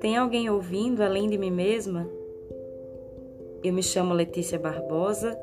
Tem 0.00 0.16
alguém 0.16 0.50
ouvindo 0.50 1.02
além 1.02 1.28
de 1.28 1.38
mim 1.38 1.50
mesma? 1.50 2.08
Eu 3.64 3.72
me 3.72 3.82
chamo 3.82 4.12
Letícia 4.12 4.58
Barbosa, 4.58 5.38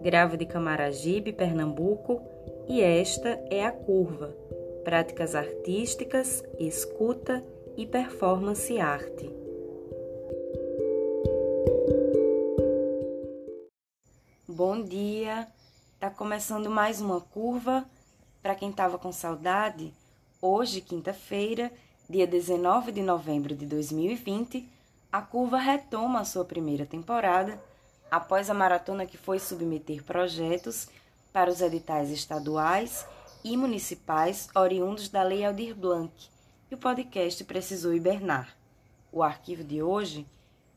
gravo 0.00 0.36
de 0.36 0.46
Camaragibe, 0.46 1.32
Pernambuco, 1.32 2.20
e 2.68 2.80
esta 2.80 3.28
é 3.50 3.64
a 3.64 3.70
Curva 3.70 4.34
Práticas 4.82 5.34
Artísticas, 5.34 6.42
Escuta 6.58 7.44
e 7.76 7.86
Performance 7.86 8.78
Arte. 8.80 9.30
Bom 14.48 14.82
dia! 14.82 15.46
Tá 16.00 16.10
começando 16.10 16.68
mais 16.68 17.00
uma 17.00 17.20
curva. 17.20 17.84
Para 18.42 18.56
quem 18.56 18.70
estava 18.70 18.98
com 18.98 19.12
saudade, 19.12 19.94
hoje, 20.40 20.80
quinta-feira, 20.80 21.70
dia 22.08 22.26
19 22.26 22.92
de 22.92 23.02
novembro 23.02 23.54
de 23.54 23.64
2020, 23.64 24.68
a 25.10 25.22
curva 25.22 25.58
retoma 25.58 26.20
a 26.20 26.24
sua 26.24 26.44
primeira 26.44 26.84
temporada 26.84 27.62
após 28.10 28.50
a 28.50 28.54
maratona 28.54 29.06
que 29.06 29.16
foi 29.16 29.38
submeter 29.38 30.02
projetos 30.02 30.88
para 31.32 31.50
os 31.50 31.60
editais 31.60 32.10
estaduais 32.10 33.06
e 33.44 33.56
municipais 33.56 34.48
oriundos 34.54 35.08
da 35.08 35.22
Lei 35.22 35.44
Aldir 35.44 35.74
Blanc, 35.74 36.12
e 36.70 36.74
o 36.74 36.78
podcast 36.78 37.42
precisou 37.44 37.94
hibernar. 37.94 38.54
O 39.10 39.22
arquivo 39.22 39.64
de 39.64 39.82
hoje, 39.82 40.26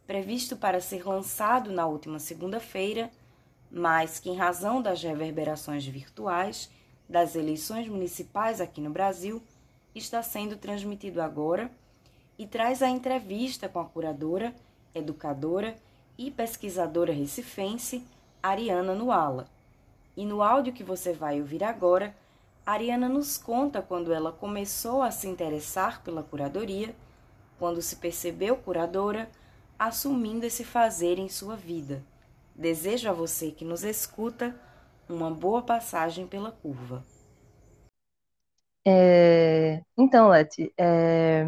previsto 0.07 0.55
para 0.55 0.79
ser 0.79 1.05
lançado 1.05 1.71
na 1.71 1.85
última 1.85 2.19
segunda-feira, 2.19 3.11
mas 3.69 4.19
que, 4.19 4.29
em 4.29 4.35
razão 4.35 4.81
das 4.81 5.01
reverberações 5.01 5.85
virtuais 5.85 6.69
das 7.07 7.35
eleições 7.35 7.87
municipais 7.87 8.59
aqui 8.59 8.81
no 8.81 8.89
Brasil, 8.89 9.41
está 9.99 10.21
sendo 10.21 10.57
transmitido 10.57 11.21
agora 11.21 11.71
e 12.37 12.45
traz 12.45 12.81
a 12.81 12.89
entrevista 12.89 13.69
com 13.69 13.79
a 13.79 13.85
curadora, 13.85 14.53
educadora 14.93 15.75
e 16.17 16.29
pesquisadora 16.29 17.13
recifense 17.13 18.03
Ariana 18.43 18.93
Nuala. 18.93 19.47
E 20.15 20.25
no 20.25 20.41
áudio 20.41 20.73
que 20.73 20.83
você 20.83 21.13
vai 21.13 21.39
ouvir 21.39 21.63
agora, 21.63 22.15
Ariana 22.65 23.07
nos 23.07 23.37
conta 23.37 23.81
quando 23.81 24.13
ela 24.13 24.31
começou 24.31 25.01
a 25.01 25.11
se 25.11 25.27
interessar 25.27 26.01
pela 26.03 26.23
curadoria, 26.23 26.95
quando 27.59 27.81
se 27.81 27.97
percebeu 27.97 28.55
curadora, 28.57 29.29
assumindo 29.77 30.45
esse 30.45 30.63
fazer 30.63 31.19
em 31.19 31.29
sua 31.29 31.55
vida. 31.55 32.03
Desejo 32.55 33.09
a 33.09 33.13
você 33.13 33.51
que 33.51 33.65
nos 33.65 33.83
escuta 33.83 34.55
uma 35.07 35.29
boa 35.29 35.61
passagem 35.61 36.25
pela 36.25 36.51
curva. 36.51 37.03
É, 38.87 39.81
então, 39.97 40.29
Leti, 40.29 40.71
é, 40.77 41.45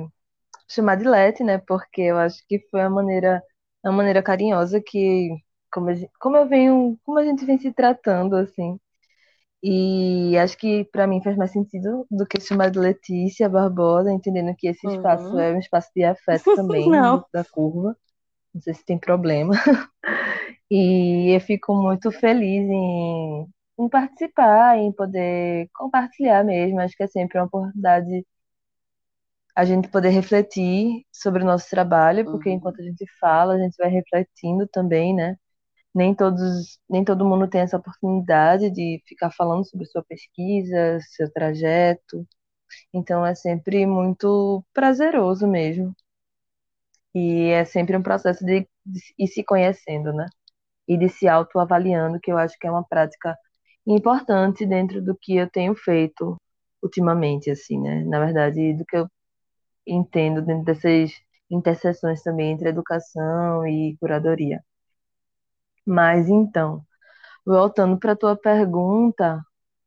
chamar 0.68 0.96
de 0.96 1.06
Leti, 1.08 1.44
né? 1.44 1.58
Porque 1.60 2.02
eu 2.02 2.18
acho 2.18 2.44
que 2.48 2.60
foi 2.72 2.82
a 2.82 2.90
maneira, 2.90 3.44
a 3.84 3.92
maneira 3.92 4.24
carinhosa 4.24 4.82
que, 4.82 5.30
como, 5.72 5.94
gente, 5.94 6.12
como 6.20 6.38
eu 6.38 6.48
venho, 6.48 6.98
como 7.04 7.20
a 7.20 7.26
gente 7.26 7.46
vem 7.46 7.58
se 7.60 7.72
tratando, 7.74 8.36
assim. 8.36 8.80
E 9.64 10.38
acho 10.38 10.58
que 10.58 10.86
para 10.86 11.08
mim 11.08 11.22
faz 11.24 11.36
mais 11.36 11.52
sentido 11.52 12.06
do 12.12 12.26
que 12.28 12.40
chamar 12.40 12.70
de 12.70 12.80
Letícia 12.80 13.50
Barbosa, 13.50 14.12
entendendo 14.12 14.56
que 14.56 14.68
esse 14.68 14.88
espaço 14.88 15.26
uhum. 15.30 15.40
é 15.40 15.54
um 15.54 15.60
espaço 15.60 15.90
de 15.96 16.04
afeto 16.04 16.56
também 16.56 16.90
da 17.34 17.44
curva. 17.52 17.96
Não 18.54 18.62
sei 18.62 18.74
se 18.74 18.86
tem 18.86 18.98
problema. 19.00 19.54
E 20.70 21.34
eu 21.34 21.40
fico 21.40 21.74
muito 21.74 22.12
feliz 22.12 22.70
em, 22.70 23.48
em 23.80 23.90
participar, 23.90 24.78
em 24.78 24.92
poder 24.92 25.70
compartilhar 25.74 26.44
mesmo. 26.44 26.80
Acho 26.80 26.96
que 26.96 27.04
é 27.04 27.08
sempre 27.08 27.38
uma 27.40 27.46
oportunidade 27.48 28.26
a 29.56 29.66
gente 29.66 29.90
poder 29.90 30.10
refletir 30.10 31.06
sobre 31.12 31.44
o 31.44 31.46
nosso 31.46 31.70
trabalho, 31.70 32.26
porque 32.26 32.50
uhum. 32.50 32.56
enquanto 32.56 32.80
a 32.82 32.84
gente 32.84 33.06
fala, 33.20 33.56
a 33.56 33.60
gente 33.60 33.76
vai 33.78 33.90
refletindo 33.90 34.68
também, 34.68 35.16
né? 35.16 35.36
Nem 35.94 36.16
todos, 36.16 36.80
nem 36.90 37.04
todo 37.06 37.26
mundo 37.26 37.50
tem 37.50 37.62
essa 37.62 37.78
oportunidade 37.78 38.70
de 38.72 39.02
ficar 39.08 39.32
falando 39.32 39.66
sobre 39.68 39.88
sua 39.88 40.04
pesquisa, 40.04 41.00
seu 41.16 41.32
trajeto. 41.32 42.28
Então 42.94 43.26
é 43.26 43.36
sempre 43.36 43.86
muito 43.88 44.64
prazeroso 44.74 45.48
mesmo. 45.48 45.96
E 47.14 47.50
é 47.50 47.66
sempre 47.66 47.98
um 47.98 48.04
processo 48.04 48.46
de, 48.46 48.68
de 48.86 49.00
ir 49.18 49.28
se 49.28 49.44
conhecendo, 49.44 50.14
né? 50.14 50.28
e 50.88 50.98
de 50.98 51.10
se 51.10 51.28
autoavaliando, 51.28 52.20
que 52.20 52.32
eu 52.32 52.38
acho 52.38 52.58
que 52.60 52.68
é 52.68 52.72
uma 52.72 52.84
prática 52.84 53.38
importante 53.96 54.66
dentro 54.68 55.02
do 55.04 55.16
que 55.18 55.36
eu 55.38 55.50
tenho 55.50 55.76
feito 55.76 56.38
ultimamente, 56.82 57.50
assim, 57.52 57.80
né? 57.82 58.04
Na 58.06 58.20
verdade, 58.24 58.74
do 58.76 58.86
que 58.86 58.98
eu 58.98 59.08
entendo 59.88 60.42
dentro 60.44 60.66
dessas 60.66 61.12
interseções 61.52 62.24
também 62.24 62.52
entre 62.54 62.70
educação 62.70 63.68
e 63.68 63.98
curadoria. 64.00 64.62
Mas 65.88 66.30
então, 66.30 66.86
voltando 67.46 67.98
para 68.00 68.14
a 68.14 68.18
tua 68.18 68.36
pergunta 68.38 69.44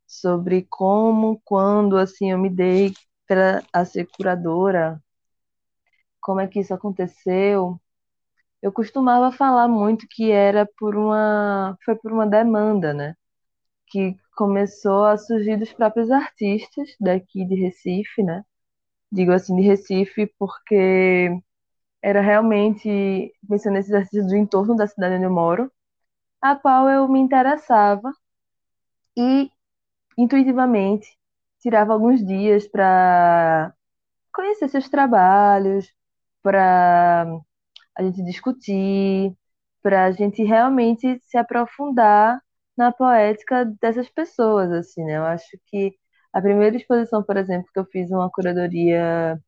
sobre 0.06 0.66
como, 0.70 1.40
quando, 1.44 1.96
assim, 1.98 2.32
eu 2.32 2.38
me 2.38 2.50
dei 2.50 2.92
para 3.28 3.62
a 3.72 3.84
ser 3.84 4.06
curadora, 4.16 5.02
como 6.20 6.40
é 6.40 6.48
que 6.48 6.60
isso 6.60 6.74
aconteceu? 6.74 7.80
eu 8.62 8.72
costumava 8.72 9.32
falar 9.32 9.68
muito 9.68 10.06
que 10.10 10.30
era 10.32 10.66
por 10.78 10.96
uma, 10.96 11.76
foi 11.84 11.96
por 11.96 12.12
uma 12.12 12.26
demanda, 12.28 12.94
né? 12.94 13.14
Que 13.90 14.16
começou 14.36 15.04
a 15.04 15.18
surgir 15.18 15.58
dos 15.58 15.72
próprios 15.72 16.10
artistas 16.10 16.88
daqui 17.00 17.44
de 17.44 17.54
Recife, 17.56 18.22
né? 18.22 18.44
Digo 19.12 19.32
assim 19.32 19.56
de 19.56 19.62
Recife 19.62 20.26
porque 20.38 21.30
era 22.02 22.20
realmente 22.20 23.32
pensando 23.48 23.74
nesses 23.74 23.92
artistas 23.94 24.26
do 24.28 24.36
entorno 24.36 24.76
da 24.76 24.86
cidade 24.86 25.16
onde 25.16 25.24
eu 25.24 25.32
moro, 25.32 25.72
a 26.42 26.56
qual 26.56 26.88
eu 26.90 27.08
me 27.08 27.20
interessava 27.20 28.12
e 29.16 29.50
intuitivamente 30.18 31.08
tirava 31.60 31.92
alguns 31.92 32.24
dias 32.26 32.66
para 32.68 33.74
conhecer 34.32 34.68
seus 34.68 34.88
trabalhos, 34.88 35.92
para 36.42 37.24
a 37.96 38.02
gente 38.02 38.24
discutir, 38.24 39.36
para 39.82 40.06
a 40.06 40.12
gente 40.12 40.42
realmente 40.44 41.20
se 41.24 41.36
aprofundar 41.38 42.40
na 42.80 42.92
poética 42.92 43.64
dessas 43.80 44.08
pessoas, 44.10 44.72
assim, 44.72 45.04
né? 45.04 45.18
Eu 45.18 45.24
acho 45.24 45.46
que 45.66 45.94
a 46.32 46.40
primeira 46.42 46.76
exposição, 46.76 47.22
por 47.22 47.36
exemplo, 47.36 47.68
que 47.72 47.80
eu 47.80 47.86
fiz 47.86 48.10
uma 48.10 48.30
curadoria 48.30 49.38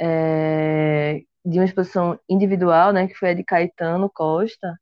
é, 0.00 1.20
de 1.44 1.58
uma 1.58 1.64
exposição 1.64 2.18
individual, 2.28 2.92
né, 2.92 3.06
que 3.08 3.14
foi 3.14 3.30
a 3.30 3.34
de 3.34 3.44
Caetano 3.44 4.10
Costa, 4.12 4.78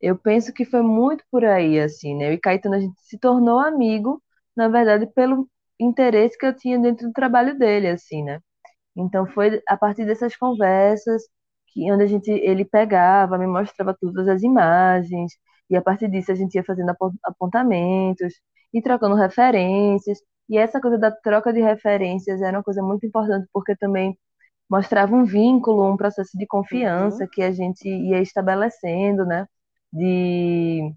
eu 0.00 0.16
penso 0.18 0.52
que 0.52 0.64
foi 0.64 0.82
muito 0.82 1.24
por 1.30 1.44
aí, 1.44 1.80
assim, 1.80 2.14
né? 2.16 2.28
Eu 2.28 2.34
e 2.34 2.38
Caetano 2.40 2.76
a 2.76 2.80
gente 2.80 3.00
se 3.02 3.18
tornou 3.18 3.58
amigo, 3.58 4.22
na 4.56 4.68
verdade, 4.68 5.06
pelo 5.14 5.48
interesse 5.80 6.38
que 6.38 6.46
eu 6.46 6.54
tinha 6.56 6.78
dentro 6.78 7.06
do 7.08 7.12
trabalho 7.12 7.58
dele, 7.58 7.88
assim, 7.88 8.22
né? 8.24 8.40
Então 8.96 9.26
foi 9.26 9.62
a 9.68 9.76
partir 9.76 10.06
dessas 10.06 10.36
conversas 10.36 11.22
que 11.68 11.90
onde 11.92 12.04
a 12.04 12.06
gente 12.06 12.30
ele 12.30 12.64
pegava, 12.64 13.38
me 13.38 13.46
mostrava 13.46 13.96
todas 14.00 14.28
as 14.28 14.42
imagens 14.42 15.32
e 15.70 15.76
a 15.76 15.82
partir 15.82 16.08
disso 16.08 16.32
a 16.32 16.34
gente 16.34 16.54
ia 16.54 16.64
fazendo 16.64 16.92
apontamentos 17.24 18.34
e 18.72 18.82
trocando 18.82 19.14
referências. 19.16 20.18
E 20.48 20.56
essa 20.58 20.80
coisa 20.80 20.98
da 20.98 21.10
troca 21.10 21.52
de 21.52 21.60
referências 21.60 22.40
era 22.42 22.58
uma 22.58 22.64
coisa 22.64 22.82
muito 22.82 23.06
importante 23.06 23.48
porque 23.52 23.76
também 23.76 24.18
mostrava 24.70 25.14
um 25.14 25.24
vínculo, 25.24 25.90
um 25.90 25.96
processo 25.96 26.36
de 26.38 26.46
confiança 26.46 27.24
uhum. 27.24 27.30
que 27.32 27.42
a 27.42 27.52
gente 27.52 27.88
ia 27.88 28.20
estabelecendo, 28.20 29.24
né? 29.26 29.46
De 29.92 30.92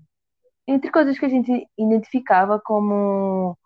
entre 0.68 0.92
coisas 0.92 1.18
que 1.20 1.26
a 1.26 1.30
gente 1.30 1.68
identificava 1.78 2.60
como 2.60 3.58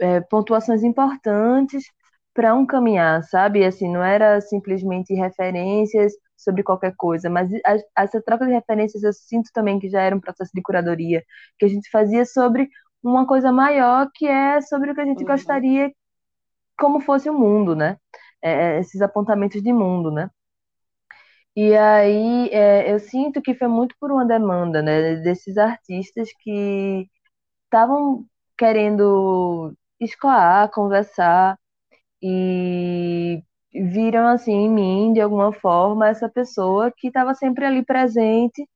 é, 0.00 0.20
pontuações 0.20 0.82
importantes 0.82 1.84
para 2.34 2.54
um 2.54 2.66
caminhar, 2.66 3.22
sabe? 3.24 3.64
Assim, 3.64 3.90
não 3.92 4.02
era 4.02 4.40
simplesmente 4.40 5.14
referências 5.14 6.12
sobre 6.42 6.62
qualquer 6.62 6.94
coisa, 6.96 7.30
mas 7.30 7.50
a, 7.64 8.02
essa 8.02 8.20
troca 8.22 8.46
de 8.46 8.52
referências 8.52 9.02
eu 9.02 9.12
sinto 9.12 9.50
também 9.52 9.78
que 9.78 9.88
já 9.88 10.00
era 10.02 10.16
um 10.16 10.20
processo 10.20 10.50
de 10.54 10.62
curadoria, 10.62 11.24
que 11.58 11.64
a 11.64 11.68
gente 11.68 11.90
fazia 11.90 12.24
sobre 12.24 12.68
uma 13.02 13.26
coisa 13.26 13.52
maior, 13.52 14.08
que 14.14 14.26
é 14.26 14.60
sobre 14.60 14.90
o 14.90 14.94
que 14.94 15.00
a 15.00 15.04
gente 15.04 15.22
uhum. 15.22 15.30
gostaria 15.30 15.92
como 16.78 17.00
fosse 17.00 17.28
o 17.30 17.34
mundo, 17.38 17.76
né? 17.76 17.98
É, 18.42 18.76
é 18.76 18.80
esses 18.80 19.00
apontamentos 19.02 19.62
de 19.62 19.72
mundo, 19.72 20.10
né? 20.10 20.30
E 21.54 21.76
aí 21.76 22.48
é, 22.50 22.92
eu 22.92 22.98
sinto 22.98 23.42
que 23.42 23.54
foi 23.54 23.68
muito 23.68 23.94
por 24.00 24.10
uma 24.10 24.24
demanda, 24.24 24.80
né, 24.82 25.16
desses 25.16 25.58
artistas 25.58 26.30
que 26.40 27.08
estavam 27.66 28.26
querendo 28.56 29.74
escoar, 30.00 30.70
conversar, 30.70 31.58
e 32.22 33.42
viram 33.72 34.28
assim 34.28 34.52
em 34.52 34.70
mim 34.70 35.12
de 35.12 35.20
alguma 35.20 35.52
forma 35.52 36.08
essa 36.08 36.28
pessoa 36.28 36.92
que 36.96 37.08
estava 37.08 37.34
sempre 37.34 37.64
ali 37.64 37.84
presente 37.84 38.68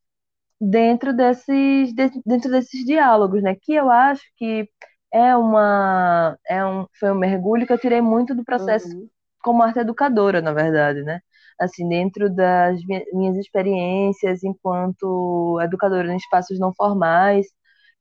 dentro 0.60 1.14
desses 1.14 1.94
dentro 2.26 2.50
desses 2.50 2.84
diálogos, 2.84 3.42
né? 3.42 3.56
Que 3.60 3.74
eu 3.74 3.90
acho 3.90 4.22
que 4.36 4.68
é 5.12 5.36
uma 5.36 6.38
é 6.48 6.64
um 6.66 6.86
foi 6.98 7.12
um 7.12 7.14
mergulho 7.18 7.66
que 7.66 7.72
eu 7.72 7.78
tirei 7.78 8.00
muito 8.00 8.34
do 8.34 8.44
processo 8.44 8.88
uhum. 8.96 9.08
como 9.42 9.62
arte 9.62 9.78
educadora, 9.80 10.40
na 10.42 10.52
verdade, 10.52 11.02
né? 11.02 11.20
assim, 11.58 11.88
dentro 11.88 12.28
das 12.34 12.80
minhas 13.12 13.36
experiências 13.36 14.44
enquanto 14.44 15.58
educadora 15.62 16.12
em 16.12 16.16
espaços 16.16 16.58
não 16.58 16.72
formais, 16.74 17.46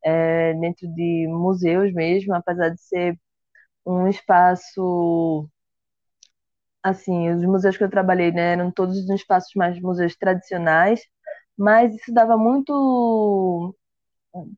é, 0.03 0.53
dentro 0.55 0.87
de 0.93 1.27
museus 1.29 1.93
mesmo, 1.93 2.33
apesar 2.35 2.69
de 2.69 2.81
ser 2.81 3.19
um 3.85 4.07
espaço 4.07 5.49
assim, 6.85 7.29
os 7.31 7.43
museus 7.43 7.77
que 7.77 7.83
eu 7.83 7.89
trabalhei, 7.89 8.31
né, 8.31 8.53
eram 8.53 8.71
todos 8.71 8.97
os 8.97 9.09
espaços 9.09 9.51
mais 9.55 9.79
museus 9.81 10.15
tradicionais, 10.15 11.01
mas 11.57 11.95
isso 11.95 12.13
dava 12.13 12.37
muito 12.37 13.75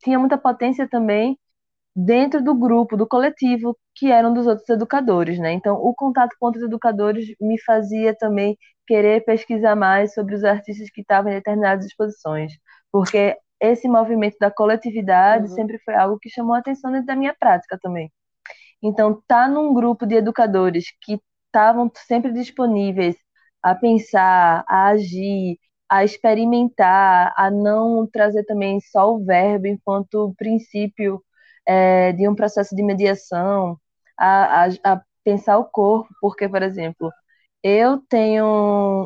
tinha 0.01 0.19
muita 0.19 0.37
potência 0.37 0.87
também 0.89 1.37
dentro 1.95 2.43
do 2.43 2.55
grupo, 2.55 2.97
do 2.97 3.07
coletivo, 3.07 3.77
que 3.95 4.11
eram 4.11 4.33
dos 4.33 4.47
outros 4.47 4.67
educadores, 4.69 5.39
né? 5.39 5.51
Então, 5.53 5.75
o 5.75 5.93
contato 5.95 6.35
com 6.39 6.47
outros 6.47 6.63
educadores 6.65 7.27
me 7.41 7.59
fazia 7.61 8.15
também 8.15 8.57
querer 8.87 9.23
pesquisar 9.25 9.75
mais 9.75 10.13
sobre 10.13 10.35
os 10.35 10.43
artistas 10.43 10.89
que 10.91 11.01
estavam 11.01 11.31
em 11.31 11.35
determinadas 11.35 11.85
exposições, 11.85 12.53
porque 12.91 13.37
esse 13.59 13.87
movimento 13.87 14.37
da 14.39 14.51
coletividade 14.51 15.49
uhum. 15.49 15.55
sempre 15.55 15.79
foi 15.79 15.95
algo 15.95 16.19
que 16.19 16.29
chamou 16.29 16.55
a 16.55 16.59
atenção 16.59 16.91
dentro 16.91 17.07
da 17.07 17.15
minha 17.15 17.35
prática 17.39 17.77
também. 17.81 18.11
Então, 18.81 19.21
tá 19.27 19.47
num 19.47 19.73
grupo 19.73 20.05
de 20.05 20.15
educadores 20.15 20.85
que 21.01 21.19
estavam 21.57 21.91
sempre 22.07 22.31
disponíveis 22.31 23.15
a 23.63 23.73
pensar, 23.75 24.63
a 24.67 24.87
agir, 24.89 25.57
a 25.89 26.03
experimentar, 26.03 27.33
a 27.35 27.49
não 27.49 28.05
trazer 28.07 28.43
também 28.45 28.79
só 28.79 29.13
o 29.15 29.25
verbo 29.25 29.67
enquanto 29.67 30.35
princípio 30.37 31.23
é, 31.67 32.13
de 32.13 32.27
um 32.29 32.35
processo 32.35 32.75
de 32.75 32.83
mediação, 32.83 33.79
a, 34.17 34.65
a, 34.65 34.69
a, 34.93 35.01
pensar 35.23 35.57
o 35.57 35.65
corpo, 35.65 36.09
porque, 36.21 36.47
por 36.47 36.61
exemplo, 36.63 37.11
eu 37.63 37.99
tenho 38.09 38.45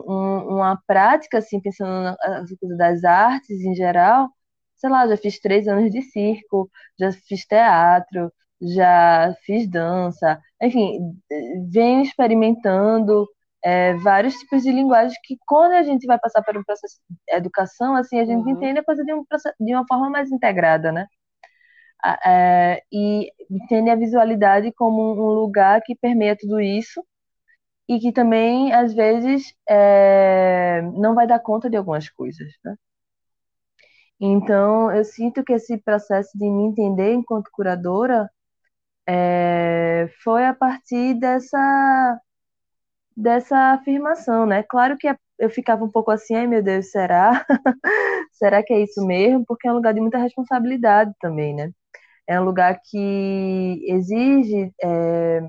um, 0.08 0.56
uma 0.58 0.78
prática, 0.88 1.38
assim, 1.40 1.60
pensando 1.62 2.04
nas 2.04 2.50
coisas 2.60 2.78
das 2.78 3.04
artes 3.04 3.62
em 3.62 3.74
geral, 3.76 4.30
sei 4.78 4.90
lá, 4.90 5.08
já 5.08 5.18
fiz 5.18 5.40
três 5.40 5.68
anos 5.68 5.92
de 5.92 6.02
circo, 6.02 6.70
já 7.00 7.12
fiz 7.12 7.46
teatro, 7.46 8.32
já 8.62 9.36
fiz 9.46 9.68
dança, 9.70 10.40
enfim, 10.62 11.00
venho 11.70 12.02
experimentando 12.02 13.28
é, 13.64 13.96
vários 13.96 14.36
tipos 14.36 14.64
de 14.64 14.72
linguagem 14.72 15.18
que 15.24 15.38
quando 15.48 15.74
a 15.74 15.84
gente 15.84 16.06
vai 16.08 16.20
passar 16.20 16.44
por 16.44 16.58
um 16.58 16.64
processo 16.64 16.98
de 17.10 17.36
educação, 17.36 17.96
assim, 17.96 18.20
a 18.20 18.26
gente 18.26 18.44
uhum. 18.44 18.50
entende 18.50 18.80
a 18.80 18.84
coisa 18.84 19.04
de, 19.04 19.14
um, 19.14 19.24
de 19.60 19.74
uma 19.76 19.86
forma 19.88 20.10
mais 20.10 20.32
integrada, 20.32 20.92
né? 20.92 21.08
é, 22.26 22.82
e 22.92 23.32
entende 23.50 23.90
a 23.90 23.96
visualidade 23.96 24.72
como 24.74 25.14
um 25.14 25.34
lugar 25.42 25.82
que 25.82 25.96
permeia 25.96 26.36
tudo 26.36 26.60
isso 26.60 27.04
e 27.88 28.00
que 28.00 28.12
também, 28.12 28.74
às 28.74 28.94
vezes, 28.94 29.54
é, 29.70 30.82
não 30.94 31.14
vai 31.16 31.28
dar 31.28 31.40
conta 31.40 31.70
de 31.70 31.78
algumas 31.78 32.10
coisas, 32.10 32.48
né? 32.64 32.76
Então, 34.20 34.92
eu 34.92 35.04
sinto 35.04 35.44
que 35.44 35.54
esse 35.54 35.78
processo 35.80 36.38
de 36.38 36.50
me 36.50 36.64
entender 36.64 37.14
enquanto 37.14 37.50
curadora 37.52 38.30
é, 39.12 40.10
foi 40.24 40.46
a 40.46 40.54
partir 40.54 41.16
dessa, 41.16 42.20
dessa 43.16 43.74
afirmação, 43.74 44.46
né? 44.46 44.64
Claro 44.64 44.98
que 44.98 45.08
eu 45.40 45.50
ficava 45.50 45.84
um 45.84 45.92
pouco 45.92 46.12
assim, 46.12 46.36
ai 46.36 46.48
meu 46.48 46.64
Deus, 46.64 46.92
será? 46.92 47.46
será 48.34 48.64
que 48.64 48.74
é 48.74 48.82
isso 48.84 49.06
mesmo? 49.06 49.46
Porque 49.46 49.68
é 49.68 49.72
um 49.72 49.76
lugar 49.76 49.94
de 49.94 50.02
muita 50.02 50.18
responsabilidade 50.20 51.14
também, 51.20 51.56
né? 51.56 51.72
é 52.28 52.40
um 52.40 52.46
lugar 52.46 52.80
que 52.84 53.84
exige 53.88 54.74
é, 54.82 55.42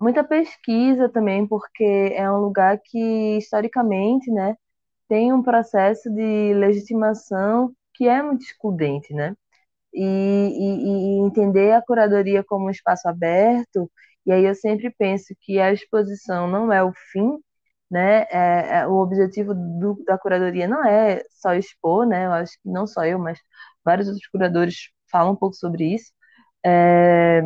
muita 0.00 0.24
pesquisa 0.24 1.08
também, 1.08 1.46
porque 1.46 1.84
é 2.14 2.30
um 2.30 2.38
lugar 2.38 2.78
que, 2.84 3.38
historicamente, 3.38 4.30
né, 4.30 4.56
tem 5.08 5.32
um 5.32 5.42
processo 5.42 6.10
de 6.10 6.54
legitimação 6.54 7.72
que 7.94 8.08
é 8.08 8.22
muito 8.22 8.42
excludente, 8.44 9.14
né? 9.14 9.34
E, 9.94 10.02
e, 10.04 11.18
e, 11.22 11.26
entender 11.26 11.72
a 11.72 11.82
curadoria 11.82 12.42
como 12.44 12.66
um 12.66 12.70
espaço 12.70 13.08
aberto, 13.08 13.90
e 14.26 14.32
aí 14.32 14.44
eu 14.44 14.54
sempre 14.54 14.90
penso 14.90 15.34
que 15.40 15.60
a 15.60 15.72
exposição 15.72 16.46
não 16.48 16.72
é 16.72 16.82
o 16.82 16.92
fim, 17.12 17.38
né? 17.90 18.22
É, 18.30 18.78
é, 18.80 18.86
o 18.86 18.94
objetivo 18.96 19.54
do, 19.54 20.02
da 20.06 20.18
curadoria 20.18 20.66
não 20.68 20.84
é 20.84 21.22
só 21.30 21.54
expor, 21.54 22.06
né? 22.06 22.26
Eu 22.26 22.32
acho 22.32 22.52
que 22.62 22.68
não 22.70 22.86
só 22.86 23.04
eu, 23.04 23.18
mas 23.18 23.38
vários 23.84 24.08
outros 24.08 24.26
curadores 24.28 24.76
fala 25.10 25.30
um 25.30 25.36
pouco 25.36 25.54
sobre 25.56 25.94
isso, 25.94 26.12
é, 26.64 27.42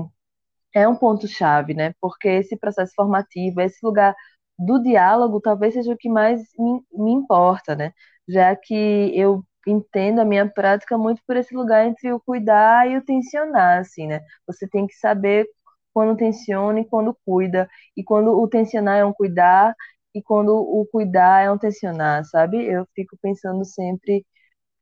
é 0.74 0.88
um 0.88 0.96
ponto-chave, 0.96 1.74
né? 1.74 1.94
Porque 2.00 2.28
esse 2.28 2.56
processo 2.56 2.92
formativo, 2.94 3.60
esse 3.60 3.78
lugar 3.84 4.14
do 4.58 4.82
diálogo, 4.82 5.40
talvez 5.40 5.74
seja 5.74 5.92
o 5.92 5.96
que 5.98 6.08
mais 6.08 6.42
me, 6.58 6.82
me 6.92 7.12
importa, 7.12 7.74
né? 7.76 7.92
Já 8.28 8.54
que 8.56 8.74
eu 9.14 9.44
entendo 9.66 10.20
a 10.20 10.24
minha 10.24 10.48
prática 10.48 10.96
muito 10.98 11.22
por 11.26 11.36
esse 11.36 11.54
lugar 11.54 11.86
entre 11.86 12.12
o 12.12 12.20
cuidar 12.20 12.88
e 12.90 12.96
o 12.96 13.04
tensionar, 13.04 13.80
assim, 13.80 14.06
né? 14.06 14.20
Você 14.46 14.68
tem 14.68 14.86
que 14.86 14.94
saber 14.94 15.46
quando 15.92 16.16
tensiona 16.16 16.80
e 16.80 16.84
quando 16.84 17.16
cuida, 17.24 17.68
e 17.96 18.04
quando 18.04 18.30
o 18.38 18.48
tensionar 18.48 18.98
é 18.98 19.04
um 19.04 19.12
cuidar, 19.12 19.74
e 20.14 20.22
quando 20.22 20.50
o 20.56 20.86
cuidar 20.90 21.42
é 21.44 21.50
um 21.50 21.58
tensionar, 21.58 22.24
sabe? 22.24 22.64
Eu 22.64 22.86
fico 22.94 23.16
pensando 23.20 23.64
sempre 23.64 24.24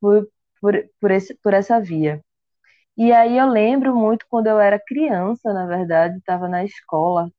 por, 0.01 0.27
por, 0.61 0.75
por, 1.01 1.11
esse, 1.11 1.35
por 1.43 1.53
essa 1.53 1.79
via. 1.81 2.21
E 2.97 3.11
aí 3.13 3.37
eu 3.37 3.47
lembro 3.49 3.95
muito 3.95 4.25
quando 4.29 4.47
eu 4.47 4.59
era 4.59 4.79
criança, 4.79 5.53
na 5.53 5.65
verdade, 5.67 6.17
estava 6.17 6.47
na 6.49 6.63
escola, 6.65 7.29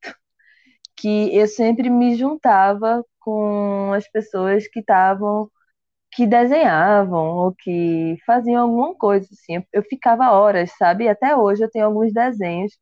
que 0.96 1.36
eu 1.36 1.46
sempre 1.46 1.90
me 1.90 2.16
juntava 2.16 3.04
com 3.20 3.92
as 3.92 4.08
pessoas 4.10 4.66
que 4.68 4.80
estavam 4.80 5.50
que 6.16 6.26
desenhavam 6.26 7.26
ou 7.36 7.54
que 7.54 8.16
faziam 8.26 8.62
alguma 8.62 8.94
coisa 8.96 9.28
assim. 9.32 9.62
Eu 9.72 9.82
ficava 9.84 10.32
horas, 10.32 10.72
sabe? 10.78 11.08
Até 11.08 11.36
hoje 11.36 11.62
eu 11.64 11.70
tenho 11.70 11.86
alguns 11.86 12.12
desenhos 12.12 12.72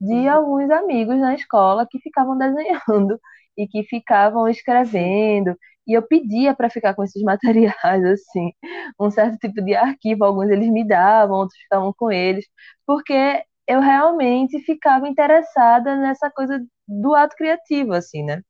de 0.00 0.12
uhum. 0.12 0.30
alguns 0.32 0.70
amigos 0.70 1.16
na 1.18 1.34
escola 1.34 1.86
que 1.90 2.00
ficavam 2.00 2.36
desenhando 2.38 3.20
e 3.56 3.66
que 3.68 3.84
ficavam 3.84 4.48
escrevendo 4.48 5.56
e 5.86 5.94
eu 5.94 6.02
pedia 6.02 6.54
para 6.54 6.70
ficar 6.70 6.94
com 6.94 7.04
esses 7.04 7.22
materiais, 7.24 8.04
assim, 8.04 8.52
um 9.00 9.10
certo 9.10 9.38
tipo 9.38 9.62
de 9.62 9.74
arquivo, 9.74 10.24
alguns 10.24 10.50
eles 10.50 10.68
me 10.70 10.86
davam, 10.86 11.38
outros 11.38 11.58
ficavam 11.60 11.92
com 11.96 12.10
eles, 12.12 12.46
porque 12.86 13.42
eu 13.66 13.80
realmente 13.80 14.60
ficava 14.60 15.08
interessada 15.08 15.96
nessa 15.96 16.30
coisa 16.30 16.64
do 16.88 17.14
ato 17.14 17.36
criativo, 17.36 17.92
assim, 17.94 18.24
né? 18.24 18.42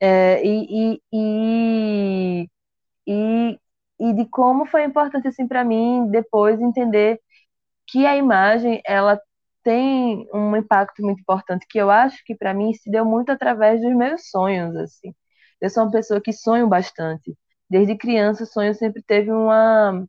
É, 0.00 0.44
e, 0.44 0.94
e, 0.94 1.02
e, 2.44 2.48
e, 3.06 3.58
de 4.14 4.26
como 4.30 4.66
foi 4.66 4.84
importante, 4.84 5.28
assim, 5.28 5.46
para 5.46 5.64
mim, 5.64 6.08
depois 6.10 6.60
entender 6.60 7.20
que 7.86 8.06
a 8.06 8.16
imagem, 8.16 8.80
ela 8.86 9.20
tem 9.62 10.28
um 10.34 10.56
impacto 10.56 11.02
muito 11.02 11.20
importante, 11.20 11.66
que 11.68 11.78
eu 11.78 11.90
acho 11.90 12.22
que 12.24 12.34
para 12.34 12.54
mim 12.54 12.72
se 12.74 12.90
deu 12.90 13.04
muito 13.04 13.30
através 13.32 13.80
dos 13.80 13.94
meus 13.94 14.28
sonhos, 14.30 14.74
assim. 14.76 15.14
Eu 15.60 15.70
sou 15.70 15.84
uma 15.84 15.92
pessoa 15.92 16.20
que 16.20 16.32
sonho 16.32 16.68
bastante. 16.68 17.36
Desde 17.70 17.96
criança, 17.96 18.44
o 18.44 18.46
sonho 18.46 18.74
sempre 18.74 19.02
teve 19.02 19.30
uma, 19.32 20.04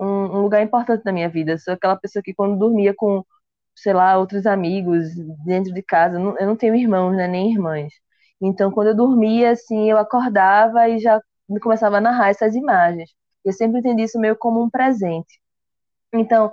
um, 0.00 0.06
um 0.06 0.42
lugar 0.42 0.62
importante 0.62 1.04
na 1.04 1.12
minha 1.12 1.28
vida. 1.28 1.52
Eu 1.52 1.58
sou 1.58 1.74
aquela 1.74 1.96
pessoa 1.96 2.22
que 2.22 2.34
quando 2.34 2.58
dormia 2.58 2.94
com, 2.96 3.24
sei 3.76 3.92
lá, 3.94 4.18
outros 4.18 4.46
amigos 4.46 5.08
dentro 5.44 5.72
de 5.74 5.82
casa, 5.82 6.18
eu 6.20 6.46
não 6.46 6.56
tenho 6.56 6.76
irmãos, 6.76 7.16
né, 7.16 7.28
nem 7.28 7.52
irmãs. 7.52 7.92
Então, 8.40 8.70
quando 8.72 8.88
eu 8.88 8.96
dormia, 8.96 9.52
assim, 9.52 9.90
eu 9.90 9.98
acordava 9.98 10.88
e 10.88 10.98
já 11.00 11.20
começava 11.60 11.98
a 11.98 12.00
narrar 12.00 12.30
essas 12.30 12.54
imagens. 12.54 13.10
Eu 13.44 13.52
sempre 13.52 13.80
entendi 13.80 14.04
isso 14.04 14.18
meio 14.18 14.36
como 14.36 14.62
um 14.62 14.70
presente. 14.70 15.40
Então, 16.14 16.52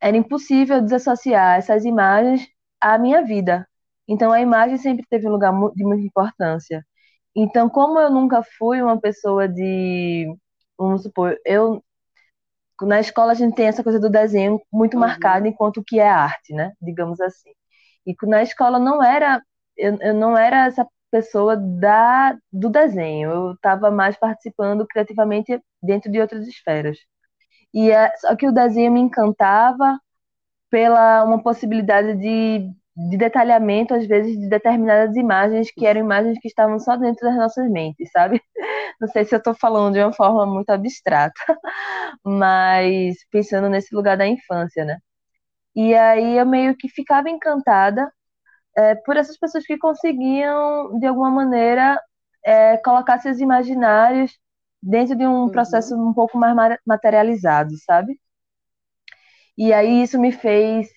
era 0.00 0.16
impossível 0.16 0.82
desassociar 0.82 1.58
essas 1.58 1.84
imagens 1.84 2.48
à 2.80 2.98
minha 2.98 3.22
vida. 3.24 3.68
Então, 4.08 4.32
a 4.32 4.40
imagem 4.40 4.76
sempre 4.78 5.06
teve 5.08 5.28
um 5.28 5.32
lugar 5.32 5.52
de 5.74 5.84
muita 5.84 6.04
importância. 6.04 6.84
Então, 7.34 7.68
como 7.68 7.98
eu 8.00 8.10
nunca 8.10 8.42
fui 8.58 8.82
uma 8.82 9.00
pessoa 9.00 9.48
de, 9.48 10.26
vamos 10.78 11.02
supor, 11.02 11.38
eu 11.44 11.82
na 12.82 13.00
escola 13.00 13.32
a 13.32 13.34
gente 13.34 13.54
tem 13.54 13.66
essa 13.66 13.82
coisa 13.82 13.98
do 13.98 14.10
desenho 14.10 14.60
muito 14.72 14.94
uhum. 14.94 15.00
marcada 15.00 15.48
enquanto 15.48 15.82
que 15.84 15.98
é 15.98 16.08
arte, 16.08 16.52
né? 16.52 16.72
Digamos 16.80 17.20
assim. 17.20 17.50
E 18.06 18.14
na 18.26 18.42
escola 18.42 18.78
não 18.78 19.02
era 19.02 19.42
eu, 19.76 19.96
eu 20.00 20.14
não 20.14 20.36
era 20.36 20.66
essa 20.66 20.86
pessoa 21.16 21.56
da 21.56 22.36
do 22.52 22.70
desenho. 22.70 23.30
Eu 23.30 23.52
estava 23.54 23.90
mais 23.90 24.16
participando 24.18 24.86
criativamente 24.86 25.60
dentro 25.82 26.10
de 26.10 26.20
outras 26.20 26.46
esferas. 26.46 26.98
E 27.74 27.90
é, 27.90 28.14
só 28.18 28.36
que 28.36 28.48
o 28.48 28.52
desenho 28.52 28.92
me 28.92 29.00
encantava 29.00 29.98
pela 30.70 31.24
uma 31.24 31.42
possibilidade 31.42 32.16
de 32.18 32.70
de 32.96 33.16
detalhamento, 33.18 33.94
às 33.94 34.06
vezes, 34.06 34.38
de 34.38 34.48
determinadas 34.48 35.16
imagens 35.16 35.70
que 35.72 35.86
eram 35.86 36.00
imagens 36.00 36.38
que 36.40 36.48
estavam 36.48 36.78
só 36.78 36.96
dentro 36.96 37.26
das 37.28 37.36
nossas 37.36 37.70
mentes, 37.70 38.10
sabe? 38.12 38.40
Não 39.00 39.08
sei 39.08 39.24
se 39.24 39.34
eu 39.34 39.38
estou 39.38 39.54
falando 39.54 39.94
de 39.94 40.00
uma 40.00 40.12
forma 40.14 40.46
muito 40.46 40.70
abstrata, 40.70 41.34
mas 42.24 43.16
pensando 43.30 43.68
nesse 43.70 43.94
lugar 43.94 44.16
da 44.16 44.26
infância, 44.26 44.84
né? 44.84 44.98
E 45.76 45.94
aí 45.94 46.36
eu 46.38 46.46
meio 46.46 46.76
que 46.76 46.88
ficava 46.88 47.30
encantada 47.30 48.10
é, 48.76 48.94
por 48.94 49.16
essas 49.16 49.38
pessoas 49.38 49.64
que 49.66 49.78
conseguiam, 49.78 50.98
de 50.98 51.06
alguma 51.06 51.30
maneira, 51.30 52.00
é, 52.44 52.76
colocar 52.78 53.18
seus 53.18 53.38
imaginários 53.40 54.38
dentro 54.82 55.16
de 55.16 55.26
um 55.26 55.44
uhum. 55.44 55.50
processo 55.50 55.96
um 55.96 56.12
pouco 56.14 56.38
mais 56.38 56.54
materializado, 56.86 57.72
sabe? 57.84 58.18
E 59.56 59.72
aí 59.72 60.02
isso 60.02 60.18
me 60.18 60.32
fez 60.32 60.88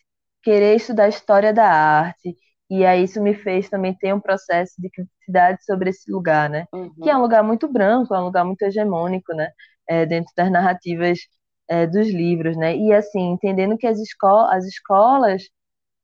querer 0.43 0.75
estudar 0.75 1.07
história 1.07 1.53
da 1.53 1.65
arte, 1.65 2.35
e 2.69 2.85
aí 2.85 3.03
isso 3.03 3.21
me 3.21 3.33
fez 3.33 3.69
também 3.69 3.95
ter 3.95 4.13
um 4.13 4.19
processo 4.19 4.73
de 4.77 4.89
criticidade 4.89 5.63
sobre 5.65 5.89
esse 5.89 6.11
lugar, 6.11 6.49
né? 6.49 6.65
Uhum. 6.71 6.93
Que 7.01 7.09
é 7.09 7.17
um 7.17 7.21
lugar 7.21 7.43
muito 7.43 7.67
branco, 7.67 8.13
é 8.13 8.19
um 8.19 8.25
lugar 8.25 8.45
muito 8.45 8.61
hegemônico, 8.61 9.33
né? 9.33 9.49
É, 9.87 10.05
dentro 10.05 10.31
das 10.37 10.51
narrativas 10.51 11.19
é, 11.67 11.87
dos 11.87 12.07
livros, 12.09 12.55
né? 12.57 12.75
E 12.75 12.93
assim, 12.93 13.31
entendendo 13.31 13.77
que 13.77 13.87
as, 13.87 13.99
esco 13.99 14.27
as 14.27 14.65
escolas, 14.65 15.43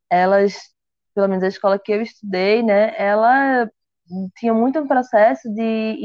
elas, 0.10 0.56
pelo 1.16 1.30
menos 1.30 1.44
a 1.44 1.50
escola 1.50 1.80
que 1.80 1.94
eu 1.94 2.02
estudei, 2.04 2.64
né? 2.64 2.94
Ela 2.98 3.70
tinha 4.38 4.54
muito 4.54 4.80
um 4.80 4.88
processo 4.88 5.50
de 5.54 5.98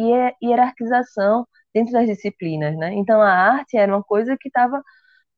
hierarquização 0.42 1.46
dentro 1.74 1.92
das 1.92 2.06
disciplinas, 2.06 2.76
né? 2.78 2.94
Então 2.94 3.20
a 3.20 3.30
arte 3.30 3.76
era 3.76 3.92
uma 3.94 4.02
coisa 4.02 4.36
que 4.40 4.48
estava 4.48 4.82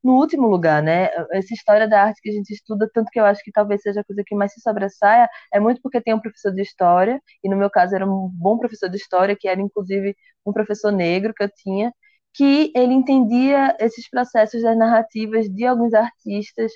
no 0.03 0.15
último 0.17 0.49
lugar, 0.49 0.83
né? 0.83 1.09
Essa 1.33 1.55
história 1.55 1.89
da 1.89 2.03
arte 2.05 2.21
que 2.23 2.31
a 2.31 2.33
gente 2.33 2.51
estuda, 2.53 2.89
tanto 2.93 3.11
que 3.11 3.21
eu 3.21 3.25
acho 3.25 3.43
que 3.45 3.53
talvez 3.53 3.83
seja 3.83 4.01
a 4.01 4.05
coisa 4.05 4.23
que 4.27 4.35
mais 4.35 4.53
se 4.53 4.61
sobressaia, 4.61 5.29
é 5.53 5.61
muito 5.61 5.81
porque 5.83 6.01
tem 6.01 6.15
um 6.15 6.21
professor 6.21 6.53
de 6.53 6.63
história, 6.63 7.21
e 7.45 7.49
no 7.49 7.57
meu 7.57 7.71
caso 7.71 7.95
era 7.95 8.07
um 8.07 8.29
bom 8.33 8.59
professor 8.59 8.89
de 8.91 8.97
história, 8.97 9.37
que 9.39 9.49
era 9.49 9.61
inclusive 9.61 10.17
um 10.47 10.53
professor 10.53 10.91
negro 10.93 11.33
que 11.35 11.45
eu 11.45 11.51
tinha, 11.55 11.93
que 12.35 12.73
ele 12.75 12.93
entendia 12.95 13.77
esses 13.81 14.09
processos 14.11 14.63
das 14.63 14.77
narrativas 14.77 15.49
de 15.49 15.65
alguns 15.67 15.95
artistas 15.95 16.73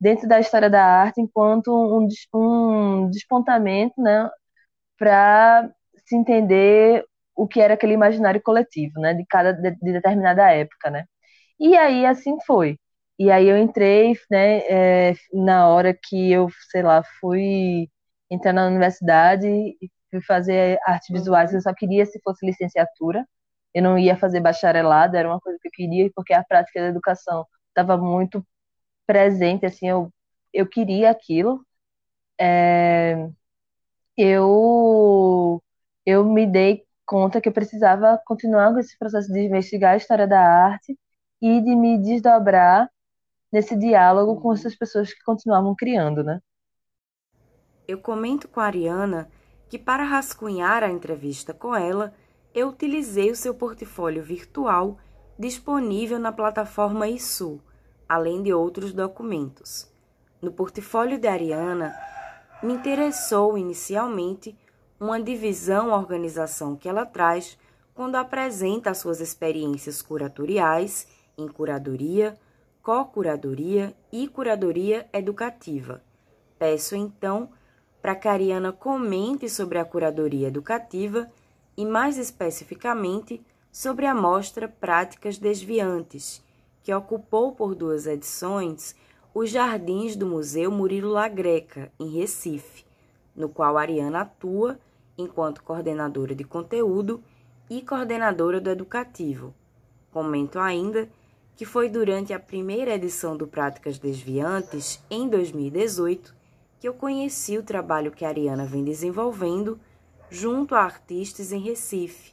dentro 0.00 0.28
da 0.28 0.40
história 0.40 0.70
da 0.70 0.84
arte 0.84 1.20
enquanto 1.20 1.68
um, 1.72 2.08
um 2.34 3.10
despontamento, 3.10 4.00
né, 4.00 4.28
para 4.98 5.70
se 6.06 6.16
entender 6.16 7.04
o 7.36 7.46
que 7.48 7.60
era 7.60 7.74
aquele 7.74 7.94
imaginário 7.94 8.42
coletivo, 8.42 9.00
né, 9.00 9.14
de 9.14 9.24
cada 9.26 9.52
de, 9.52 9.70
de 9.72 9.92
determinada 9.92 10.50
época, 10.52 10.90
né. 10.90 11.04
E 11.60 11.76
aí 11.76 12.06
assim 12.06 12.38
foi. 12.46 12.78
E 13.18 13.30
aí 13.30 13.48
eu 13.48 13.58
entrei, 13.58 14.14
né, 14.30 14.58
é, 15.10 15.14
na 15.32 15.68
hora 15.68 15.94
que 15.94 16.30
eu, 16.32 16.48
sei 16.70 16.82
lá, 16.82 17.02
fui 17.20 17.88
entrar 18.30 18.52
na 18.52 18.66
universidade 18.66 19.46
e 19.48 19.90
fui 20.10 20.22
fazer 20.22 20.78
artes 20.86 21.08
visuais, 21.10 21.52
eu 21.52 21.60
só 21.60 21.74
queria 21.74 22.06
se 22.06 22.20
fosse 22.22 22.46
licenciatura. 22.46 23.26
Eu 23.74 23.82
não 23.82 23.98
ia 23.98 24.16
fazer 24.16 24.40
bacharelado, 24.40 25.16
era 25.16 25.28
uma 25.28 25.40
coisa 25.40 25.58
que 25.60 25.68
eu 25.68 25.72
queria, 25.72 26.10
porque 26.14 26.32
a 26.32 26.44
prática 26.44 26.80
da 26.80 26.88
educação 26.88 27.44
estava 27.68 27.96
muito 27.98 28.44
presente, 29.08 29.64
assim, 29.64 29.88
eu, 29.88 30.12
eu 30.52 30.68
queria 30.68 31.10
aquilo. 31.10 31.64
É, 32.38 33.28
eu, 34.16 35.62
eu 36.04 36.24
me 36.24 36.46
dei 36.46 36.84
conta 37.06 37.40
que 37.40 37.48
eu 37.48 37.52
precisava 37.52 38.20
continuar 38.26 38.72
com 38.74 38.78
esse 38.78 38.98
processo 38.98 39.32
de 39.32 39.40
investigar 39.40 39.94
a 39.94 39.96
história 39.96 40.28
da 40.28 40.40
arte 40.40 40.98
e 41.40 41.60
de 41.62 41.74
me 41.74 41.96
desdobrar 41.98 42.90
nesse 43.50 43.74
diálogo 43.76 44.40
com 44.42 44.52
essas 44.52 44.76
pessoas 44.76 45.12
que 45.12 45.22
continuavam 45.24 45.74
criando, 45.74 46.22
né? 46.22 46.40
Eu 47.86 47.98
comento 47.98 48.46
com 48.46 48.60
a 48.60 48.66
Ariana 48.66 49.30
que 49.70 49.78
para 49.78 50.04
rascunhar 50.04 50.82
a 50.82 50.90
entrevista 50.90 51.54
com 51.54 51.74
ela, 51.74 52.12
eu 52.54 52.68
utilizei 52.68 53.30
o 53.30 53.36
seu 53.36 53.54
portfólio 53.54 54.22
virtual 54.22 54.98
disponível 55.38 56.18
na 56.18 56.32
plataforma 56.32 57.08
ISU, 57.08 57.62
além 58.08 58.42
de 58.42 58.54
outros 58.54 58.92
documentos. 58.92 59.86
No 60.40 60.52
portfólio 60.52 61.18
de 61.18 61.28
Ariana, 61.28 61.94
me 62.62 62.72
interessou 62.72 63.58
inicialmente 63.58 64.56
uma 64.98 65.20
divisão 65.20 65.90
organização 65.90 66.74
que 66.74 66.88
ela 66.88 67.04
traz 67.04 67.58
quando 67.94 68.16
apresenta 68.16 68.94
suas 68.94 69.20
experiências 69.20 70.00
curatoriais 70.00 71.06
em 71.36 71.46
curadoria, 71.48 72.36
co-curadoria 72.82 73.94
e 74.10 74.26
curadoria 74.26 75.08
educativa. 75.12 76.02
Peço 76.58 76.96
então 76.96 77.50
para 78.00 78.14
que 78.14 78.28
Ariana 78.28 78.72
comente 78.72 79.48
sobre 79.48 79.78
a 79.78 79.84
curadoria 79.84 80.48
educativa 80.48 81.30
e, 81.76 81.84
mais 81.84 82.18
especificamente, 82.18 83.44
sobre 83.70 84.06
a 84.06 84.14
mostra 84.14 84.68
Práticas 84.68 85.38
Desviantes, 85.38 86.42
que 86.88 86.94
ocupou 86.94 87.52
por 87.52 87.74
duas 87.74 88.06
edições 88.06 88.96
os 89.34 89.50
jardins 89.50 90.16
do 90.16 90.24
Museu 90.24 90.70
Murilo 90.70 91.10
Lagreca, 91.10 91.92
em 92.00 92.08
Recife, 92.08 92.82
no 93.36 93.46
qual 93.46 93.76
Ariana 93.76 94.22
atua 94.22 94.80
enquanto 95.18 95.62
coordenadora 95.62 96.34
de 96.34 96.44
conteúdo 96.44 97.22
e 97.68 97.82
coordenadora 97.82 98.58
do 98.58 98.70
educativo. 98.70 99.52
Comento 100.10 100.58
ainda 100.58 101.10
que 101.54 101.66
foi 101.66 101.90
durante 101.90 102.32
a 102.32 102.40
primeira 102.40 102.94
edição 102.94 103.36
do 103.36 103.46
Práticas 103.46 103.98
Desviantes, 103.98 104.98
em 105.10 105.28
2018, 105.28 106.34
que 106.80 106.88
eu 106.88 106.94
conheci 106.94 107.58
o 107.58 107.62
trabalho 107.62 108.10
que 108.10 108.24
a 108.24 108.28
Ariana 108.28 108.64
vem 108.64 108.82
desenvolvendo 108.82 109.78
junto 110.30 110.74
a 110.74 110.80
artistas 110.80 111.52
em 111.52 111.60
Recife. 111.60 112.32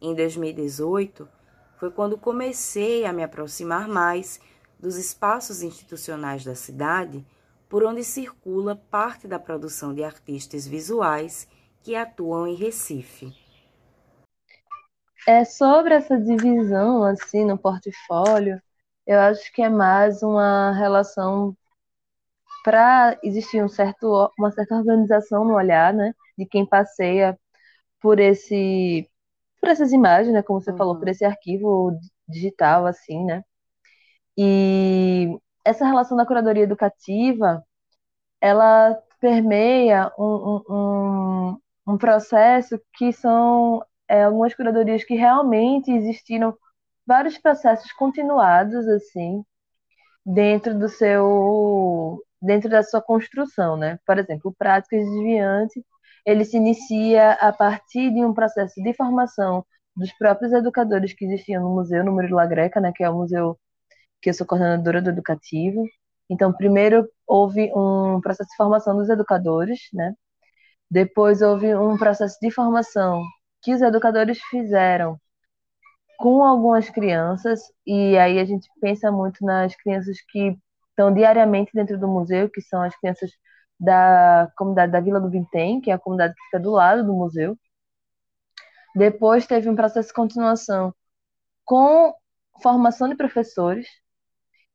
Em 0.00 0.14
2018, 0.14 1.28
foi 1.80 1.90
quando 1.90 2.18
comecei 2.18 3.06
a 3.06 3.12
me 3.12 3.24
aproximar 3.24 3.88
mais 3.88 4.38
dos 4.78 4.96
espaços 4.96 5.62
institucionais 5.62 6.44
da 6.44 6.54
cidade 6.54 7.24
por 7.70 7.82
onde 7.82 8.04
circula 8.04 8.76
parte 8.76 9.26
da 9.26 9.38
produção 9.38 9.94
de 9.94 10.04
artistas 10.04 10.66
visuais 10.66 11.48
que 11.82 11.96
atuam 11.96 12.46
em 12.46 12.54
Recife. 12.54 13.34
É 15.26 15.42
sobre 15.46 15.94
essa 15.94 16.18
divisão 16.18 17.02
assim 17.02 17.46
no 17.46 17.56
portfólio, 17.56 18.60
eu 19.06 19.18
acho 19.18 19.50
que 19.50 19.62
é 19.62 19.70
mais 19.70 20.22
uma 20.22 20.72
relação 20.72 21.56
para 22.62 23.18
existir 23.22 23.64
um 23.64 23.68
certo, 23.68 24.30
uma 24.38 24.50
certa 24.50 24.74
organização 24.74 25.46
no 25.46 25.54
olhar, 25.54 25.94
né? 25.94 26.14
de 26.36 26.44
quem 26.44 26.66
passeia 26.66 27.38
por 28.02 28.20
esse 28.20 29.08
por 29.60 29.68
essas 29.70 29.92
imagens, 29.92 30.32
né, 30.32 30.42
como 30.42 30.60
você 30.60 30.70
uhum. 30.72 30.76
falou, 30.76 30.98
por 30.98 31.08
esse 31.08 31.24
arquivo 31.24 31.92
digital 32.28 32.86
assim, 32.86 33.24
né? 33.24 33.44
E 34.36 35.28
essa 35.64 35.84
relação 35.86 36.16
da 36.16 36.26
curadoria 36.26 36.64
educativa, 36.64 37.62
ela 38.40 38.94
permeia 39.20 40.10
um, 40.18 40.62
um, 40.68 41.58
um 41.86 41.98
processo 41.98 42.80
que 42.94 43.12
são 43.12 43.84
é, 44.08 44.24
algumas 44.24 44.54
curadorias 44.54 45.04
que 45.04 45.14
realmente 45.14 45.90
existiram 45.92 46.56
vários 47.06 47.38
processos 47.38 47.92
continuados 47.92 48.86
assim 48.88 49.44
dentro 50.24 50.78
do 50.78 50.88
seu 50.88 52.22
dentro 52.42 52.70
da 52.70 52.82
sua 52.82 53.02
construção, 53.02 53.76
né? 53.76 53.98
Por 54.06 54.18
exemplo, 54.18 54.54
práticas 54.58 55.04
desviantes 55.04 55.82
ele 56.26 56.44
se 56.44 56.56
inicia 56.56 57.32
a 57.32 57.52
partir 57.52 58.12
de 58.12 58.24
um 58.24 58.34
processo 58.34 58.82
de 58.82 58.94
formação 58.94 59.64
dos 59.96 60.12
próprios 60.12 60.52
educadores 60.52 61.12
que 61.14 61.24
existiam 61.24 61.62
no 61.62 61.74
museu, 61.74 62.04
no 62.04 62.12
Murilo 62.12 62.46
Greca, 62.48 62.80
né, 62.80 62.92
que 62.94 63.02
é 63.04 63.10
o 63.10 63.16
museu 63.16 63.58
que 64.22 64.30
eu 64.30 64.34
sou 64.34 64.46
coordenadora 64.46 65.02
do 65.02 65.10
educativo. 65.10 65.84
Então, 66.28 66.52
primeiro 66.52 67.08
houve 67.26 67.72
um 67.74 68.20
processo 68.20 68.50
de 68.50 68.56
formação 68.56 68.96
dos 68.96 69.08
educadores, 69.08 69.80
né? 69.92 70.14
Depois 70.90 71.42
houve 71.42 71.74
um 71.74 71.96
processo 71.98 72.38
de 72.40 72.50
formação 72.50 73.22
que 73.62 73.74
os 73.74 73.82
educadores 73.82 74.40
fizeram 74.50 75.18
com 76.18 76.44
algumas 76.44 76.90
crianças, 76.90 77.60
e 77.86 78.16
aí 78.18 78.38
a 78.38 78.44
gente 78.44 78.68
pensa 78.80 79.10
muito 79.10 79.44
nas 79.44 79.74
crianças 79.76 80.18
que 80.28 80.56
estão 80.90 81.12
diariamente 81.12 81.72
dentro 81.74 81.98
do 81.98 82.08
museu, 82.08 82.50
que 82.50 82.60
são 82.60 82.82
as 82.82 82.94
crianças 82.98 83.30
da 83.80 84.50
comunidade 84.56 84.92
da 84.92 85.00
Vila 85.00 85.20
do 85.20 85.30
Vintém, 85.30 85.80
que 85.80 85.90
é 85.90 85.94
a 85.94 85.98
comunidade 85.98 86.34
que 86.34 86.44
fica 86.44 86.60
do 86.60 86.70
lado 86.70 87.04
do 87.04 87.14
museu. 87.14 87.56
Depois 88.94 89.46
teve 89.46 89.68
um 89.68 89.76
processo 89.76 90.08
de 90.08 90.14
continuação 90.14 90.94
com 91.64 92.14
formação 92.62 93.08
de 93.08 93.16
professores. 93.16 93.86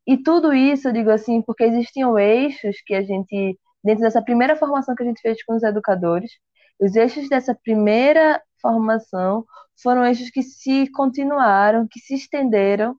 E 0.07 0.17
tudo 0.17 0.53
isso, 0.53 0.87
eu 0.87 0.93
digo 0.93 1.09
assim, 1.09 1.41
porque 1.41 1.63
existiam 1.63 2.17
eixos 2.17 2.77
que 2.85 2.95
a 2.95 3.01
gente, 3.03 3.59
dentro 3.83 4.03
dessa 4.03 4.21
primeira 4.21 4.55
formação 4.55 4.95
que 4.95 5.03
a 5.03 5.05
gente 5.05 5.21
fez 5.21 5.43
com 5.43 5.55
os 5.55 5.63
educadores, 5.63 6.31
os 6.79 6.95
eixos 6.95 7.29
dessa 7.29 7.55
primeira 7.55 8.41
formação 8.61 9.45
foram 9.81 10.05
eixos 10.05 10.29
que 10.29 10.41
se 10.43 10.89
continuaram, 10.91 11.87
que 11.89 11.99
se 11.99 12.15
estenderam 12.15 12.95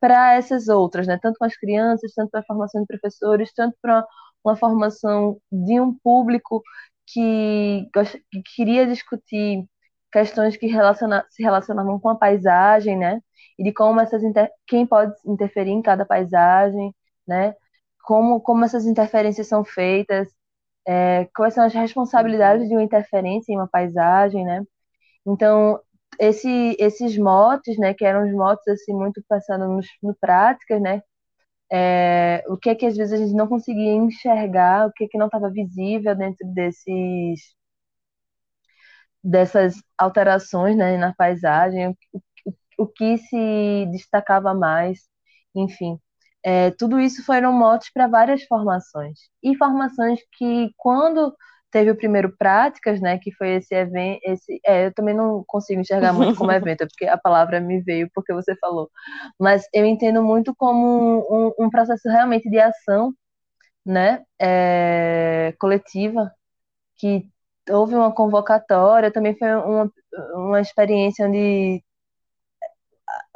para 0.00 0.34
essas 0.34 0.68
outras, 0.68 1.06
né? 1.06 1.18
Tanto 1.20 1.38
com 1.38 1.44
as 1.44 1.56
crianças, 1.56 2.12
tanto 2.14 2.30
para 2.30 2.40
a 2.40 2.44
formação 2.44 2.82
de 2.82 2.86
professores, 2.86 3.52
tanto 3.54 3.76
para 3.80 4.04
uma 4.48 4.56
formação 4.56 5.40
de 5.50 5.80
um 5.80 5.94
público 5.98 6.62
que, 7.06 7.88
que 8.32 8.42
queria 8.56 8.86
discutir 8.86 9.64
questões 10.12 10.56
que 10.56 10.66
relaciona, 10.66 11.24
se 11.30 11.42
relacionavam 11.42 11.98
com 12.00 12.08
a 12.08 12.16
paisagem, 12.16 12.96
né? 12.98 13.20
E 13.58 13.64
de 13.64 13.72
como 13.72 14.00
essas 14.00 14.22
inter, 14.22 14.50
quem 14.66 14.86
pode 14.86 15.14
interferir 15.26 15.70
em 15.70 15.82
cada 15.82 16.04
paisagem, 16.06 16.94
né? 17.26 17.54
Como, 18.04 18.40
como 18.40 18.64
essas 18.64 18.86
interferências 18.86 19.48
são 19.48 19.64
feitas, 19.64 20.28
é, 20.86 21.26
quais 21.36 21.54
são 21.54 21.64
as 21.64 21.74
responsabilidades 21.74 22.68
de 22.68 22.74
uma 22.74 22.82
interferência 22.82 23.52
em 23.52 23.56
uma 23.56 23.68
paisagem, 23.68 24.44
né? 24.44 24.62
Então, 25.26 25.80
esse, 26.20 26.76
esses 26.78 27.16
motes, 27.18 27.78
né, 27.78 27.94
que 27.94 28.04
eram 28.04 28.26
os 28.26 28.32
motes 28.34 28.66
assim 28.68 28.94
muito 28.94 29.22
passados 29.28 29.66
no, 29.68 29.80
no 30.10 30.16
práticas, 30.20 30.80
né, 30.80 31.02
é, 31.72 32.44
o 32.48 32.56
que 32.56 32.70
é 32.70 32.74
que 32.74 32.86
às 32.86 32.96
vezes 32.96 33.12
a 33.14 33.16
gente 33.18 33.34
não 33.34 33.48
conseguia 33.48 33.94
enxergar, 33.94 34.86
o 34.88 34.92
que 34.92 35.04
é 35.04 35.08
que 35.08 35.18
não 35.18 35.26
estava 35.26 35.50
visível 35.50 36.14
dentro 36.16 36.46
desses 36.54 37.40
dessas 39.22 39.74
alterações, 39.98 40.76
né, 40.76 40.96
na 40.96 41.14
paisagem, 41.14 41.88
o, 41.88 41.96
o, 42.46 42.54
o 42.84 42.86
que 42.86 43.18
se 43.18 43.86
destacava 43.90 44.54
mais, 44.54 45.00
enfim. 45.54 45.98
É, 46.44 46.70
tudo 46.72 47.00
isso 47.00 47.24
foram 47.24 47.52
motes 47.52 47.90
para 47.92 48.06
várias 48.06 48.44
formações. 48.44 49.18
E 49.42 49.56
formações 49.56 50.20
que, 50.38 50.70
quando 50.76 51.34
teve 51.70 51.90
o 51.90 51.96
primeiro 51.96 52.34
Práticas, 52.36 53.00
né, 53.00 53.18
que 53.18 53.32
foi 53.32 53.56
esse 53.56 53.74
evento, 53.74 54.20
esse, 54.24 54.60
é, 54.64 54.86
eu 54.86 54.94
também 54.94 55.14
não 55.14 55.44
consigo 55.46 55.80
enxergar 55.80 56.12
muito 56.12 56.36
como 56.36 56.50
evento, 56.52 56.82
é 56.82 56.86
porque 56.86 57.06
a 57.06 57.18
palavra 57.18 57.60
me 57.60 57.80
veio 57.82 58.10
porque 58.14 58.32
você 58.32 58.56
falou, 58.56 58.90
mas 59.38 59.66
eu 59.74 59.84
entendo 59.84 60.22
muito 60.22 60.54
como 60.56 61.26
um, 61.58 61.66
um 61.66 61.70
processo 61.70 62.08
realmente 62.08 62.48
de 62.50 62.58
ação, 62.58 63.14
né, 63.84 64.24
é, 64.40 65.54
coletiva, 65.58 66.32
que 66.96 67.28
houve 67.70 67.94
uma 67.94 68.12
convocatória, 68.12 69.12
também 69.12 69.36
foi 69.38 69.54
uma, 69.56 69.92
uma 70.34 70.60
experiência 70.60 71.26
onde 71.26 71.82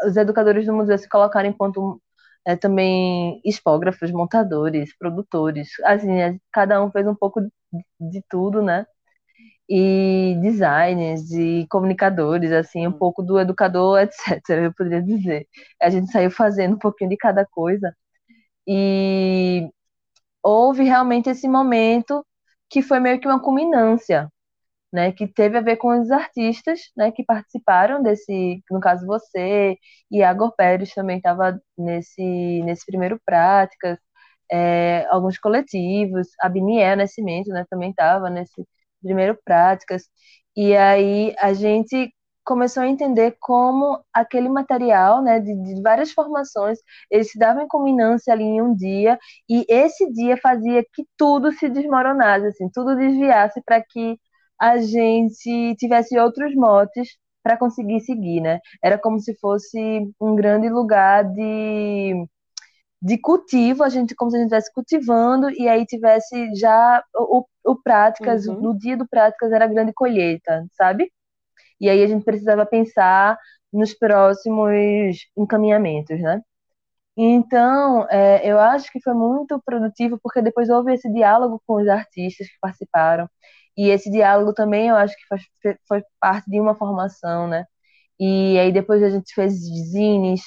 os 0.04 0.16
educadores 0.16 0.66
do 0.66 0.72
museu 0.72 0.98
se 0.98 1.08
colocaram 1.08 1.48
enquanto 1.48 2.00
é, 2.46 2.56
também 2.56 3.40
expógrafos, 3.44 4.10
montadores, 4.10 4.96
produtores, 4.96 5.68
assim, 5.84 6.12
é, 6.20 6.38
cada 6.52 6.82
um 6.82 6.90
fez 6.90 7.06
um 7.06 7.14
pouco 7.14 7.40
de, 7.40 7.50
de 8.00 8.22
tudo, 8.28 8.62
né? 8.62 8.86
E 9.68 10.36
designers 10.42 11.30
e 11.32 11.66
comunicadores, 11.70 12.52
assim, 12.52 12.86
um 12.86 12.92
pouco 12.92 13.22
do 13.22 13.38
educador, 13.40 14.00
etc. 14.02 14.66
Eu 14.66 14.74
poderia 14.74 15.02
dizer. 15.02 15.48
A 15.82 15.90
gente 15.90 16.10
saiu 16.12 16.30
fazendo 16.30 16.74
um 16.76 16.78
pouquinho 16.78 17.10
de 17.10 17.16
cada 17.16 17.46
coisa 17.46 17.94
e 18.66 19.68
houve 20.42 20.84
realmente 20.84 21.30
esse 21.30 21.48
momento 21.48 22.24
que 22.70 22.82
foi 22.82 23.00
meio 23.00 23.20
que 23.20 23.26
uma 23.28 23.42
culminância, 23.42 24.30
né, 24.92 25.12
que 25.12 25.26
teve 25.28 25.58
a 25.58 25.60
ver 25.62 25.76
com 25.76 26.00
os 26.00 26.10
artistas, 26.10 26.80
né, 26.96 27.12
que 27.12 27.24
participaram 27.24 28.02
desse, 28.02 28.62
no 28.70 28.80
caso 28.80 29.06
você, 29.06 29.76
e 30.10 30.22
a 30.22 30.34
Pérez 30.56 30.92
também 30.94 31.18
estava 31.18 31.60
nesse, 31.78 32.22
nesse 32.64 32.86
primeiro 32.86 33.20
Práticas, 33.24 33.98
é, 34.50 35.06
alguns 35.10 35.38
coletivos, 35.38 36.28
a 36.40 36.48
Biniel 36.48 36.96
Nascimento, 36.96 37.48
né, 37.50 37.64
também 37.70 37.90
estava 37.90 38.28
nesse 38.30 38.66
primeiro 39.02 39.38
Práticas, 39.44 40.04
e 40.56 40.76
aí 40.76 41.34
a 41.38 41.52
gente 41.52 42.12
começou 42.44 42.82
a 42.82 42.88
entender 42.88 43.36
como 43.40 44.02
aquele 44.12 44.48
material, 44.48 45.22
né, 45.22 45.38
de, 45.40 45.54
de 45.74 45.82
várias 45.82 46.12
formações, 46.12 46.78
eles 47.10 47.30
se 47.30 47.38
davam 47.38 47.62
em 47.64 47.68
culminância 47.68 48.32
ali 48.32 48.42
em 48.44 48.60
um 48.62 48.74
dia, 48.74 49.18
e 49.48 49.64
esse 49.68 50.10
dia 50.12 50.36
fazia 50.36 50.82
que 50.94 51.04
tudo 51.16 51.52
se 51.52 51.68
desmoronasse, 51.68 52.46
assim, 52.46 52.68
tudo 52.72 52.96
desviasse 52.96 53.62
para 53.64 53.82
que 53.82 54.18
a 54.60 54.78
gente 54.78 55.74
tivesse 55.76 56.18
outros 56.18 56.54
motes 56.54 57.08
para 57.42 57.56
conseguir 57.56 58.00
seguir, 58.00 58.40
né? 58.40 58.58
Era 58.82 58.98
como 58.98 59.18
se 59.20 59.34
fosse 59.38 59.78
um 60.20 60.34
grande 60.36 60.68
lugar 60.68 61.24
de, 61.24 62.26
de 63.02 63.18
cultivo, 63.18 63.82
a 63.82 63.88
gente 63.88 64.14
como 64.14 64.30
se 64.30 64.36
a 64.36 64.40
gente 64.40 64.48
estivesse 64.48 64.72
cultivando 64.72 65.50
e 65.50 65.68
aí 65.68 65.86
tivesse 65.86 66.54
já 66.54 67.02
o, 67.14 67.46
o 67.64 67.76
práticas, 67.82 68.46
uhum. 68.46 68.60
no 68.60 68.78
dia 68.78 68.96
do 68.96 69.08
práticas 69.08 69.52
era 69.52 69.64
a 69.64 69.68
grande 69.68 69.92
colheita, 69.92 70.66
sabe? 70.72 71.10
E 71.80 71.88
aí 71.88 72.02
a 72.02 72.06
gente 72.06 72.24
precisava 72.24 72.66
pensar 72.66 73.38
nos 73.72 73.94
próximos 73.94 75.16
encaminhamentos, 75.36 76.20
né? 76.20 76.42
Então, 77.16 78.06
é, 78.10 78.46
eu 78.50 78.58
acho 78.58 78.90
que 78.92 79.00
foi 79.02 79.14
muito 79.14 79.60
produtivo, 79.64 80.18
porque 80.22 80.42
depois 80.42 80.70
houve 80.70 80.94
esse 80.94 81.12
diálogo 81.12 81.62
com 81.66 81.82
os 81.82 81.88
artistas 81.88 82.48
que 82.48 82.58
participaram. 82.60 83.28
E 83.76 83.88
esse 83.90 84.10
diálogo 84.10 84.54
também 84.54 84.88
eu 84.88 84.96
acho 84.96 85.14
que 85.16 85.22
foi, 85.28 85.38
foi 85.88 86.02
parte 86.20 86.50
de 86.50 86.60
uma 86.60 86.74
formação, 86.74 87.48
né? 87.48 87.64
E 88.18 88.58
aí 88.58 88.72
depois 88.72 89.02
a 89.02 89.10
gente 89.10 89.34
fez 89.34 89.54
zines. 89.54 90.42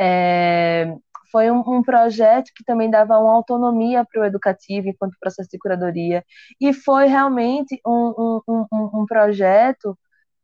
É, 0.00 0.94
foi 1.34 1.50
um, 1.50 1.64
um, 1.66 1.82
projeto 1.82 2.52
que 2.54 2.62
também 2.64 2.88
dava 2.88 3.18
uma 3.18 3.34
autonomia 3.34 4.04
para 4.04 4.22
o 4.22 4.24
educativo 4.24 4.88
enquanto 4.88 5.16
processo 5.20 5.50
de 5.50 5.58
curadoria. 5.58 6.24
E 6.60 6.72
foi 6.72 7.06
realmente 7.06 7.80
um, 7.84 8.40
um, 8.46 8.64
um 8.70 9.06
projeto 9.06 9.98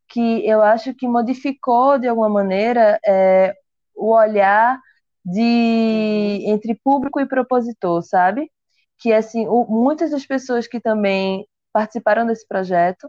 que 0.08 0.44
eu 0.44 0.62
acho 0.62 0.92
que 0.94 1.06
modificou 1.06 1.96
de 1.96 2.08
alguma 2.08 2.28
maneira 2.28 2.98
é, 3.06 3.54
o 3.94 4.12
olhar 4.12 4.80
de 5.24 6.42
entre 6.46 6.74
público 6.82 7.20
e 7.20 7.26
propositor, 7.28 8.02
sabe? 8.02 8.50
Que 8.98 9.12
assim, 9.12 9.46
o, 9.48 9.66
muitas 9.66 10.10
das 10.10 10.26
pessoas 10.26 10.66
que 10.66 10.80
também 10.80 11.46
participaram 11.72 12.26
desse 12.26 12.46
projeto 12.48 13.08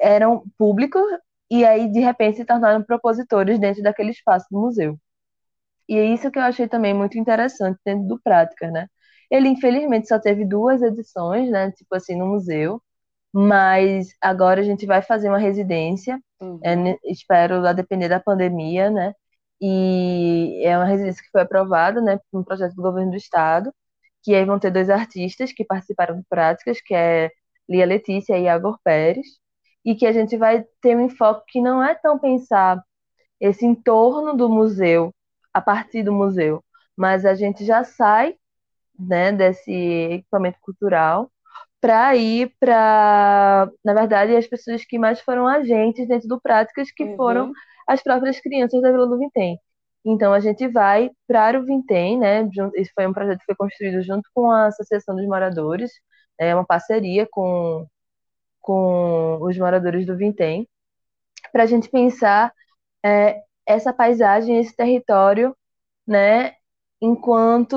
eram 0.00 0.44
públicos 0.58 1.02
e 1.50 1.64
aí 1.64 1.90
de 1.90 2.00
repente 2.00 2.38
se 2.38 2.44
tornaram 2.44 2.84
propositores 2.84 3.58
dentro 3.58 3.82
daquele 3.82 4.10
espaço 4.10 4.46
do 4.50 4.60
museu. 4.60 4.98
E 5.88 5.96
é 5.98 6.04
isso 6.06 6.30
que 6.30 6.38
eu 6.38 6.42
achei 6.42 6.68
também 6.68 6.94
muito 6.94 7.18
interessante 7.18 7.78
dentro 7.84 8.06
do 8.08 8.20
Prática, 8.22 8.70
né? 8.70 8.88
Ele 9.30 9.48
infelizmente 9.48 10.08
só 10.08 10.18
teve 10.18 10.44
duas 10.44 10.82
edições, 10.82 11.50
né, 11.50 11.70
tipo 11.72 11.94
assim, 11.94 12.16
no 12.16 12.26
museu, 12.26 12.80
mas 13.32 14.08
agora 14.20 14.60
a 14.60 14.64
gente 14.64 14.86
vai 14.86 15.02
fazer 15.02 15.28
uma 15.28 15.38
residência, 15.38 16.20
uhum. 16.40 16.60
é, 16.64 16.98
espero 17.04 17.66
a 17.66 17.72
depender 17.72 18.08
da 18.08 18.20
pandemia, 18.20 18.90
né? 18.90 19.14
E 19.60 20.62
é 20.64 20.76
uma 20.76 20.86
residência 20.86 21.22
que 21.22 21.30
foi 21.30 21.42
aprovada, 21.42 22.00
né, 22.00 22.18
por 22.30 22.40
um 22.40 22.44
projeto 22.44 22.74
do 22.74 22.82
governo 22.82 23.10
do 23.12 23.16
estado, 23.16 23.72
que 24.22 24.34
aí 24.34 24.44
vão 24.44 24.58
ter 24.58 24.70
dois 24.70 24.90
artistas 24.90 25.52
que 25.52 25.64
participaram 25.64 26.16
do 26.16 26.24
Práticas, 26.28 26.80
que 26.80 26.94
é 26.94 27.30
Lia 27.68 27.86
Letícia 27.86 28.38
e 28.38 28.48
Agor 28.48 28.78
Pérez, 28.84 29.26
e 29.84 29.94
que 29.94 30.06
a 30.06 30.12
gente 30.12 30.36
vai 30.36 30.64
ter 30.80 30.96
um 30.96 31.02
enfoque 31.06 31.44
que 31.52 31.60
não 31.60 31.82
é 31.84 31.94
tão 31.94 32.18
pensar 32.18 32.82
esse 33.40 33.66
entorno 33.66 34.36
do 34.36 34.48
museu 34.48 35.14
a 35.54 35.60
partir 35.60 36.02
do 36.02 36.12
museu, 36.12 36.62
mas 36.96 37.24
a 37.24 37.34
gente 37.34 37.64
já 37.64 37.84
sai 37.84 38.36
né, 38.98 39.32
desse 39.32 39.72
equipamento 39.72 40.58
cultural 40.60 41.30
para 41.80 42.16
ir 42.16 42.52
para, 42.58 43.70
na 43.84 43.94
verdade, 43.94 44.34
as 44.34 44.46
pessoas 44.46 44.84
que 44.84 44.98
mais 44.98 45.20
foram 45.20 45.46
agentes 45.46 46.08
dentro 46.08 46.28
do 46.28 46.40
Práticas, 46.40 46.90
que 46.90 47.04
uhum. 47.04 47.16
foram 47.16 47.52
as 47.86 48.02
próprias 48.02 48.40
crianças 48.40 48.80
da 48.80 48.90
Vila 48.90 49.06
do 49.06 49.18
Vintém. 49.18 49.58
Então 50.04 50.32
a 50.32 50.40
gente 50.40 50.66
vai 50.68 51.10
para 51.26 51.58
o 51.58 51.64
Vintém, 51.64 52.18
né? 52.18 52.48
Esse 52.74 52.92
foi 52.94 53.06
um 53.06 53.12
projeto 53.12 53.38
que 53.40 53.46
foi 53.46 53.54
construído 53.54 54.02
junto 54.02 54.28
com 54.34 54.50
a 54.50 54.66
Associação 54.66 55.14
dos 55.16 55.26
Moradores, 55.26 55.90
é 56.38 56.54
uma 56.54 56.64
parceria 56.64 57.26
com, 57.30 57.86
com 58.60 59.38
os 59.42 59.56
moradores 59.58 60.06
do 60.06 60.16
Vintém, 60.16 60.68
para 61.52 61.64
a 61.64 61.66
gente 61.66 61.88
pensar 61.90 62.52
é, 63.04 63.42
essa 63.66 63.92
paisagem, 63.92 64.58
esse 64.58 64.74
território, 64.74 65.56
né, 66.06 66.56
enquanto 67.00 67.68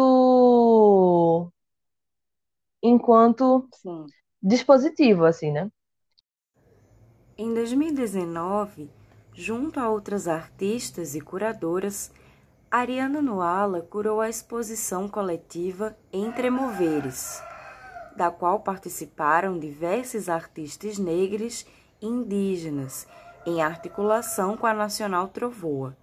enquanto 2.82 3.68
Sim. 3.72 4.06
dispositivo, 4.42 5.26
assim, 5.26 5.52
né? 5.52 5.72
Em 7.38 7.54
2019, 7.54 8.90
junto 9.34 9.80
a 9.80 9.90
outras 9.90 10.28
artistas 10.28 11.14
e 11.14 11.22
curadoras, 11.22 12.12
Ariana 12.70 13.22
Noala 13.22 13.82
curou 13.82 14.20
a 14.20 14.30
exposição 14.30 15.08
coletiva 15.08 15.96
Entre 16.12 16.50
Moveres, 16.50 17.40
da 18.16 18.32
qual 18.32 18.60
participaram 18.62 19.60
diversos 19.60 20.30
artistas 20.30 20.98
negros 20.98 21.66
e 22.02 22.08
indígenas, 22.08 23.08
em 23.48 23.62
articulação 23.62 24.58
com 24.58 24.68
a 24.68 24.74
Nacional 24.74 25.30
Trovoa. 25.30 25.96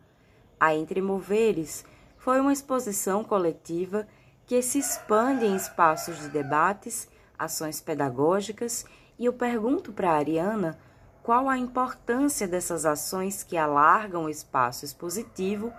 A 0.59 0.75
Entre 0.75 1.03
Moveres 1.03 1.85
foi 2.17 2.41
uma 2.41 2.55
exposição 2.55 3.23
coletiva 3.23 4.09
que 4.47 4.63
se 4.63 4.79
expande 4.79 5.45
em 5.45 5.55
espaços 5.55 6.19
de 6.21 6.31
debates, 6.31 7.07
ações 7.39 7.83
pedagógicas, 7.83 8.87
e 9.19 9.27
eu 9.27 9.33
pergunto 9.35 9.93
para 9.93 10.11
a 10.11 10.17
Ariana 10.17 10.79
qual 11.23 11.47
a 11.47 11.59
importância 11.59 12.49
dessas 12.49 12.87
ações 12.87 13.43
que 13.43 13.59
alargam 13.59 14.25
o 14.25 14.31
espaço 14.31 14.87
expositivo, 14.87 15.71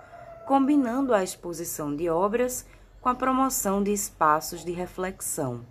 combinando 0.45 1.15
a 1.15 1.23
exposição 1.23 1.95
de 1.95 2.07
obras 2.07 2.63
com 3.01 3.09
a 3.09 3.15
promoção 3.15 3.81
de 3.81 3.91
espaços 3.91 4.63
de 4.63 4.71
reflexão. 4.71 5.65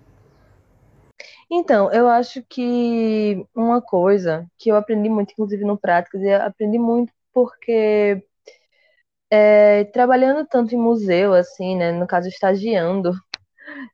Então, 1.56 1.92
eu 1.92 2.08
acho 2.08 2.42
que 2.48 3.46
uma 3.54 3.80
coisa 3.80 4.44
que 4.58 4.70
eu 4.70 4.76
aprendi 4.76 5.08
muito, 5.08 5.30
inclusive 5.32 5.64
no 5.64 5.78
Práticas, 5.78 6.20
e 6.22 6.32
aprendi 6.32 6.78
muito 6.78 7.12
porque 7.32 8.24
é, 9.30 9.84
trabalhando 9.86 10.46
tanto 10.46 10.74
em 10.74 10.78
museu, 10.78 11.34
assim, 11.34 11.76
né, 11.76 11.92
no 11.92 12.06
caso 12.06 12.28
estagiando, 12.28 13.12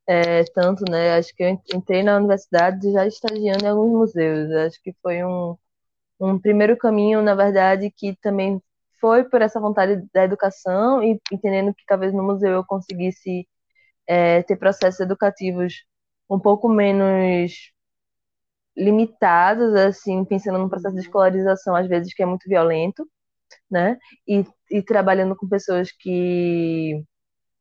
é, 0.09 0.45
tanto, 0.55 0.85
né, 0.91 1.15
acho 1.19 1.35
que 1.35 1.43
eu 1.45 1.51
entrei 1.75 2.03
na 2.03 2.17
universidade 2.19 2.93
já 2.93 3.07
estagiando 3.07 3.65
em 3.65 3.69
alguns 3.69 3.93
museus, 3.93 4.51
acho 4.53 4.83
que 4.83 4.95
foi 5.03 5.25
um, 5.25 5.57
um 6.21 6.39
primeiro 6.41 6.77
caminho, 6.79 7.23
na 7.23 7.35
verdade, 7.35 7.91
que 7.97 8.17
também 8.23 8.63
foi 9.01 9.25
por 9.25 9.43
essa 9.43 9.61
vontade 9.61 10.05
da 10.15 10.25
educação 10.25 11.03
e 11.03 11.21
entendendo 11.33 11.75
que 11.75 11.85
talvez 11.87 12.13
no 12.15 12.23
museu 12.25 12.53
eu 12.53 12.65
conseguisse 12.67 13.49
é, 14.07 14.43
ter 14.45 14.57
processos 14.57 15.01
educativos 15.01 15.85
um 16.31 16.39
pouco 16.39 16.69
menos 16.69 17.73
limitados, 18.77 19.75
assim, 19.75 20.25
pensando 20.25 20.59
num 20.59 20.69
processo 20.69 20.95
de 20.95 21.01
uhum. 21.01 21.07
escolarização, 21.07 21.75
às 21.77 21.89
vezes, 21.89 22.15
que 22.15 22.23
é 22.23 22.27
muito 22.27 22.49
violento, 22.49 23.07
né? 23.71 23.99
E, 24.27 24.45
e 24.71 24.83
trabalhando 24.83 25.37
com 25.37 25.49
pessoas 25.49 25.93
que 25.93 27.05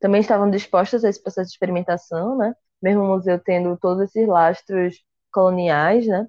também 0.00 0.20
estavam 0.20 0.50
dispostas 0.50 1.04
a 1.04 1.08
esse 1.10 1.22
processo 1.22 1.48
de 1.48 1.54
experimentação, 1.54 2.36
né? 2.38 2.54
Mesmo 2.82 3.02
o 3.02 3.08
museu 3.08 3.38
tendo 3.38 3.76
todos 3.78 4.04
esses 4.04 4.26
lastros 4.28 4.96
coloniais, 5.32 6.06
né? 6.06 6.26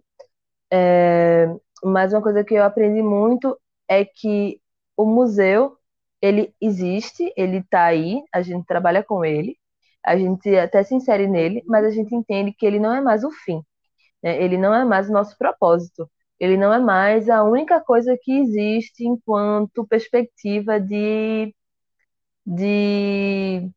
É, 0.71 1.47
mas 1.83 2.13
uma 2.13 2.21
coisa 2.21 2.43
que 2.43 2.55
eu 2.55 2.63
aprendi 2.63 3.01
muito 3.01 3.59
é 3.89 4.05
que 4.05 4.61
o 4.97 5.05
museu 5.05 5.77
ele 6.21 6.53
existe, 6.61 7.33
ele 7.35 7.57
está 7.57 7.85
aí, 7.85 8.21
a 8.33 8.41
gente 8.41 8.65
trabalha 8.65 9.03
com 9.03 9.25
ele, 9.25 9.57
a 10.05 10.17
gente 10.17 10.55
até 10.57 10.83
se 10.83 10.95
insere 10.95 11.27
nele, 11.27 11.63
mas 11.67 11.85
a 11.85 11.91
gente 11.91 12.15
entende 12.15 12.53
que 12.53 12.65
ele 12.65 12.79
não 12.79 12.93
é 12.93 13.01
mais 13.01 13.23
o 13.23 13.31
fim, 13.31 13.61
né? 14.23 14.41
ele 14.43 14.57
não 14.57 14.73
é 14.73 14.85
mais 14.85 15.09
o 15.09 15.13
nosso 15.13 15.37
propósito, 15.37 16.09
ele 16.39 16.57
não 16.57 16.73
é 16.73 16.79
mais 16.79 17.29
a 17.29 17.43
única 17.43 17.81
coisa 17.81 18.17
que 18.21 18.33
existe 18.39 19.05
enquanto 19.05 19.87
perspectiva 19.87 20.79
de, 20.79 21.53
de, 22.45 23.69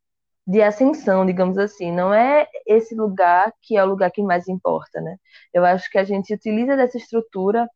de 0.46 0.62
ascensão, 0.62 1.26
digamos 1.26 1.58
assim. 1.58 1.92
Não 1.92 2.12
é 2.14 2.48
esse 2.66 2.94
lugar 2.94 3.52
que 3.62 3.76
é 3.76 3.84
o 3.84 3.88
lugar 3.88 4.10
que 4.10 4.22
mais 4.22 4.48
importa, 4.48 5.00
né? 5.00 5.16
Eu 5.52 5.64
acho 5.64 5.90
que 5.90 5.98
a 5.98 6.04
gente 6.04 6.34
utiliza 6.34 6.76
dessa 6.76 6.98
estrutura 6.98 7.68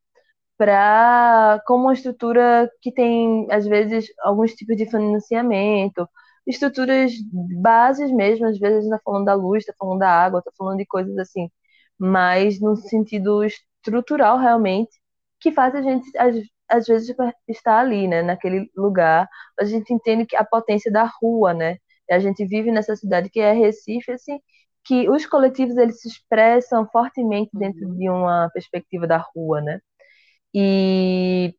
para 0.57 1.63
como 1.67 1.85
uma 1.85 1.93
estrutura 1.95 2.71
que 2.83 2.93
tem 2.93 3.47
às 3.51 3.67
vezes 3.67 4.09
alguns 4.21 4.55
tipos 4.55 4.77
de 4.77 4.87
financiamento, 4.91 6.09
estruturas 6.49 7.13
bases 7.63 8.11
mesmo, 8.13 8.47
às 8.47 8.59
vezes 8.59 8.85
está 8.85 8.99
falando 9.05 9.27
da 9.27 9.35
luz, 9.35 9.63
está 9.63 9.75
falando 9.79 10.01
da 10.01 10.11
água, 10.11 10.41
está 10.41 10.51
falando 10.57 10.79
de 10.79 10.87
coisas 10.87 11.17
assim, 11.19 11.51
mas 11.99 12.61
no 12.61 12.77
sentido 12.77 13.45
estrutural 13.45 14.39
realmente 14.39 14.91
que 15.41 15.53
faz 15.53 15.75
a 15.75 15.83
gente 15.83 16.11
às, 16.19 16.37
às 16.69 16.87
vezes 16.87 17.15
estar 17.49 17.79
ali, 17.81 18.09
né, 18.09 18.23
naquele 18.23 18.71
lugar, 18.77 19.29
a 19.61 19.65
gente 19.65 19.93
entende 19.93 20.27
que 20.27 20.37
a 20.37 20.45
potência 20.45 20.91
da 20.93 21.05
rua, 21.21 21.55
né? 21.55 21.79
A 22.11 22.19
gente 22.19 22.45
vive 22.47 22.71
nessa 22.71 22.97
cidade 22.97 23.31
que 23.31 23.41
é 23.41 23.53
Recife, 23.53 24.13
assim, 24.13 24.41
que 24.85 25.09
os 25.11 25.27
coletivos 25.27 25.77
eles 25.77 26.01
se 26.01 26.09
expressam 26.09 26.89
fortemente 26.91 27.51
dentro 27.55 27.87
uhum. 27.87 27.97
de 27.97 28.09
uma 28.11 28.51
perspectiva 28.53 29.07
da 29.07 29.19
rua, 29.19 29.61
né? 29.61 29.81
E, 30.55 31.55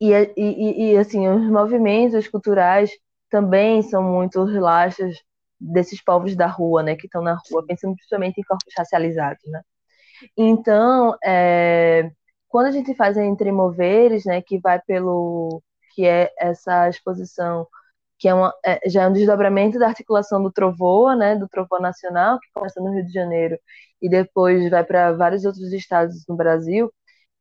e, 0.00 0.10
e, 0.36 0.92
e, 0.94 0.98
assim, 0.98 1.28
os 1.28 1.50
movimentos 1.50 2.28
culturais 2.28 2.90
também 3.32 3.82
são 3.82 4.02
muito 4.02 4.44
relaxos 4.44 5.16
desses 5.58 6.04
povos 6.04 6.36
da 6.36 6.46
rua, 6.46 6.82
né, 6.82 6.96
que 6.96 7.06
estão 7.06 7.22
na 7.22 7.38
rua, 7.50 7.64
pensando 7.66 7.94
principalmente 7.96 8.38
em 8.38 8.44
corpos 8.44 8.74
racializados, 8.76 9.42
né. 9.46 9.62
Então, 10.36 11.16
é, 11.24 12.10
quando 12.48 12.66
a 12.66 12.70
gente 12.70 12.94
faz 12.94 13.16
a 13.16 13.24
Entre 13.24 13.50
Moveres, 13.50 14.26
né, 14.26 14.42
que 14.42 14.60
vai 14.60 14.80
pelo, 14.82 15.62
que 15.94 16.06
é 16.06 16.30
essa 16.38 16.88
exposição, 16.90 17.66
que 18.18 18.28
é, 18.28 18.34
uma, 18.34 18.52
é 18.64 18.88
já 18.88 19.04
é 19.04 19.08
um 19.08 19.12
desdobramento 19.12 19.78
da 19.78 19.88
articulação 19.88 20.42
do 20.42 20.52
Trovoa, 20.52 21.16
né, 21.16 21.34
do 21.36 21.48
Trovoa 21.48 21.80
Nacional, 21.80 22.38
que 22.38 22.48
começa 22.54 22.80
no 22.80 22.92
Rio 22.92 23.06
de 23.06 23.12
Janeiro 23.12 23.58
e 24.00 24.08
depois 24.10 24.68
vai 24.70 24.84
para 24.84 25.12
vários 25.12 25.44
outros 25.44 25.72
estados 25.72 26.24
no 26.28 26.36
Brasil, 26.36 26.92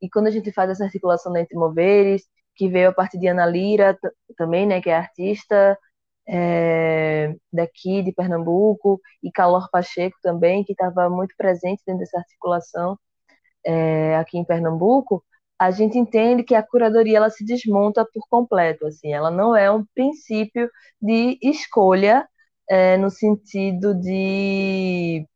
e 0.01 0.09
quando 0.09 0.27
a 0.27 0.31
gente 0.31 0.51
faz 0.53 0.69
essa 0.69 0.85
articulação 0.85 1.35
Entre 1.37 1.57
Moveres, 1.57 2.23
que 2.61 2.69
veio 2.69 2.89
a 2.89 2.93
partir 2.93 3.17
de 3.17 3.25
Ana 3.27 3.43
Lira 3.43 3.97
também, 4.37 4.67
né, 4.67 4.79
que 4.79 4.89
é 4.91 4.95
artista 4.95 5.75
é, 6.29 7.35
daqui 7.51 8.03
de 8.03 8.11
Pernambuco, 8.11 9.01
e 9.23 9.31
Calor 9.31 9.67
Pacheco 9.71 10.15
também, 10.21 10.63
que 10.63 10.73
estava 10.73 11.09
muito 11.09 11.33
presente 11.35 11.81
dentro 11.87 12.01
dessa 12.01 12.19
articulação 12.19 12.99
é, 13.65 14.15
aqui 14.15 14.37
em 14.37 14.45
Pernambuco, 14.45 15.23
a 15.57 15.71
gente 15.71 15.97
entende 15.97 16.43
que 16.43 16.53
a 16.53 16.61
curadoria 16.61 17.17
ela 17.17 17.31
se 17.31 17.43
desmonta 17.43 18.05
por 18.05 18.27
completo, 18.29 18.85
assim, 18.85 19.11
ela 19.11 19.31
não 19.31 19.55
é 19.55 19.71
um 19.71 19.83
princípio 19.95 20.69
de 21.01 21.39
escolha 21.41 22.27
é, 22.69 22.95
no 22.95 23.09
sentido 23.09 23.95
de, 23.95 25.27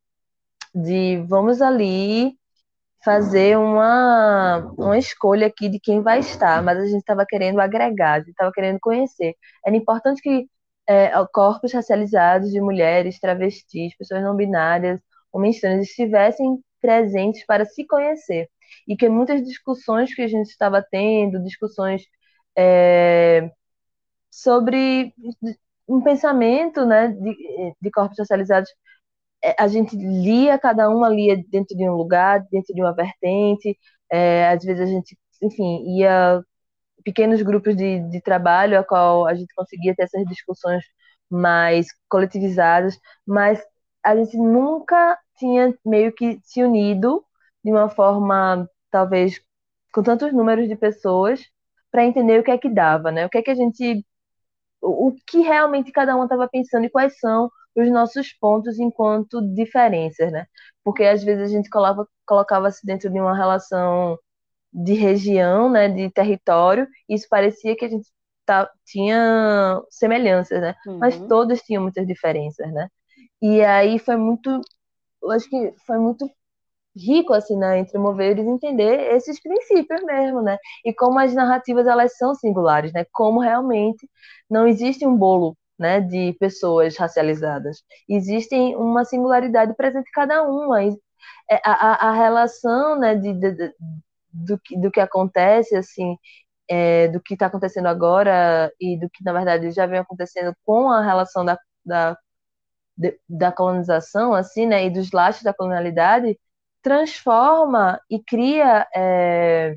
de 0.76 1.26
vamos 1.28 1.60
ali 1.60 2.38
fazer 3.06 3.58
uma, 3.58 4.58
uma 4.78 4.98
escolha 4.98 5.48
aqui 5.48 5.70
de 5.70 5.80
quem 5.80 6.02
vai 6.02 6.20
estar, 6.20 6.64
mas 6.64 6.80
a 6.80 6.86
gente 6.88 7.00
estava 7.00 7.26
querendo 7.26 7.60
agregar, 7.62 8.16
a 8.16 8.20
gente 8.20 8.32
estava 8.32 8.52
querendo 8.52 8.80
conhecer. 8.80 9.36
Era 9.66 9.76
importante 9.76 10.22
que 10.22 10.48
é, 10.88 11.12
corpos 11.34 11.72
racializados 11.74 12.52
de 12.52 12.60
mulheres, 12.62 13.20
travestis, 13.20 13.96
pessoas 13.98 14.24
não 14.24 14.36
binárias, 14.36 15.00
homens 15.32 15.60
trans 15.62 15.88
estivessem 15.88 16.60
presentes 16.82 17.46
para 17.46 17.66
se 17.66 17.86
conhecer. 17.86 18.50
E 18.88 18.96
que 18.98 19.10
muitas 19.10 19.44
discussões 19.44 20.14
que 20.16 20.22
a 20.24 20.28
gente 20.28 20.48
estava 20.50 20.82
tendo, 20.82 21.44
discussões 21.44 22.04
é, 22.58 23.52
sobre 24.32 25.14
um 25.88 26.02
pensamento 26.02 26.86
né, 26.86 27.10
de, 27.10 27.76
de 27.82 27.92
corpos 27.92 28.18
racializados 28.20 28.70
a 29.60 29.68
gente 29.68 29.96
lia, 29.96 30.58
cada 30.60 30.90
uma 30.90 31.10
lia 31.10 31.38
dentro 31.50 31.76
de 31.78 31.88
um 31.90 31.94
lugar, 31.94 32.46
dentro 32.52 32.74
de 32.74 32.82
uma 32.82 32.94
vertente, 32.94 33.78
é, 34.12 34.50
às 34.50 34.64
vezes 34.64 34.82
a 34.82 34.86
gente, 34.86 35.18
enfim, 35.42 35.98
ia 36.00 36.42
pequenos 37.04 37.42
grupos 37.42 37.76
de, 37.76 38.00
de 38.10 38.22
trabalho, 38.22 38.80
a 38.80 38.84
qual 38.84 39.28
a 39.28 39.36
gente 39.36 39.54
conseguia 39.56 39.96
ter 39.96 40.04
essas 40.04 40.26
discussões 40.26 40.84
mais 41.30 41.88
coletivizadas, 42.10 43.00
mas 43.26 43.62
a 44.04 44.16
gente 44.16 44.38
nunca 44.38 45.18
tinha 45.38 45.74
meio 45.86 46.14
que 46.14 46.40
se 46.44 46.64
unido 46.64 47.24
de 47.64 47.72
uma 47.72 47.90
forma, 47.90 48.70
talvez, 48.92 49.42
com 49.94 50.04
tantos 50.04 50.32
números 50.34 50.68
de 50.68 50.76
pessoas, 50.76 51.42
para 51.92 52.06
entender 52.06 52.40
o 52.40 52.44
que 52.44 52.52
é 52.52 52.58
que 52.58 52.70
dava, 52.70 53.12
né? 53.12 53.26
O 53.26 53.30
que 53.30 53.38
é 53.40 53.42
que 53.44 53.52
a 53.52 53.56
gente. 53.56 54.06
O, 54.82 55.14
que 55.28 55.40
realmente 55.42 55.92
cada 55.92 56.16
um 56.16 56.24
estava 56.24 56.48
pensando 56.50 56.86
e 56.86 56.90
quais 56.90 57.18
são 57.20 57.50
os 57.76 57.92
nossos 57.92 58.34
pontos 58.34 58.80
enquanto 58.80 59.42
diferenças, 59.54 60.32
né? 60.32 60.46
Porque 60.84 61.04
às 61.04 61.24
vezes 61.24 61.44
a 61.44 61.54
gente 61.56 61.70
colocava, 61.70 62.08
colocava-se 62.26 62.86
dentro 62.86 63.10
de 63.12 63.20
uma 63.20 63.36
relação 63.36 64.18
de 64.74 64.94
região, 64.94 65.70
né, 65.70 65.88
de 65.90 66.10
território, 66.12 66.88
e 67.10 67.16
isso 67.16 67.28
parecia 67.30 67.76
que 67.78 67.86
a 67.86 67.90
gente 67.90 68.08
tá, 68.46 68.70
tinha 68.86 69.82
semelhanças, 69.90 70.62
né? 70.62 70.76
Uhum. 70.86 71.00
Mas 71.00 71.18
todos 71.28 71.62
tinham 71.62 71.84
muitas 71.84 72.06
diferenças, 72.08 72.72
né? 72.74 72.90
E 73.42 73.62
aí 73.64 74.00
foi 74.00 74.18
muito, 74.18 74.62
eu 75.24 75.32
acho 75.32 75.50
que 75.50 75.74
foi 75.86 75.98
muito 75.98 76.30
rico 76.96 77.34
assim, 77.34 77.58
né, 77.58 77.80
entre 77.80 77.98
moveres 77.98 78.46
entender 78.46 79.14
esses 79.14 79.42
princípios 79.42 80.02
mesmo, 80.04 80.42
né? 80.42 80.58
E 80.86 80.94
como 80.94 81.20
as 81.20 81.34
narrativas 81.34 81.88
elas 81.88 82.18
são 82.18 82.34
singulares, 82.36 82.94
né? 82.94 83.06
Como 83.12 83.40
realmente 83.42 84.10
não 84.50 84.68
existe 84.68 85.06
um 85.06 85.16
bolo 85.18 85.58
né, 85.78 86.00
de 86.02 86.34
pessoas 86.40 86.98
racializadas. 86.98 87.84
Existem 88.10 88.76
uma 88.76 89.06
singularidade 89.06 89.74
presente 89.76 90.08
em 90.10 90.12
cada 90.12 90.44
uma. 90.44 90.84
É, 90.84 90.92
a, 91.66 92.08
a, 92.08 92.10
a 92.10 92.14
relação 92.14 93.00
né, 93.00 93.16
de, 93.16 93.34
de, 93.34 93.52
de, 93.54 93.74
do, 94.32 94.60
que, 94.60 94.78
do 94.80 94.92
que 94.92 95.00
acontece, 95.00 95.76
assim, 95.76 96.18
é, 96.70 97.08
do 97.10 97.22
que 97.22 97.34
está 97.36 97.48
acontecendo 97.48 97.88
agora 97.88 98.72
e 98.80 99.00
do 99.00 99.10
que, 99.10 99.24
na 99.24 99.34
verdade, 99.34 99.72
já 99.72 99.86
vem 99.86 100.00
acontecendo 100.00 100.56
com 100.66 100.90
a 100.92 101.04
relação 101.04 101.46
da, 101.46 101.60
da, 101.86 102.18
da 103.28 103.52
colonização, 103.52 104.34
assim, 104.34 104.66
né, 104.66 104.86
e 104.86 104.90
dos 104.90 105.12
laços 105.12 105.44
da 105.44 105.54
colonialidade, 105.54 106.38
transforma 106.82 108.00
e 108.10 108.22
cria 108.24 108.88
é, 108.96 109.74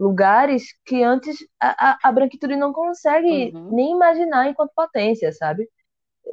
lugares 0.00 0.64
que 0.86 1.02
antes 1.04 1.36
a, 1.60 1.98
a, 2.02 2.10
branquitude 2.10 2.56
não 2.56 2.72
consegue 2.72 3.52
uhum. 3.54 3.68
nem 3.70 3.92
imaginar 3.92 4.48
enquanto 4.48 4.72
potência, 4.74 5.30
sabe? 5.30 5.68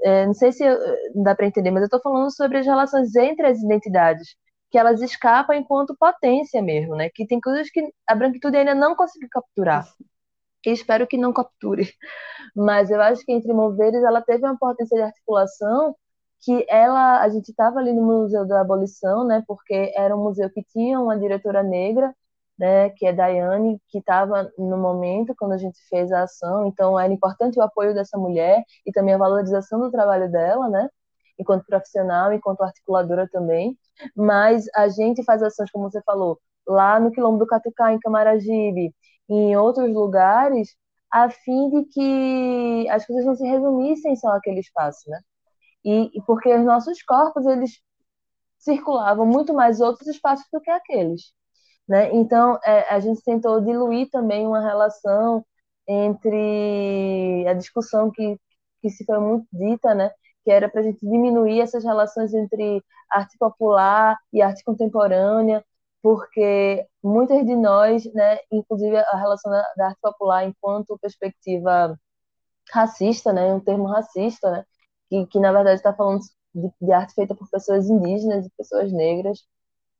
É, 0.03 0.25
não 0.25 0.33
sei 0.33 0.53
se 0.53 0.63
eu, 0.63 0.77
dá 1.15 1.35
para 1.35 1.47
entender, 1.47 1.69
mas 1.71 1.81
eu 1.81 1.87
estou 1.87 2.01
falando 2.01 2.33
sobre 2.33 2.59
as 2.59 2.65
relações 2.65 3.13
entre 3.15 3.45
as 3.45 3.59
identidades, 3.59 4.35
que 4.71 4.77
elas 4.77 5.01
escapam 5.01 5.55
enquanto 5.55 5.97
potência 5.99 6.61
mesmo, 6.61 6.95
né? 6.95 7.09
Que 7.13 7.27
tem 7.27 7.41
coisas 7.41 7.69
que 7.69 7.81
a 8.07 8.15
branquitude 8.15 8.55
ainda 8.55 8.73
não 8.73 8.95
conseguiu 8.95 9.27
capturar. 9.29 9.85
E 10.65 10.71
espero 10.71 11.07
que 11.07 11.17
não 11.17 11.33
capture. 11.33 11.91
Mas 12.55 12.89
eu 12.89 13.01
acho 13.01 13.25
que 13.25 13.31
entre 13.33 13.53
Moveres 13.53 14.03
ela 14.03 14.21
teve 14.21 14.45
uma 14.45 14.57
potência 14.57 14.95
de 14.95 15.03
articulação 15.03 15.95
que 16.41 16.65
ela, 16.69 17.21
a 17.21 17.29
gente 17.29 17.49
estava 17.49 17.79
ali 17.79 17.91
no 17.93 18.03
Museu 18.03 18.45
da 18.47 18.61
Abolição, 18.61 19.25
né? 19.25 19.43
Porque 19.47 19.93
era 19.95 20.15
um 20.15 20.23
museu 20.23 20.49
que 20.49 20.63
tinha 20.63 20.99
uma 20.99 21.17
diretora 21.17 21.63
negra 21.63 22.13
né, 22.57 22.89
que 22.91 23.05
é 23.05 23.13
Daiane, 23.13 23.79
que 23.89 23.99
estava 23.99 24.51
no 24.57 24.77
momento 24.77 25.35
quando 25.37 25.53
a 25.53 25.57
gente 25.57 25.77
fez 25.89 26.11
a 26.11 26.23
ação, 26.23 26.65
então 26.67 26.99
era 26.99 27.11
importante 27.13 27.59
o 27.59 27.61
apoio 27.63 27.93
dessa 27.93 28.17
mulher 28.17 28.63
e 28.85 28.91
também 28.91 29.13
a 29.13 29.17
valorização 29.17 29.79
do 29.79 29.91
trabalho 29.91 30.31
dela, 30.31 30.69
né, 30.69 30.89
enquanto 31.39 31.65
profissional, 31.65 32.33
enquanto 32.33 32.61
articuladora 32.61 33.27
também, 33.31 33.77
mas 34.15 34.65
a 34.75 34.87
gente 34.89 35.23
faz 35.23 35.43
ações, 35.43 35.71
como 35.71 35.89
você 35.89 36.01
falou, 36.03 36.39
lá 36.67 36.99
no 36.99 37.11
Quilombo 37.11 37.37
do 37.39 37.47
Catucá, 37.47 37.93
em 37.93 37.99
Camaragibe, 37.99 38.93
e 39.29 39.33
em 39.33 39.57
outros 39.57 39.93
lugares, 39.93 40.75
a 41.11 41.29
fim 41.29 41.69
de 41.69 41.85
que 41.85 42.89
as 42.89 43.05
coisas 43.05 43.25
não 43.25 43.35
se 43.35 43.45
resumissem 43.47 44.15
só 44.15 44.29
àquele 44.29 44.59
espaço, 44.59 45.09
né? 45.09 45.19
E, 45.85 46.17
e 46.17 46.21
porque 46.25 46.53
os 46.53 46.65
nossos 46.65 47.01
corpos, 47.03 47.45
eles 47.45 47.79
circulavam 48.59 49.25
muito 49.25 49.53
mais 49.53 49.79
outros 49.81 50.07
espaços 50.07 50.45
do 50.51 50.61
que 50.61 50.69
aqueles. 50.71 51.33
Né? 51.87 52.13
Então, 52.13 52.59
é, 52.65 52.93
a 52.93 52.99
gente 52.99 53.21
tentou 53.23 53.61
diluir 53.61 54.09
também 54.09 54.45
uma 54.45 54.61
relação 54.61 55.45
entre 55.87 57.45
a 57.47 57.53
discussão 57.53 58.11
que, 58.11 58.37
que 58.81 58.89
se 58.89 59.05
foi 59.05 59.19
muito 59.19 59.47
dita, 59.53 59.95
né? 59.95 60.11
que 60.47 60.51
era 60.51 60.69
para 60.69 60.81
a 60.81 60.83
gente 60.83 60.99
diminuir 61.01 61.59
essas 61.61 61.83
relações 61.83 62.33
entre 62.33 62.81
arte 63.11 63.37
popular 63.37 64.17
e 64.31 64.41
arte 64.41 64.63
contemporânea, 64.63 65.63
porque 66.01 66.87
muitas 67.03 67.45
de 67.45 67.53
nós, 67.55 68.05
né, 68.13 68.37
inclusive 68.49 68.95
a 68.97 69.17
relação 69.17 69.51
da, 69.51 69.61
da 69.75 69.87
arte 69.87 69.99
popular 70.01 70.45
enquanto 70.47 70.97
perspectiva 70.99 71.99
racista, 72.71 73.33
né, 73.33 73.53
um 73.53 73.59
termo 73.59 73.87
racista, 73.87 74.51
né, 74.51 74.65
que, 75.09 75.25
que 75.27 75.39
na 75.39 75.51
verdade 75.51 75.77
está 75.77 75.93
falando 75.93 76.21
de, 76.55 76.69
de, 76.81 76.91
arte 76.93 77.13
feita 77.13 77.35
por 77.35 77.49
pessoas 77.49 77.89
indígenas 77.89 78.45
e 78.45 78.51
pessoas 78.57 78.91
negras. 78.93 79.39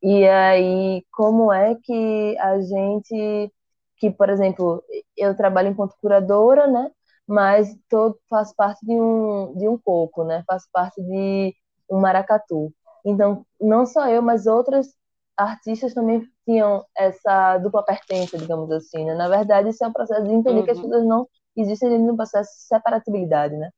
E 0.02 0.28
aí, 0.28 1.04
como 1.12 1.52
é 1.52 1.76
que 1.76 2.38
a 2.40 2.60
gente, 2.62 3.52
que 3.98 4.12
por 4.12 4.30
exemplo, 4.30 4.84
eu 5.18 5.36
trabalho 5.36 5.70
enquanto 5.70 5.98
curadora, 6.02 6.68
né, 6.68 6.92
mas 7.28 7.76
todo 7.90 8.20
faz 8.30 8.54
parte 8.56 8.86
de 8.86 8.94
um 8.94 9.54
de 9.58 9.68
um 9.68 9.78
coco, 9.78 10.24
né, 10.24 10.44
faz 10.48 10.64
parte 10.72 11.02
de 11.02 11.56
um 11.90 12.00
maracatu. 12.00 12.74
Então, 13.06 13.46
não 13.60 13.86
só 13.86 14.08
eu, 14.10 14.22
mas 14.22 14.48
outras 14.48 14.88
artistas 15.38 15.94
também 15.94 16.28
tinham 16.46 16.86
essa 16.98 17.58
dupla 17.60 17.84
pertença, 17.84 18.38
digamos 18.38 18.72
assim, 18.72 19.06
né? 19.06 19.14
Na 19.16 19.30
verdade, 19.30 19.70
isso 19.70 19.84
é 19.84 19.88
um 19.88 19.94
processo 19.94 20.24
de 20.24 20.34
entender 20.34 20.60
uhum. 20.60 20.66
que 20.66 20.72
as 20.72 20.78
uhum. 20.78 20.90
coisas 20.90 21.08
não 21.08 21.28
existem 21.56 21.90
dentro 21.90 22.06
de 22.06 22.12
um 22.12 22.16
processo 22.18 22.52
de 22.52 22.64
separatibilidade, 22.64 23.56
né? 23.56 23.70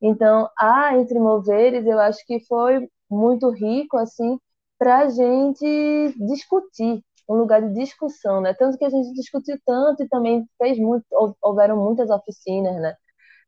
Então, 0.00 0.48
a 0.58 0.96
Entre 0.96 1.18
Moveres, 1.18 1.86
eu 1.86 1.98
acho 1.98 2.24
que 2.26 2.40
foi 2.46 2.88
muito 3.10 3.50
rico, 3.50 3.96
assim, 3.96 4.38
para 4.78 5.00
a 5.00 5.08
gente 5.08 6.14
discutir, 6.26 7.02
um 7.28 7.36
lugar 7.36 7.60
de 7.62 7.74
discussão, 7.74 8.40
né? 8.40 8.54
Tanto 8.54 8.78
que 8.78 8.84
a 8.84 8.90
gente 8.90 9.12
discutiu 9.14 9.58
tanto 9.66 10.02
e 10.02 10.08
também 10.08 10.46
fez 10.58 10.78
muito, 10.78 11.04
houveram 11.42 11.76
muitas 11.76 12.10
oficinas, 12.10 12.76
né? 12.80 12.94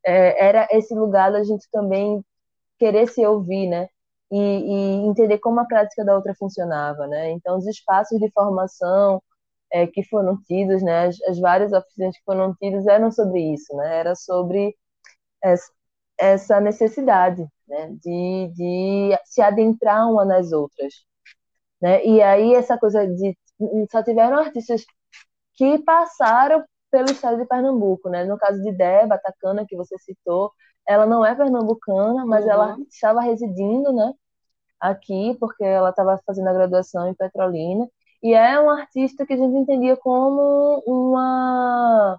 É, 0.04 0.46
era 0.48 0.68
esse 0.72 0.94
lugar 0.94 1.32
da 1.32 1.42
gente 1.44 1.66
também 1.72 2.24
querer 2.78 3.08
se 3.08 3.24
ouvir, 3.26 3.68
né? 3.68 3.88
E, 4.30 4.38
e, 4.38 5.06
entender 5.08 5.38
como 5.38 5.60
a 5.60 5.66
prática 5.66 6.04
da 6.04 6.14
outra 6.16 6.34
funcionava, 6.38 7.06
né? 7.06 7.30
Então, 7.32 7.58
os 7.58 7.66
espaços 7.66 8.18
de 8.20 8.30
formação 8.32 9.22
é, 9.72 9.86
que 9.86 10.04
foram 10.04 10.40
tidos, 10.42 10.82
né? 10.82 11.06
As, 11.08 11.20
as, 11.22 11.38
várias 11.40 11.72
oficinas 11.72 12.16
que 12.16 12.24
foram 12.24 12.54
tidas 12.56 12.86
eram 12.86 13.10
sobre 13.12 13.40
isso, 13.54 13.74
né? 13.76 13.98
Era 14.00 14.14
sobre 14.14 14.74
essa, 16.18 16.60
necessidade, 16.60 17.46
né? 17.68 17.88
De, 18.02 18.52
de 18.54 19.18
se 19.24 19.40
adentrar 19.42 20.10
uma 20.10 20.24
nas 20.24 20.52
outras, 20.52 20.94
né? 21.80 22.04
E 22.04 22.22
aí 22.22 22.54
essa 22.54 22.78
coisa 22.78 23.06
de 23.06 23.36
só 23.90 24.02
tiveram 24.02 24.38
artistas 24.38 24.84
que 25.54 25.78
passaram 25.80 26.64
pelo 26.90 27.10
estado 27.10 27.38
de 27.38 27.46
Pernambuco, 27.46 28.08
né? 28.08 28.24
No 28.24 28.38
caso 28.38 28.60
de 28.62 28.72
Deba 28.72 29.18
Tacana, 29.18 29.66
que 29.66 29.76
você 29.76 29.96
citou, 29.98 30.52
ela 30.86 31.06
não 31.06 31.24
é 31.24 31.34
pernambucana, 31.34 32.26
mas 32.26 32.44
uhum. 32.44 32.50
ela 32.50 32.76
estava 32.88 33.20
residindo, 33.20 33.92
né? 33.92 34.12
Aqui, 34.80 35.36
porque 35.38 35.62
ela 35.64 35.90
estava 35.90 36.18
fazendo 36.26 36.48
a 36.48 36.52
graduação 36.52 37.08
em 37.08 37.14
Petrolina. 37.14 37.88
E 38.22 38.34
é 38.34 38.58
uma 38.58 38.80
artista 38.80 39.26
que 39.26 39.32
a 39.34 39.36
gente 39.36 39.56
entendia 39.56 39.96
como 39.96 40.82
uma, 40.86 42.18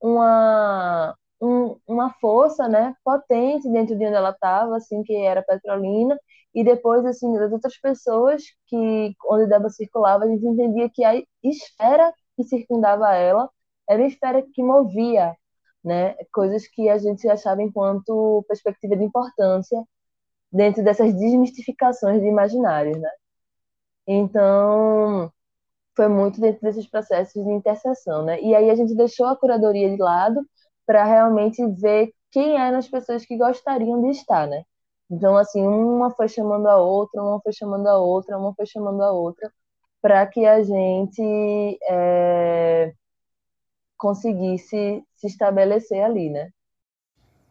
uma, 0.00 1.16
um, 1.40 1.76
uma 1.86 2.10
força, 2.20 2.68
né? 2.68 2.94
Potente 3.04 3.68
dentro 3.70 3.96
de 3.98 4.06
onde 4.06 4.14
ela 4.16 4.30
estava, 4.30 4.76
assim, 4.76 5.02
que 5.02 5.14
era 5.16 5.42
Petrolina. 5.42 6.18
E 6.54 6.64
depois, 6.64 7.04
assim, 7.06 7.32
das 7.34 7.52
outras 7.52 7.78
pessoas 7.78 8.42
que, 8.66 9.14
onde 9.26 9.48
Deba 9.48 9.70
circulava, 9.70 10.24
a 10.24 10.28
gente 10.28 10.46
entendia 10.46 10.90
que 10.90 11.04
a 11.04 11.22
esfera 11.42 12.12
que 12.36 12.44
circundava 12.44 13.14
ela 13.14 13.50
era 13.88 14.02
a 14.02 14.06
esfera 14.06 14.42
que 14.54 14.62
movia 14.62 15.34
né? 15.84 16.14
Coisas 16.32 16.66
que 16.68 16.88
a 16.88 16.98
gente 16.98 17.28
achava 17.28 17.62
enquanto 17.62 18.44
perspectiva 18.48 18.96
de 18.96 19.04
importância 19.04 19.82
dentro 20.52 20.84
dessas 20.84 21.14
desmistificações 21.14 22.20
de 22.20 22.28
imaginários, 22.28 22.98
né? 23.00 23.10
Então, 24.06 25.32
foi 25.96 26.08
muito 26.08 26.40
dentro 26.40 26.62
desses 26.62 26.88
processos 26.88 27.44
de 27.44 27.52
interseção, 27.52 28.24
né? 28.24 28.40
E 28.42 28.54
aí 28.54 28.70
a 28.70 28.74
gente 28.74 28.94
deixou 28.96 29.26
a 29.26 29.36
curadoria 29.36 29.90
de 29.90 30.02
lado 30.02 30.40
para 30.86 31.04
realmente 31.04 31.64
ver 31.80 32.12
quem 32.30 32.56
eram 32.60 32.78
as 32.78 32.88
pessoas 32.88 33.24
que 33.26 33.36
gostariam 33.36 34.02
de 34.02 34.10
estar, 34.10 34.46
né? 34.48 34.64
Então, 35.10 35.36
assim, 35.36 35.66
uma 35.66 36.10
foi 36.10 36.28
chamando 36.28 36.66
a 36.68 36.76
outra, 36.76 37.22
uma 37.22 37.40
foi 37.40 37.52
chamando 37.52 37.86
a 37.86 37.98
outra, 37.98 38.38
uma 38.38 38.54
foi 38.54 38.66
chamando 38.66 39.02
a 39.02 39.12
outra, 39.12 39.52
para 40.00 40.26
que 40.26 40.46
a 40.46 40.62
gente 40.62 41.78
é, 41.88 42.92
conseguisse 43.96 45.04
se 45.14 45.26
estabelecer 45.26 46.02
ali, 46.02 46.30
né? 46.30 46.50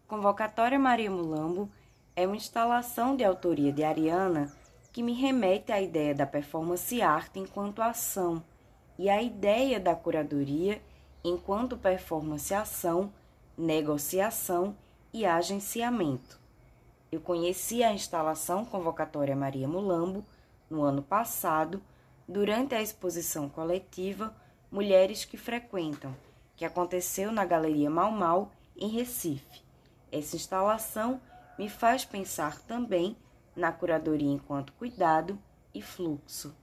Convocatória 0.08 0.78
Maria 0.78 1.10
Mulambo 1.10 1.70
é 2.16 2.28
uma 2.28 2.36
instalação 2.36 3.16
de 3.16 3.24
autoria 3.24 3.72
de 3.72 3.84
Ariana 3.84 4.52
que 4.92 5.02
me 5.02 5.14
remete 5.14 5.72
à 5.72 5.80
ideia 5.80 6.14
da 6.14 6.26
performance 6.26 7.02
arte 7.02 7.40
enquanto 7.40 7.82
ação 7.82 8.44
e 9.00 9.10
à 9.10 9.22
ideia 9.22 9.80
da 9.80 9.96
curadoria 9.96 10.82
enquanto 11.24 11.78
performance 11.78 12.54
ação, 12.54 13.14
negociação 13.58 14.76
e 15.14 15.26
agenciamento. 15.26 16.41
Eu 17.12 17.20
conheci 17.20 17.84
a 17.84 17.92
instalação 17.92 18.64
Convocatória 18.64 19.36
Maria 19.36 19.68
Mulambo 19.68 20.24
no 20.70 20.82
ano 20.82 21.04
passado, 21.04 21.82
durante 22.26 22.74
a 22.74 22.82
exposição 22.82 23.50
coletiva 23.50 24.34
Mulheres 24.72 25.26
que 25.26 25.36
Frequentam, 25.36 26.16
que 26.56 26.64
aconteceu 26.64 27.30
na 27.30 27.44
Galeria 27.44 27.90
Mal 27.90 28.12
Mal, 28.12 28.50
em 28.78 28.88
Recife. 28.88 29.62
Essa 30.10 30.38
instalação 30.38 31.20
me 31.60 31.68
faz 31.68 32.06
pensar 32.06 32.62
também 32.62 33.18
na 33.54 33.74
curadoria 33.74 34.32
enquanto 34.32 34.72
cuidado 34.74 35.38
e 35.76 35.82
fluxo. 35.82 36.56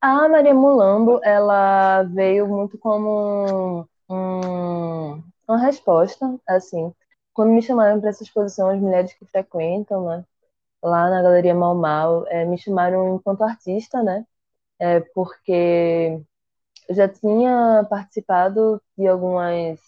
A 0.00 0.28
Maria 0.28 0.52
Mulambo, 0.52 1.20
ela 1.22 2.02
veio 2.02 2.48
muito 2.48 2.76
como 2.76 3.86
um, 4.10 5.22
uma 5.46 5.58
resposta, 5.58 6.36
assim, 6.48 6.92
quando 7.34 7.52
me 7.52 7.62
chamaram 7.62 8.00
para 8.00 8.10
essa 8.10 8.22
exposição 8.22 8.68
As 8.70 8.80
Mulheres 8.80 9.12
que 9.14 9.26
Frequentam, 9.26 10.06
né, 10.08 10.24
lá 10.82 11.10
na 11.10 11.22
Galeria 11.22 11.54
Mal 11.54 11.76
Mal, 11.76 12.26
é, 12.28 12.46
me 12.46 12.58
chamaram 12.58 13.16
enquanto 13.16 13.44
artista, 13.44 14.02
né, 14.02 14.26
é, 14.80 15.00
porque 15.14 16.20
eu 16.88 16.94
já 16.94 17.08
tinha 17.08 17.84
participado 17.90 18.80
de 18.98 19.06
algumas 19.08 19.80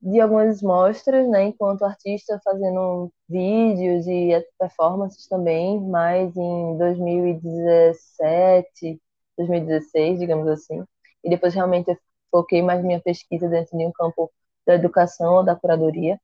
de 0.00 0.20
algumas 0.20 0.60
mostras, 0.62 1.28
né, 1.28 1.44
enquanto 1.44 1.84
artista 1.84 2.40
fazendo 2.44 3.12
vídeos 3.28 4.06
e 4.06 4.30
performances 4.58 5.26
também, 5.28 5.80
mas 5.80 6.36
em 6.36 6.76
2017, 6.78 9.00
2016, 9.38 10.18
digamos 10.18 10.48
assim. 10.48 10.84
E 11.24 11.30
depois 11.30 11.54
realmente 11.54 11.90
eu 11.90 11.98
foquei 12.30 12.62
mais 12.62 12.82
minha 12.84 13.00
pesquisa 13.00 13.48
dentro 13.48 13.78
de 13.78 13.86
um 13.86 13.92
campo 13.92 14.30
da 14.66 14.74
educação 14.74 15.34
ou 15.36 15.44
da 15.44 15.54
curadoria. 15.54 16.20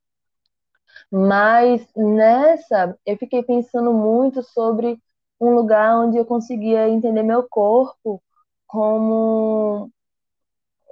Mas 1.11 1.87
nessa, 1.96 2.98
eu 3.07 3.16
fiquei 3.16 3.42
pensando 3.42 3.92
muito 3.92 4.42
sobre 4.42 4.98
um 5.40 5.55
lugar 5.55 5.98
onde 6.01 6.18
eu 6.18 6.24
conseguia 6.24 6.88
entender 6.88 7.22
meu 7.22 7.46
corpo 7.48 8.22
como 8.66 9.90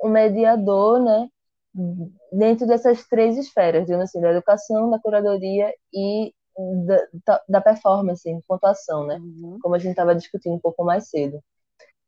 um 0.03 0.09
mediador, 0.09 1.01
né, 1.01 1.29
dentro 2.33 2.67
dessas 2.67 3.07
três 3.09 3.37
esferas, 3.37 3.85
digamos 3.85 4.09
assim, 4.09 4.21
da 4.21 4.31
educação, 4.31 4.91
da 4.91 4.99
curadoria 4.99 5.73
e 5.93 6.33
da, 7.27 7.43
da 7.49 7.61
performance, 7.61 8.29
em 8.29 8.41
pontuação, 8.43 9.07
né, 9.07 9.17
uhum. 9.17 9.59
como 9.61 9.75
a 9.75 9.79
gente 9.79 9.91
estava 9.91 10.15
discutindo 10.15 10.55
um 10.55 10.61
pouco 10.61 10.85
mais 10.85 11.09
cedo. 11.09 11.43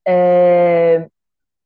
É, 0.07 1.09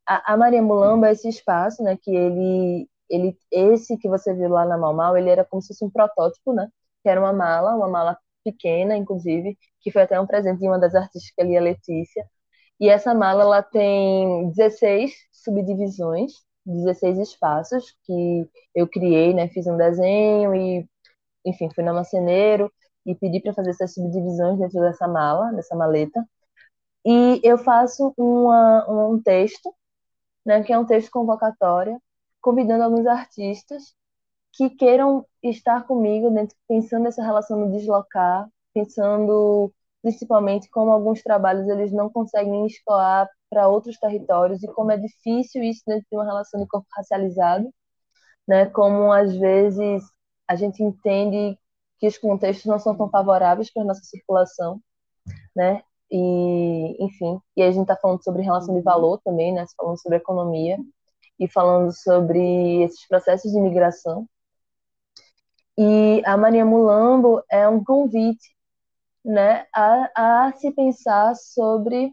a, 0.07 0.33
a, 0.33 0.37
Maria 0.37 0.63
Mulamba 0.63 1.11
esse 1.11 1.29
espaço, 1.29 1.83
né, 1.83 1.97
que 1.97 2.11
ele, 2.11 2.89
ele, 3.13 3.39
esse 3.53 3.99
que 3.99 4.09
você 4.09 4.35
viu 4.35 4.51
lá 4.51 4.65
na 4.67 4.79
Mal 4.79 4.95
Mal, 4.95 5.17
ele 5.19 5.31
era 5.31 5.45
como 5.45 5.63
se 5.63 5.69
fosse 5.69 5.85
um 5.85 5.91
protótipo, 5.91 6.53
né, 6.55 6.69
que 7.03 7.09
era 7.11 7.21
uma 7.21 7.33
mala, 7.33 7.77
uma 7.77 7.89
mala 7.89 8.19
pequena, 8.45 8.97
inclusive, 8.97 9.59
que 9.81 9.91
foi 9.93 10.03
até 10.03 10.21
um 10.21 10.27
presente 10.27 10.61
de 10.61 10.69
uma 10.69 10.79
das 10.81 10.95
artistas 10.95 11.33
que 11.35 11.43
ali, 11.43 11.57
a 11.57 11.61
Letícia, 11.63 12.27
e 12.81 12.89
essa 12.89 13.15
mala 13.15 13.43
ela 13.45 13.63
tem 13.63 14.51
16 14.51 15.13
subdivisões, 15.33 16.33
16 16.67 17.19
espaços 17.19 17.95
que 18.05 18.49
eu 18.75 18.89
criei, 18.89 19.35
né? 19.35 19.49
Fiz 19.49 19.67
um 19.67 19.77
desenho 19.77 20.55
e, 20.55 20.87
enfim, 21.47 21.71
fui 21.75 21.85
na 21.85 21.93
marceneiro 21.95 22.73
e 23.07 23.15
pedi 23.17 23.41
para 23.41 23.55
fazer 23.55 23.71
essas 23.73 23.95
subdivisões 23.95 24.59
dentro 24.59 24.81
dessa 24.81 25.09
mala, 25.09 25.53
dessa 25.55 25.77
maleta, 25.77 26.25
E 27.05 27.41
eu 27.45 27.59
faço 27.59 28.15
uma, 28.17 28.87
um 28.91 29.23
texto, 29.23 29.75
né, 30.47 30.63
que 30.65 30.73
é 30.73 30.79
um 30.79 30.87
texto 30.87 31.11
convocatória, 31.11 31.99
convidando 32.43 32.85
alguns 32.85 33.07
artistas 33.07 33.95
que 34.53 34.71
queiram 34.71 35.25
estar 35.43 35.87
comigo 35.87 36.31
dentro, 36.31 36.57
pensando 36.69 37.05
nessa 37.05 37.23
relação 37.25 37.59
no 37.59 37.73
deslocar, 37.73 38.49
pensando 38.75 39.73
principalmente 40.03 40.69
como 40.71 40.93
alguns 40.93 41.23
trabalhos 41.23 41.69
eles 41.69 41.93
não 41.93 42.11
conseguem 42.11 42.67
escoar 42.67 43.29
para 43.49 43.69
outros 43.69 43.99
territórios 43.99 44.63
e 44.63 44.69
como 44.69 44.91
é 44.91 44.97
difícil 44.99 45.63
isso 45.63 45.83
dentro 45.87 46.07
de 46.11 46.17
uma 46.17 46.25
relação 46.25 46.61
de 46.61 46.67
corpo 46.67 46.87
racializado, 46.95 47.73
né? 48.47 48.67
Como 48.67 49.13
às 49.13 49.35
vezes 49.37 50.03
a 50.49 50.57
gente 50.57 50.83
entende 50.83 51.59
que 51.99 52.07
os 52.09 52.19
contextos 52.19 52.67
não 52.67 52.79
são 52.79 52.97
tão 52.97 53.09
favoráveis 53.11 53.73
para 53.73 53.85
nossa 53.85 54.03
circulação, 54.03 54.81
né? 55.57 55.83
E, 56.11 57.05
enfim, 57.05 57.41
e 57.57 57.63
a 57.63 57.71
gente 57.71 57.83
está 57.83 57.97
falando 57.97 58.23
sobre 58.25 58.43
relação 58.43 58.75
de 58.75 58.83
valor 58.83 59.21
também, 59.25 59.53
né? 59.55 59.65
Falando 59.77 60.01
sobre 60.01 60.19
economia 60.19 60.79
e 61.43 61.49
falando 61.49 61.93
sobre 61.93 62.83
esses 62.85 63.07
processos 63.09 63.51
de 63.51 63.59
imigração. 63.59 64.29
E 65.77 66.23
a 66.25 66.37
Maria 66.37 66.65
Mulambo 66.65 67.43
é 67.51 67.67
um 67.69 67.83
convite, 67.83 68.55
né, 69.25 69.67
a, 69.75 70.47
a 70.47 70.53
se 70.53 70.71
pensar 70.73 71.35
sobre 71.35 72.13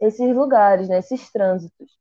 esses 0.00 0.34
lugares, 0.36 0.88
né, 0.88 0.98
esses 0.98 1.30
trânsitos. 1.32 1.98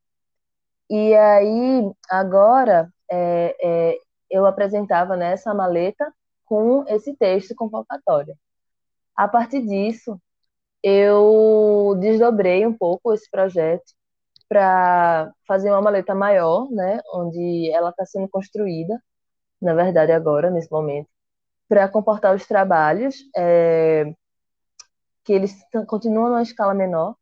E 0.89 1.15
aí, 1.15 1.91
agora, 2.10 2.93
é, 3.10 3.55
é, 3.63 3.99
eu 4.29 4.45
apresentava 4.45 5.15
né, 5.17 5.34
essa 5.34 5.53
maleta 5.53 6.13
com 6.45 6.86
esse 6.88 7.15
texto 7.15 7.55
convocatório. 7.55 8.38
A 9.15 9.27
partir 9.27 9.65
disso, 9.65 10.21
eu 10.84 11.95
desdobrei 11.99 12.65
um 12.67 12.73
pouco 12.77 13.13
esse 13.13 13.29
projeto 13.31 13.95
para 14.49 15.31
fazer 15.47 15.71
uma 15.71 15.81
maleta 15.81 16.15
maior, 16.15 16.69
né, 16.71 16.99
onde 17.13 17.71
ela 17.71 17.89
está 17.89 18.05
sendo 18.05 18.29
construída, 18.29 19.01
na 19.62 19.73
verdade 19.73 20.12
agora, 20.12 20.51
nesse 20.51 20.71
momento, 20.71 21.10
para 21.67 21.89
comportar 21.89 22.36
os 22.36 22.45
trabalhos, 22.47 23.15
é, 23.36 24.13
que 25.23 25.34
eles 25.34 25.55
continuam 25.88 26.29
numa 26.29 26.43
escala 26.43 26.73
menor, 26.73 27.15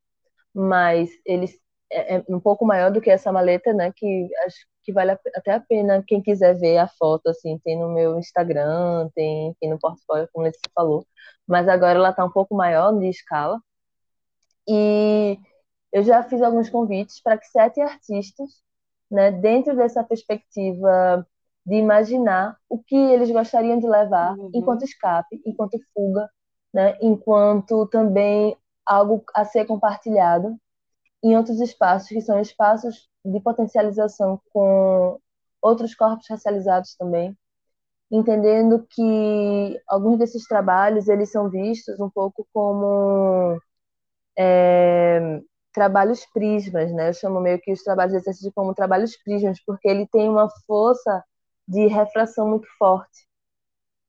mas 0.53 1.09
eles 1.25 1.57
é, 1.93 2.17
é, 2.17 2.23
um 2.29 2.39
pouco 2.39 2.65
maior 2.65 2.91
do 2.91 3.01
que 3.01 3.09
essa 3.09 3.31
maleta, 3.31 3.73
né? 3.73 3.91
Que 3.95 4.29
acho 4.45 4.57
que 4.83 4.91
vale 4.93 5.11
até 5.35 5.53
a 5.53 5.59
pena 5.59 6.03
quem 6.05 6.21
quiser 6.21 6.55
ver 6.59 6.77
a 6.77 6.87
foto, 6.87 7.29
assim, 7.29 7.59
tem 7.63 7.79
no 7.79 7.89
meu 7.93 8.17
Instagram, 8.19 9.09
tem, 9.15 9.55
tem 9.59 9.69
no 9.69 9.79
portfólio, 9.79 10.27
como 10.33 10.45
você 10.45 10.59
falou. 10.75 11.05
Mas 11.47 11.67
agora 11.67 11.99
ela 11.99 12.09
está 12.09 12.25
um 12.25 12.31
pouco 12.31 12.55
maior 12.55 12.91
de 12.99 13.07
escala. 13.09 13.59
E 14.67 15.37
eu 15.93 16.03
já 16.03 16.23
fiz 16.23 16.41
alguns 16.41 16.69
convites 16.69 17.21
para 17.21 17.37
que 17.37 17.45
sete 17.45 17.79
artistas, 17.79 18.49
né, 19.09 19.31
dentro 19.31 19.75
dessa 19.75 20.03
perspectiva 20.03 21.25
de 21.63 21.75
imaginar 21.75 22.57
o 22.67 22.79
que 22.79 22.95
eles 22.95 23.29
gostariam 23.29 23.77
de 23.77 23.87
levar 23.87 24.35
uhum. 24.35 24.49
enquanto 24.53 24.83
escape, 24.83 25.39
enquanto 25.45 25.79
fuga, 25.93 26.27
né, 26.73 26.97
enquanto 26.99 27.85
também 27.87 28.57
algo 28.83 29.23
a 29.35 29.45
ser 29.45 29.65
compartilhado 29.65 30.57
em 31.23 31.37
outros 31.37 31.61
espaços, 31.61 32.09
que 32.09 32.21
são 32.21 32.41
espaços 32.41 33.07
de 33.23 33.39
potencialização 33.39 34.41
com 34.51 35.19
outros 35.61 35.93
corpos 35.95 36.27
racializados 36.27 36.95
também, 36.95 37.37
entendendo 38.11 38.85
que 38.89 39.79
alguns 39.87 40.17
desses 40.17 40.45
trabalhos 40.47 41.07
eles 41.07 41.31
são 41.31 41.49
vistos 41.49 41.99
um 41.99 42.09
pouco 42.09 42.45
como 42.51 43.61
é, 44.37 45.39
trabalhos 45.73 46.25
prismas, 46.33 46.91
né? 46.93 47.09
Eu 47.09 47.13
chamo 47.13 47.41
meio 47.41 47.59
que 47.59 47.71
os 47.71 47.83
trabalhos 47.83 48.13
de 48.13 48.19
exercício 48.19 48.53
como 48.53 48.75
trabalhos 48.75 49.17
prismas, 49.17 49.59
porque 49.65 49.87
ele 49.87 50.07
tem 50.07 50.29
uma 50.29 50.49
força 50.67 51.23
de 51.67 51.87
refração 51.87 52.49
muito 52.49 52.67
forte, 52.77 53.27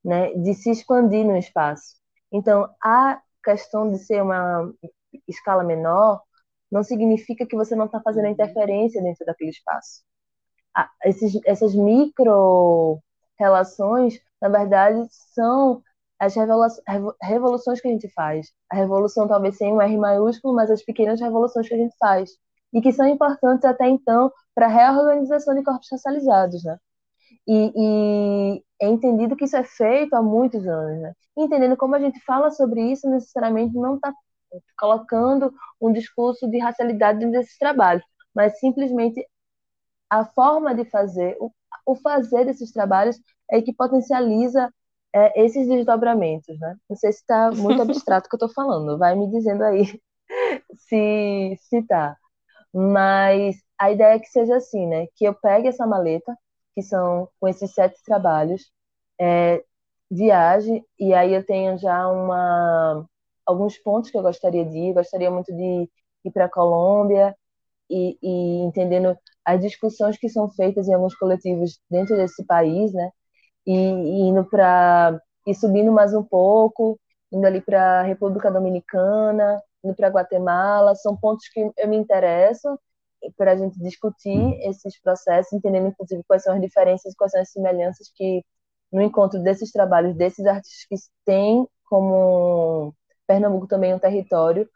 né? 0.04 0.32
De 0.34 0.54
se 0.54 0.70
expandir 0.70 1.24
no 1.24 1.36
espaço. 1.36 1.96
Então, 2.32 2.68
a 2.82 3.20
questão 3.42 3.90
de 3.90 3.98
ser 3.98 4.22
uma 4.22 4.72
escala 5.28 5.64
menor 5.64 6.22
não 6.70 6.82
significa 6.82 7.46
que 7.46 7.56
você 7.56 7.74
não 7.76 7.86
está 7.86 8.00
fazendo 8.00 8.26
a 8.26 8.30
interferência 8.30 9.02
dentro 9.02 9.24
daquele 9.24 9.50
espaço. 9.50 10.02
Esses, 11.04 11.40
essas 11.44 11.74
micro 11.74 13.00
relações, 13.38 14.20
na 14.40 14.48
verdade, 14.48 15.06
são 15.10 15.82
as 16.18 16.34
revoluções 17.22 17.80
que 17.80 17.88
a 17.88 17.90
gente 17.90 18.08
faz. 18.12 18.52
A 18.70 18.76
revolução 18.76 19.28
talvez 19.28 19.56
sem 19.56 19.72
um 19.72 19.80
R 19.80 19.96
maiúsculo, 19.96 20.54
mas 20.54 20.70
as 20.70 20.82
pequenas 20.82 21.20
revoluções 21.20 21.68
que 21.68 21.74
a 21.74 21.78
gente 21.78 21.96
faz. 21.98 22.30
E 22.72 22.80
que 22.80 22.92
são 22.92 23.06
importantes 23.06 23.64
até 23.64 23.88
então 23.88 24.32
para 24.54 24.66
a 24.66 24.68
reorganização 24.68 25.54
de 25.54 25.62
corpos 25.62 25.88
racializados, 25.90 26.64
né? 26.64 26.76
E, 27.46 27.72
e, 27.76 28.64
é 28.80 28.88
entendido 28.88 29.36
que 29.36 29.44
isso 29.44 29.56
é 29.56 29.64
feito 29.64 30.14
há 30.14 30.22
muitos 30.22 30.66
anos, 30.66 31.02
né? 31.02 31.12
entendendo 31.36 31.76
como 31.76 31.94
a 31.94 32.00
gente 32.00 32.20
fala 32.20 32.50
sobre 32.50 32.80
isso, 32.92 33.08
necessariamente 33.08 33.74
não 33.74 33.96
está 33.96 34.12
colocando 34.78 35.52
um 35.80 35.92
discurso 35.92 36.48
de 36.48 36.58
racialidade 36.58 37.18
dentro 37.18 37.32
desses 37.32 37.58
trabalhos, 37.58 38.04
mas 38.34 38.58
simplesmente 38.58 39.26
a 40.08 40.24
forma 40.24 40.74
de 40.74 40.84
fazer, 40.84 41.36
o, 41.40 41.50
o 41.86 41.96
fazer 41.96 42.44
desses 42.44 42.72
trabalhos 42.72 43.18
é 43.50 43.60
que 43.60 43.74
potencializa 43.74 44.72
é, 45.14 45.44
esses 45.44 45.68
desdobramentos, 45.68 46.58
né? 46.60 46.76
Não 46.90 46.96
sei 46.96 47.12
se 47.12 47.20
está 47.20 47.50
muito 47.52 47.80
abstrato 47.82 48.26
o 48.26 48.30
que 48.30 48.34
eu 48.36 48.46
estou 48.46 48.54
falando, 48.54 48.98
vai 48.98 49.14
me 49.16 49.30
dizendo 49.30 49.62
aí 49.64 49.84
se 50.88 51.56
se 51.62 51.82
tá. 51.86 52.16
Mas 52.74 53.56
a 53.78 53.92
ideia 53.92 54.16
é 54.16 54.18
que 54.20 54.28
seja 54.28 54.56
assim, 54.56 54.86
né? 54.86 55.06
Que 55.16 55.26
eu 55.26 55.34
pegue 55.34 55.68
essa 55.68 55.86
maleta, 55.86 56.36
que 56.74 56.82
são 56.82 57.28
com 57.40 57.48
esses 57.48 57.72
sete 57.74 58.02
trabalhos, 58.04 58.62
é, 59.20 59.64
viaje, 60.10 60.84
e 60.98 61.14
aí 61.14 61.34
eu 61.34 61.44
tenho 61.46 61.78
já 61.78 62.08
uma, 62.08 63.06
alguns 63.46 63.78
pontos 63.78 64.10
que 64.10 64.18
eu 64.18 64.22
gostaria 64.22 64.64
de 64.64 64.78
ir, 64.78 64.94
gostaria 64.94 65.30
muito 65.30 65.52
de 65.54 65.88
ir 66.24 66.30
para 66.32 66.46
a 66.46 66.50
Colômbia 66.50 67.36
e, 67.90 68.18
e, 68.22 68.60
entendendo 68.64 69.16
as 69.44 69.60
discussões 69.60 70.18
que 70.18 70.28
são 70.28 70.48
feitas 70.50 70.88
em 70.88 70.94
alguns 70.94 71.14
coletivos 71.16 71.80
dentro 71.90 72.16
desse 72.16 72.44
país, 72.44 72.92
né? 72.92 73.10
E, 73.66 73.72
e 73.72 74.20
indo 74.28 74.44
para 74.44 75.20
e 75.46 75.54
subindo 75.54 75.92
mais 75.92 76.14
um 76.14 76.22
pouco, 76.22 76.98
indo 77.32 77.46
ali 77.46 77.60
para 77.60 78.00
a 78.00 78.02
República 78.02 78.50
Dominicana, 78.50 79.62
indo 79.84 79.94
para 79.94 80.08
Guatemala, 80.08 80.94
são 80.94 81.16
pontos 81.16 81.48
que 81.48 81.60
eu 81.76 81.88
me 81.88 81.96
interesso 81.96 82.78
para 83.36 83.52
a 83.52 83.56
gente 83.56 83.78
discutir 83.80 84.38
esses 84.62 85.00
processos, 85.00 85.52
entendendo 85.52 85.88
inclusive 85.88 86.22
quais 86.26 86.42
são 86.42 86.54
as 86.54 86.60
diferenças, 86.60 87.14
quais 87.16 87.32
são 87.32 87.40
as 87.40 87.50
semelhanças 87.50 88.10
que 88.14 88.44
no 88.92 89.02
encontro 89.02 89.42
desses 89.42 89.72
trabalhos 89.72 90.14
desses 90.16 90.46
artistas 90.46 90.86
que 90.88 90.96
têm 91.24 91.66
como 91.86 92.94
Pernambuco 93.26 93.66
também 93.66 93.94
um 93.94 93.98
território 93.98 94.68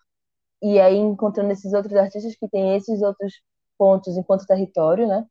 e 0.63 0.81
aí 0.81 0.97
encontrando 0.97 1.53
esses 1.53 1.73
outros 1.73 1.95
artistas 1.97 2.37
que 2.37 2.49
têm 2.49 2.77
esses 2.77 3.03
outros 3.03 3.35
pontos 3.79 4.17
enquanto 4.17 4.47
território, 4.47 5.07
né? 5.09 5.27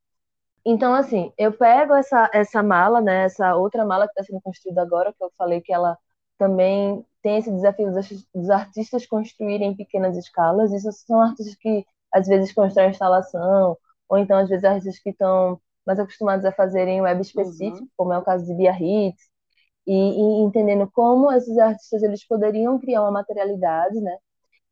Então, 0.65 0.93
assim, 0.93 1.31
eu 1.37 1.51
pego 1.53 1.93
essa, 1.93 2.29
essa 2.33 2.61
mala, 2.61 3.01
né, 3.01 3.23
essa 3.25 3.55
outra 3.55 3.85
mala 3.85 4.05
que 4.05 4.11
está 4.11 4.23
sendo 4.23 4.41
construída 4.41 4.81
agora, 4.81 5.13
que 5.13 5.23
eu 5.23 5.31
falei 5.37 5.61
que 5.61 5.73
ela 5.73 5.97
também 6.37 7.05
tem 7.21 7.37
esse 7.37 7.51
desafio 7.51 7.91
dos, 7.91 8.09
dos 8.33 8.49
artistas 8.49 9.05
construírem 9.05 9.71
em 9.71 9.75
pequenas 9.75 10.17
escalas. 10.17 10.71
Isso 10.73 10.91
são 10.91 11.21
artistas 11.21 11.55
que, 11.55 11.85
às 12.13 12.27
vezes, 12.27 12.53
constroem 12.53 12.89
instalação, 12.91 13.77
ou 14.09 14.17
então, 14.17 14.37
às 14.37 14.49
vezes, 14.49 14.65
artistas 14.65 14.99
que 14.99 15.09
estão 15.11 15.59
mais 15.85 15.99
acostumados 15.99 16.45
a 16.45 16.51
fazerem 16.51 17.01
web 17.01 17.21
específico, 17.21 17.83
uhum. 17.83 17.89
como 17.97 18.13
é 18.13 18.17
o 18.17 18.23
caso 18.23 18.45
de 18.45 18.53
Biarritz, 18.53 19.29
e, 19.87 19.93
e, 19.93 20.43
entendendo 20.43 20.89
como 20.91 21.31
esses 21.31 21.57
artistas 21.57 22.03
eles 22.03 22.25
poderiam 22.27 22.77
criar 22.79 23.01
uma 23.03 23.11
materialidade, 23.11 23.99
né? 24.01 24.17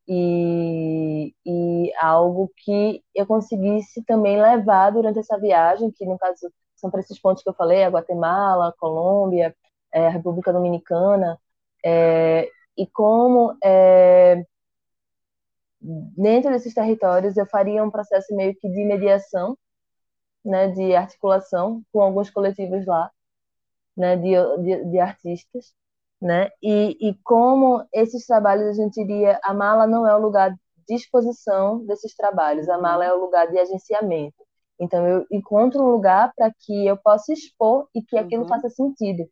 E, 0.08 1.34
e 1.46 1.92
algo 2.00 2.52
que 2.58 3.04
eu 3.16 3.26
conseguisse 3.26 4.04
também 4.04 4.40
levar 4.40 4.92
durante 4.92 5.20
essa 5.20 5.38
viagem, 5.40 5.92
que 5.92 6.06
no 6.06 6.18
caso 6.18 6.52
são 6.76 6.92
para 6.92 7.00
esses 7.00 7.20
pontos 7.20 7.42
que 7.42 7.50
eu 7.50 7.54
falei, 7.54 7.84
a 7.84 7.90
Guatemala, 7.90 8.70
a 8.70 8.74
Colômbia, 8.74 9.56
é, 9.92 10.08
a 10.08 10.10
República 10.10 10.54
Dominicana, 10.54 11.40
é, 11.84 12.50
e 12.78 12.86
como 12.88 13.58
é, 13.64 14.46
dentro 15.82 16.52
desses 16.52 16.74
territórios 16.74 17.38
eu 17.38 17.46
faria 17.46 17.84
um 17.84 17.92
processo 17.92 18.36
meio 18.36 18.56
que 18.56 18.68
de 18.70 18.84
mediação, 18.84 19.58
né, 20.44 20.68
de 20.70 20.96
articulação 20.96 21.84
com 21.92 22.02
alguns 22.02 22.30
coletivos 22.30 22.86
lá, 22.86 23.12
né, 23.96 24.16
de, 24.18 24.34
de, 24.64 24.86
de 24.92 25.00
artistas, 25.00 25.74
né? 26.26 26.50
E, 26.62 26.98
e 27.00 27.14
como 27.24 27.86
esses 27.94 28.26
trabalhos 28.26 28.68
a 28.68 28.74
gente 28.74 28.96
diria, 28.96 29.40
a 29.44 29.54
mala 29.54 29.86
não 29.86 30.08
é 30.08 30.16
o 30.16 30.20
lugar 30.20 30.52
de 30.88 30.96
exposição 30.96 31.86
desses 31.86 32.16
trabalhos, 32.16 32.68
a 32.68 32.80
mala 32.80 33.06
é 33.06 33.14
o 33.14 33.22
lugar 33.22 33.48
de 33.48 33.60
agenciamento. 33.60 34.44
Então 34.80 35.08
eu 35.08 35.26
encontro 35.32 35.84
um 35.84 35.92
lugar 35.92 36.34
para 36.36 36.52
que 36.52 36.88
eu 36.88 36.98
possa 36.98 37.32
expor 37.32 37.88
e 37.94 38.02
que 38.02 38.18
aquilo 38.18 38.42
uhum. 38.42 38.50
faça 38.50 38.70
sentido, 38.72 39.30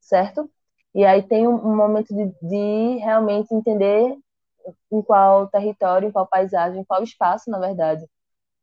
certo? 0.00 0.50
E 0.94 1.04
aí 1.04 1.22
tem 1.22 1.46
um, 1.46 1.56
um 1.56 1.76
momento 1.76 2.14
de, 2.14 2.32
de, 2.42 2.96
realmente 3.04 3.54
entender 3.54 4.16
em 4.90 5.02
qual 5.02 5.46
território, 5.48 6.08
em 6.08 6.12
qual 6.12 6.26
paisagem, 6.26 6.80
em 6.80 6.84
qual 6.84 7.02
espaço, 7.02 7.50
na 7.50 7.58
verdade, 7.58 8.06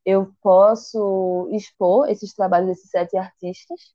eu 0.06 0.32
posso 0.42 1.48
expor 1.52 2.10
esses 2.10 2.34
trabalhos 2.34 2.70
desses 2.70 2.90
sete 2.90 3.16
artistas 3.18 3.94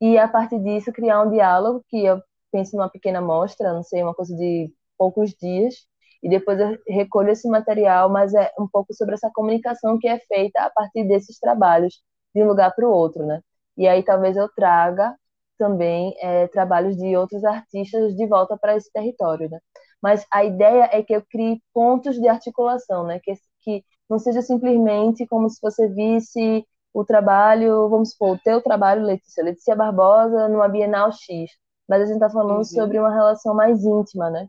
e 0.00 0.18
a 0.18 0.28
partir 0.28 0.58
disso 0.60 0.92
criar 0.92 1.22
um 1.22 1.30
diálogo 1.30 1.84
que 1.88 2.04
eu 2.04 2.22
penso 2.50 2.76
numa 2.76 2.88
pequena 2.90 3.20
mostra, 3.20 3.72
não 3.72 3.82
sei, 3.82 4.02
uma 4.02 4.14
coisa 4.14 4.34
de 4.36 4.72
poucos 4.98 5.30
dias, 5.34 5.74
e 6.22 6.28
depois 6.28 6.58
eu 6.60 6.76
recolho 6.88 7.30
esse 7.30 7.48
material, 7.48 8.10
mas 8.10 8.34
é 8.34 8.52
um 8.58 8.68
pouco 8.68 8.92
sobre 8.94 9.14
essa 9.14 9.30
comunicação 9.34 9.98
que 9.98 10.08
é 10.08 10.18
feita 10.20 10.60
a 10.62 10.70
partir 10.70 11.04
desses 11.04 11.38
trabalhos, 11.38 12.02
de 12.34 12.42
um 12.42 12.46
lugar 12.46 12.74
para 12.74 12.86
o 12.86 12.92
outro, 12.92 13.24
né? 13.26 13.40
E 13.76 13.88
aí 13.88 14.02
talvez 14.02 14.36
eu 14.36 14.48
traga 14.54 15.16
também 15.58 16.14
é, 16.20 16.46
trabalhos 16.48 16.96
de 16.96 17.16
outros 17.16 17.44
artistas 17.44 18.14
de 18.16 18.26
volta 18.26 18.56
para 18.58 18.76
esse 18.76 18.90
território, 18.92 19.48
né? 19.50 19.58
Mas 20.02 20.26
a 20.32 20.44
ideia 20.44 20.88
é 20.92 21.02
que 21.02 21.14
eu 21.14 21.22
crie 21.30 21.62
pontos 21.72 22.16
de 22.18 22.28
articulação, 22.28 23.04
né? 23.06 23.20
Que, 23.22 23.34
que 23.62 23.84
não 24.08 24.18
seja 24.18 24.42
simplesmente 24.42 25.26
como 25.26 25.48
se 25.48 25.60
você 25.60 25.88
visse 25.88 26.66
o 26.92 27.04
trabalho, 27.04 27.88
vamos 27.88 28.10
supor, 28.12 28.36
o 28.36 28.40
teu 28.40 28.60
trabalho, 28.62 29.04
Letícia, 29.04 29.44
Letícia 29.44 29.76
Barbosa, 29.76 30.48
numa 30.48 30.68
Bienal 30.68 31.12
X, 31.12 31.50
mas 31.90 32.02
a 32.02 32.06
gente 32.06 32.14
está 32.14 32.30
falando 32.30 32.58
uhum. 32.58 32.64
sobre 32.64 33.00
uma 33.00 33.12
relação 33.12 33.52
mais 33.52 33.84
íntima, 33.84 34.30
né? 34.30 34.48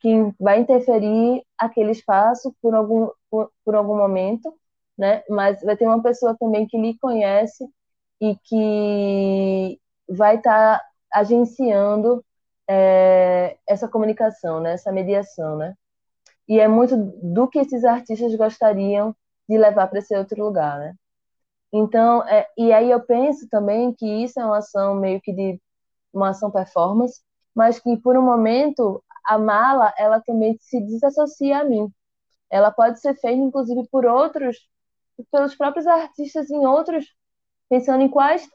Que 0.00 0.30
vai 0.38 0.60
interferir 0.60 1.42
aquele 1.56 1.92
espaço 1.92 2.54
por 2.60 2.74
algum, 2.74 3.08
por, 3.30 3.50
por 3.64 3.74
algum 3.74 3.96
momento, 3.96 4.54
né? 4.96 5.22
Mas 5.30 5.62
vai 5.62 5.78
ter 5.78 5.86
uma 5.86 6.02
pessoa 6.02 6.36
também 6.38 6.66
que 6.66 6.76
lhe 6.76 6.98
conhece 6.98 7.66
e 8.20 8.36
que 8.44 9.80
vai 10.06 10.36
estar 10.36 10.78
tá 10.78 10.84
agenciando 11.10 12.22
é, 12.68 13.56
essa 13.66 13.88
comunicação, 13.88 14.60
né? 14.60 14.74
Essa 14.74 14.92
mediação, 14.92 15.56
né? 15.56 15.74
E 16.46 16.60
é 16.60 16.68
muito 16.68 16.98
do 17.22 17.48
que 17.48 17.60
esses 17.60 17.82
artistas 17.82 18.34
gostariam 18.34 19.16
de 19.48 19.56
levar 19.56 19.86
para 19.86 20.00
esse 20.00 20.14
outro 20.14 20.44
lugar, 20.44 20.78
né? 20.78 20.94
Então, 21.72 22.22
é, 22.28 22.46
e 22.58 22.74
aí 22.74 22.90
eu 22.90 23.00
penso 23.00 23.48
também 23.48 23.90
que 23.94 24.06
isso 24.06 24.38
é 24.38 24.44
uma 24.44 24.58
ação 24.58 24.94
meio 24.94 25.18
que 25.22 25.32
de 25.32 25.58
uma 26.14 26.30
ação 26.30 26.50
performance, 26.50 27.20
mas 27.54 27.78
que 27.78 27.96
por 27.98 28.16
um 28.16 28.22
momento 28.22 29.02
a 29.24 29.38
mala 29.38 29.92
ela 29.98 30.20
também 30.20 30.56
se 30.60 30.80
desassocia 30.80 31.60
a 31.60 31.64
mim. 31.64 31.90
Ela 32.50 32.70
pode 32.70 33.00
ser 33.00 33.14
feita 33.16 33.40
inclusive 33.40 33.86
por 33.90 34.04
outros, 34.06 34.56
pelos 35.30 35.54
próprios 35.54 35.86
artistas 35.86 36.50
em 36.50 36.66
outros, 36.66 37.06
pensando 37.68 38.02
em 38.02 38.08
quais 38.08 38.48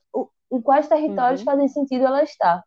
em 0.51 0.61
quais 0.61 0.87
territórios 0.87 1.41
uhum. 1.41 1.45
fazem 1.45 1.67
sentido 1.67 2.05
ela 2.05 2.23
estar. 2.23 2.63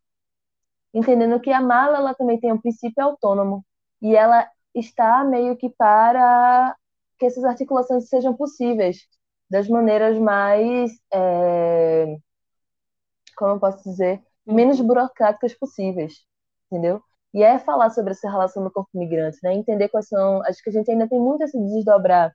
Entendendo 0.94 1.40
que 1.40 1.50
a 1.50 1.60
mala 1.60 1.98
ela 1.98 2.14
também 2.14 2.38
tem 2.38 2.52
um 2.52 2.60
princípio 2.60 3.02
autônomo 3.02 3.64
e 4.00 4.14
ela 4.14 4.48
está 4.74 5.24
meio 5.24 5.56
que 5.56 5.68
para 5.70 6.76
que 7.18 7.26
essas 7.26 7.44
articulações 7.44 8.08
sejam 8.08 8.34
possíveis 8.34 8.98
das 9.50 9.68
maneiras 9.68 10.18
mais, 10.18 10.92
é, 11.12 12.16
como 13.36 13.52
eu 13.52 13.60
posso 13.60 13.82
dizer, 13.84 14.22
menos 14.46 14.80
burocráticas 14.80 15.54
possíveis, 15.54 16.24
entendeu? 16.70 17.02
E 17.34 17.42
é 17.42 17.58
falar 17.58 17.90
sobre 17.90 18.12
essa 18.12 18.30
relação 18.30 18.62
do 18.62 18.70
corpo 18.70 18.90
migrante, 18.94 19.38
né? 19.42 19.54
Entender 19.54 19.88
quais 19.88 20.08
são. 20.08 20.42
Acho 20.44 20.62
que 20.62 20.70
a 20.70 20.72
gente 20.72 20.90
ainda 20.90 21.08
tem 21.08 21.18
muito 21.18 21.42
a 21.44 21.46
se 21.48 21.58
desdobrar 21.58 22.34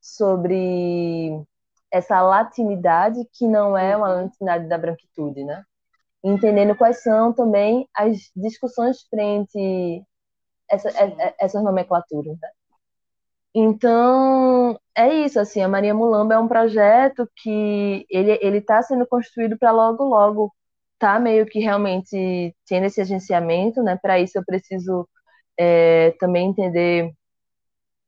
sobre 0.00 1.42
essa 1.90 2.20
latinidade 2.22 3.18
que 3.32 3.46
não 3.48 3.76
é 3.76 3.96
uma 3.96 4.10
uhum. 4.10 4.22
latinidade 4.24 4.68
da 4.68 4.78
branquitude, 4.78 5.44
né? 5.44 5.64
Entendendo 6.22 6.76
quais 6.76 7.02
são 7.02 7.32
também 7.32 7.88
as 7.94 8.30
discussões 8.36 9.02
frente 9.08 10.04
essa, 10.68 10.90
essas 11.38 11.62
nomenclaturas. 11.62 12.36
Né? 12.40 12.48
Então, 13.54 14.78
é 14.94 15.08
isso, 15.24 15.40
assim, 15.40 15.62
a 15.62 15.68
Maria 15.68 15.94
Mulamba 15.94 16.34
é 16.34 16.38
um 16.38 16.48
projeto 16.48 17.28
que 17.36 18.06
ele 18.10 18.38
ele 18.42 18.58
está 18.58 18.82
sendo 18.82 19.06
construído 19.06 19.58
para 19.58 19.70
logo 19.70 20.04
logo 20.04 20.52
tá 20.98 21.18
meio 21.18 21.46
que 21.46 21.58
realmente 21.60 22.54
tendo 22.66 22.86
esse 22.86 23.00
agenciamento, 23.00 23.82
né? 23.82 23.96
Para 24.00 24.20
isso 24.20 24.38
eu 24.38 24.44
preciso 24.44 25.08
é, 25.58 26.12
também 26.20 26.48
entender 26.50 27.12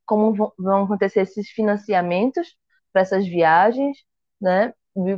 como 0.05 0.33
vão 0.57 0.83
acontecer 0.85 1.21
esses 1.21 1.49
financiamentos 1.49 2.47
para 2.91 3.01
essas 3.03 3.25
viagens, 3.27 3.97
né? 4.41 4.73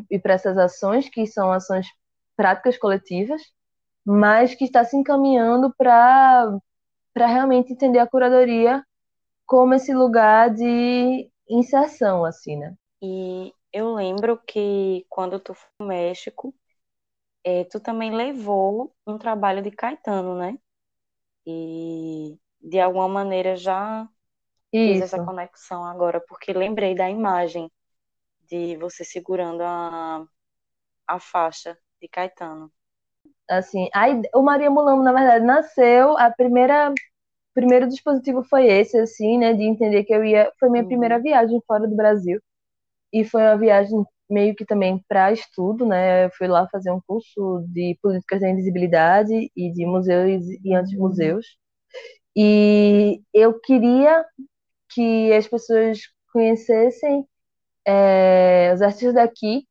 E 0.10 0.20
para 0.20 0.34
essas 0.34 0.58
ações 0.58 1.10
que 1.10 1.26
são 1.26 1.52
ações 1.52 1.88
práticas 2.36 2.78
coletivas, 2.78 3.42
mas 4.06 4.56
que 4.56 4.66
está 4.66 4.84
se 4.84 4.98
encaminhando 4.98 5.74
para 5.78 6.58
para 7.14 7.28
realmente 7.28 7.74
entender 7.74 8.00
a 8.00 8.08
curadoria 8.08 8.84
como 9.46 9.74
esse 9.74 9.94
lugar 9.94 10.54
de 10.54 11.30
inserção, 11.50 12.26
assim, 12.26 12.58
né? 12.58 12.76
E 13.02 13.54
eu 13.74 13.94
lembro 13.96 14.40
que 14.48 15.06
quando 15.10 15.40
tu 15.40 15.54
foi 15.54 15.70
no 15.80 15.88
México, 15.88 16.54
é, 17.44 17.64
tu 17.66 17.80
também 17.80 18.12
levou 18.14 18.94
um 19.06 19.18
trabalho 19.18 19.62
de 19.62 19.72
Caetano, 19.72 20.38
né? 20.38 20.58
E 21.46 22.38
de 22.62 22.80
alguma 22.80 23.08
maneira 23.08 23.56
já 23.56 24.08
Isso. 24.72 24.94
fiz 24.94 25.02
essa 25.02 25.26
conexão 25.26 25.84
agora, 25.84 26.22
porque 26.28 26.54
lembrei 26.54 26.96
da 26.96 27.10
imagem 27.10 27.72
de 28.48 28.78
você 28.78 29.04
segurando 29.04 29.62
a, 29.62 30.26
a 31.08 31.20
faixa 31.20 31.78
de 32.02 32.08
Caetano. 32.08 32.72
Assim, 33.50 33.90
aí, 33.94 34.22
o 34.34 34.42
Maria 34.42 34.70
Mulambo, 34.70 35.04
na 35.04 35.14
verdade, 35.14 35.46
nasceu, 35.46 36.18
a 36.18 36.32
primeira 36.32 36.94
primeiro 37.54 37.88
dispositivo 37.88 38.44
foi 38.44 38.66
esse, 38.68 38.98
assim, 38.98 39.38
né, 39.38 39.54
de 39.54 39.64
entender 39.64 40.06
que 40.06 40.14
eu 40.14 40.24
ia, 40.24 40.52
foi 40.60 40.70
minha 40.70 40.84
uhum. 40.84 40.88
primeira 40.88 41.20
viagem 41.20 41.62
fora 41.68 41.88
do 41.88 41.96
Brasil, 41.96 42.40
e 43.12 43.26
foi 43.26 43.42
uma 43.42 43.58
viagem 43.58 44.06
meio 44.32 44.56
que 44.56 44.66
também 44.66 45.04
para 45.08 45.32
estudo, 45.34 45.86
né, 45.86 46.26
eu 46.26 46.32
fui 46.32 46.48
lá 46.48 46.68
fazer 46.70 46.92
um 46.92 47.02
curso 47.06 47.64
de 47.70 47.98
políticas 48.02 48.42
da 48.42 48.50
invisibilidade 48.50 49.52
e 49.56 49.72
de 49.72 49.86
museus 49.86 50.44
e 50.64 50.74
anti-museus, 50.76 51.46
e 52.36 53.22
eu 53.34 53.60
queria 53.60 54.26
que 54.90 55.34
as 55.34 55.48
pessoas 55.48 56.00
conhecessem 56.34 57.26
é, 57.86 58.72
os 58.74 58.82
artistas 58.82 59.14
daqui 59.16 59.68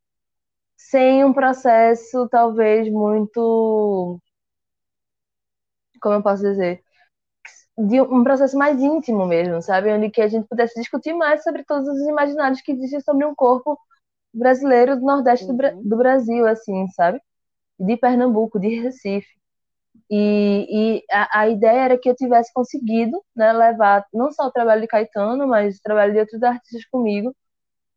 sem 0.76 1.24
um 1.24 1.32
processo 1.32 2.28
talvez 2.30 2.90
muito 2.90 4.20
como 6.00 6.16
eu 6.16 6.22
posso 6.22 6.42
dizer 6.42 6.82
de 7.78 8.00
um 8.00 8.22
processo 8.22 8.56
mais 8.58 8.80
íntimo 8.80 9.26
mesmo, 9.26 9.62
sabe? 9.62 9.90
Onde 9.92 10.11
que 10.11 10.20
a 10.20 10.28
gente 10.28 10.46
pudesse 10.48 10.78
discutir 10.78 11.14
mais 11.14 11.42
sobre 11.42 11.64
todos 11.64 11.88
os 11.88 12.00
imaginários 12.08 12.61
que 12.61 12.72
existem 12.72 13.00
sobre 13.00 13.24
um 13.24 13.34
corpo 13.34 13.78
brasileiro 14.32 14.96
do 14.96 15.04
Nordeste 15.04 15.46
uhum. 15.46 15.56
do, 15.56 15.88
do, 15.88 15.96
Brasil, 15.96 16.46
assim, 16.46 16.86
sabe? 16.88 17.20
De 17.78 17.96
Pernambuco, 17.96 18.58
de 18.58 18.80
Recife. 18.80 19.28
E, 20.10 20.98
e 20.98 21.04
a, 21.10 21.40
a, 21.40 21.48
ideia 21.48 21.80
era 21.80 21.98
que 21.98 22.08
eu 22.08 22.16
tivesse 22.16 22.52
conseguido 22.52 23.22
né, 23.34 23.52
levar 23.52 24.04
não 24.12 24.30
só 24.32 24.46
o 24.46 24.52
trabalho 24.52 24.80
de 24.80 24.88
Caetano, 24.88 25.46
mas 25.46 25.76
o 25.78 25.82
trabalho 25.82 26.12
de 26.12 26.20
outros 26.20 26.42
artistas 26.42 26.84
comigo, 26.86 27.34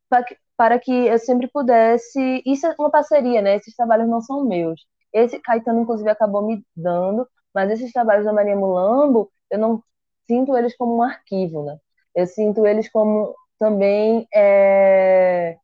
para 0.09 0.23
que, 0.23 0.37
para 0.57 0.79
que 0.79 0.91
eu 0.91 1.19
sempre 1.19 1.47
pudesse. 1.51 2.41
Isso 2.45 2.67
é 2.67 2.75
uma 2.79 2.91
parceria, 2.91 3.41
né? 3.41 3.55
Esses 3.55 3.75
trabalhos 3.75 4.09
não 4.09 4.21
são 4.21 4.45
meus. 4.45 4.81
Esse 5.13 5.39
Caetano, 5.39 5.81
inclusive, 5.81 6.09
acabou 6.09 6.45
me 6.45 6.65
dando, 6.75 7.27
mas 7.53 7.71
esses 7.71 7.91
trabalhos 7.91 8.25
da 8.25 8.33
Maria 8.33 8.55
Mulambo, 8.55 9.31
eu 9.51 9.59
não 9.59 9.83
sinto 10.27 10.57
eles 10.57 10.75
como 10.77 10.97
um 10.97 11.03
arquivo, 11.03 11.63
né? 11.63 11.77
Eu 12.15 12.27
sinto 12.27 12.65
eles 12.65 12.89
como 12.91 13.35
também 13.59 14.27
é, 14.33 15.57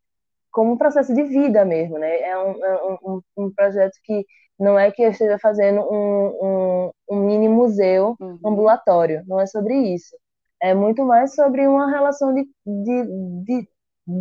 como 0.51 0.73
um 0.73 0.77
processo 0.77 1.13
de 1.13 1.23
vida 1.23 1.63
mesmo, 1.65 1.97
né? 1.97 2.21
É 2.21 2.37
um, 2.37 2.65
é 2.65 2.83
um, 3.03 3.21
um, 3.37 3.53
projeto 3.53 3.93
que 4.03 4.25
não 4.59 4.77
é 4.77 4.91
que 4.91 5.01
eu 5.01 5.11
esteja 5.11 5.37
fazendo 5.39 5.81
um, 5.81 6.27
um, 6.41 6.91
um 7.11 7.25
mini 7.25 7.47
museu 7.47 8.15
uhum. 8.19 8.39
ambulatório, 8.45 9.23
não 9.27 9.39
é 9.39 9.45
sobre 9.45 9.75
isso. 9.93 10.15
É 10.61 10.73
muito 10.73 11.05
mais 11.05 11.33
sobre 11.35 11.67
uma 11.67 11.89
relação 11.89 12.33
de, 12.33 12.43
de, 12.65 13.03
de, 13.45 13.69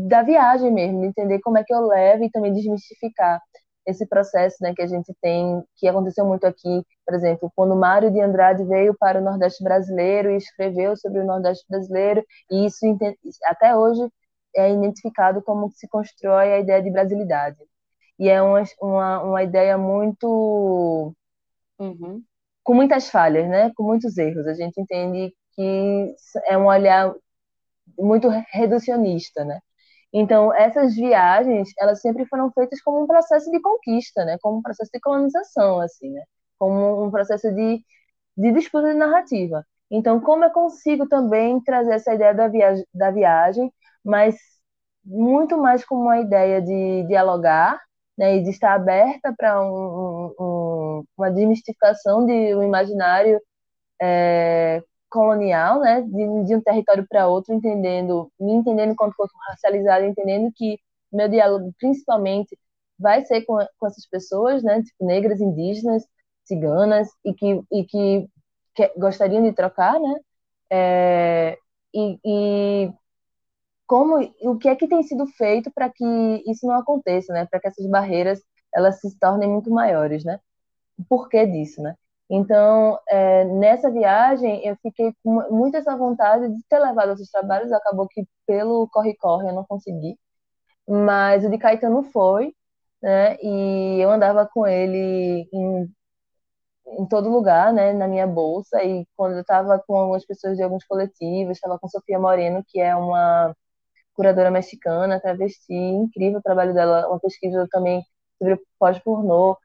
da 0.08 0.22
viagem 0.22 0.72
mesmo, 0.72 1.00
de 1.00 1.06
entender 1.08 1.40
como 1.40 1.58
é 1.58 1.64
que 1.64 1.74
eu 1.74 1.80
levo 1.86 2.24
e 2.24 2.30
também 2.30 2.52
desmistificar 2.52 3.40
esse 3.88 4.06
processo 4.06 4.56
né, 4.60 4.74
que 4.76 4.82
a 4.82 4.86
gente 4.86 5.12
tem, 5.20 5.64
que 5.76 5.88
aconteceu 5.88 6.24
muito 6.26 6.46
aqui, 6.46 6.84
por 7.06 7.14
exemplo, 7.14 7.50
quando 7.56 7.74
Mário 7.74 8.10
de 8.10 8.20
Andrade 8.20 8.62
veio 8.64 8.94
para 8.94 9.18
o 9.18 9.24
Nordeste 9.24 9.64
brasileiro 9.64 10.30
e 10.30 10.36
escreveu 10.36 10.94
sobre 10.96 11.20
o 11.20 11.24
Nordeste 11.24 11.64
brasileiro, 11.68 12.22
e 12.50 12.66
isso 12.66 12.84
até 13.46 13.74
hoje 13.74 14.06
é 14.56 14.72
identificado 14.72 15.42
como 15.42 15.70
se 15.72 15.88
constrói 15.88 16.52
a 16.52 16.60
ideia 16.60 16.82
de 16.82 16.90
brasilidade. 16.90 17.58
E 18.18 18.28
é 18.28 18.42
uma, 18.42 18.62
uma, 18.80 19.22
uma 19.22 19.42
ideia 19.42 19.78
muito. 19.78 21.14
Uhum. 21.78 22.22
com 22.64 22.74
muitas 22.74 23.08
falhas, 23.10 23.48
né? 23.48 23.72
com 23.76 23.84
muitos 23.84 24.18
erros. 24.18 24.46
A 24.46 24.54
gente 24.54 24.80
entende 24.80 25.32
que 25.54 26.14
é 26.46 26.58
um 26.58 26.66
olhar 26.66 27.14
muito 27.98 28.28
reducionista, 28.52 29.44
né? 29.44 29.60
Então, 30.12 30.54
essas 30.54 30.94
viagens, 30.94 31.70
elas 31.78 32.00
sempre 32.00 32.26
foram 32.26 32.50
feitas 32.52 32.80
como 32.82 33.02
um 33.02 33.06
processo 33.06 33.50
de 33.50 33.60
conquista, 33.60 34.24
né? 34.24 34.38
Como 34.40 34.58
um 34.58 34.62
processo 34.62 34.90
de 34.92 35.00
colonização, 35.00 35.80
assim, 35.80 36.10
né? 36.10 36.22
Como 36.58 37.04
um 37.04 37.10
processo 37.10 37.52
de, 37.54 37.84
de 38.36 38.52
disputa 38.52 38.88
de 38.88 38.94
narrativa. 38.94 39.64
Então, 39.90 40.20
como 40.20 40.44
eu 40.44 40.50
consigo 40.50 41.08
também 41.08 41.60
trazer 41.62 41.94
essa 41.94 42.14
ideia 42.14 42.34
da 42.34 42.48
viagem, 42.48 42.84
da 42.94 43.10
viagem 43.10 43.72
mas 44.04 44.36
muito 45.04 45.56
mais 45.58 45.84
como 45.84 46.02
uma 46.02 46.20
ideia 46.20 46.60
de 46.62 47.04
dialogar 47.06 47.80
né, 48.16 48.36
e 48.36 48.42
de 48.42 48.50
estar 48.50 48.74
aberta 48.74 49.34
para 49.36 49.60
um, 49.62 50.34
um, 50.38 51.04
uma 51.16 51.30
desmistificação 51.30 52.26
de 52.26 52.54
um 52.54 52.62
imaginário 52.62 53.40
é, 54.00 54.82
colonial, 55.10 55.80
né, 55.80 56.02
de, 56.02 56.44
de 56.46 56.56
um 56.56 56.60
território 56.62 57.06
para 57.08 57.28
outro, 57.28 57.54
entendendo, 57.54 58.30
me 58.38 58.52
entendendo 58.52 58.92
enquanto 58.92 59.14
corpo 59.16 59.34
racializado, 59.48 60.04
entendendo 60.04 60.52
que 60.54 60.78
meu 61.12 61.28
diálogo 61.28 61.72
principalmente 61.78 62.58
vai 62.98 63.24
ser 63.24 63.42
com, 63.44 63.56
com 63.78 63.86
essas 63.86 64.06
pessoas, 64.08 64.62
né, 64.62 64.82
tipo 64.82 65.04
negras, 65.06 65.40
indígenas, 65.40 66.04
ciganas 66.44 67.08
e 67.24 67.34
que 67.34 67.62
e 67.72 67.84
que, 67.84 68.28
que 68.74 68.88
gostariam 68.98 69.42
de 69.42 69.52
trocar, 69.52 69.98
né, 70.00 70.14
é, 70.70 71.58
e, 71.94 72.18
e 72.24 72.92
como 73.88 74.18
o 74.42 74.58
que 74.58 74.68
é 74.68 74.76
que 74.76 74.88
tem 74.88 75.02
sido 75.02 75.26
feito 75.26 75.70
para 75.72 75.90
que 75.90 76.04
isso 76.46 76.66
não 76.66 76.76
aconteça, 76.76 77.32
né, 77.32 77.46
para 77.46 77.60
que 77.60 77.68
essas 77.68 77.86
barreiras 77.88 78.40
elas 78.74 79.00
se 79.00 79.18
tornem 79.18 79.48
muito 79.50 79.70
maiores, 79.70 80.24
né? 80.24 80.40
O 80.98 81.04
porquê 81.04 81.46
disso, 81.46 81.82
né? 81.82 81.96
Então, 82.30 82.98
é, 83.08 83.44
nessa 83.46 83.90
viagem, 83.90 84.64
eu 84.66 84.76
fiquei 84.82 85.14
com 85.24 85.42
muito 85.50 85.76
essa 85.76 85.96
vontade 85.96 86.48
de 86.54 86.62
ter 86.68 86.78
levado 86.78 87.12
esses 87.12 87.30
trabalhos, 87.30 87.72
acabou 87.72 88.06
que 88.08 88.26
pelo 88.46 88.88
corre-corre 88.90 89.48
eu 89.48 89.54
não 89.54 89.64
consegui, 89.64 90.18
mas 90.88 91.44
o 91.44 91.50
de 91.50 91.58
Caetano 91.58 92.02
foi, 92.04 92.54
né, 93.02 93.36
e 93.42 94.00
eu 94.00 94.10
andava 94.10 94.46
com 94.46 94.66
ele 94.66 95.48
em, 95.52 95.90
em 96.98 97.06
todo 97.06 97.30
lugar, 97.30 97.72
né, 97.72 97.92
na 97.92 98.08
minha 98.08 98.26
bolsa, 98.26 98.82
e 98.84 99.06
quando 99.16 99.34
eu 99.36 99.42
estava 99.42 99.78
com 99.86 99.96
algumas 99.96 100.24
pessoas 100.26 100.56
de 100.56 100.62
alguns 100.62 100.84
coletivos, 100.84 101.56
estava 101.56 101.78
com 101.78 101.88
Sofia 101.88 102.18
Moreno, 102.18 102.64
que 102.68 102.80
é 102.80 102.94
uma 102.96 103.54
curadora 104.18 104.52
mexicana, 104.52 105.20
travesti, 105.22 105.74
incrível 105.74 106.40
o 106.40 106.42
trabalho 106.42 106.74
dela, 106.74 107.08
uma 107.08 107.20
pesquisa 107.20 107.68
também 107.72 108.02
sobre 108.40 108.60
pós-pornô, 108.80 109.58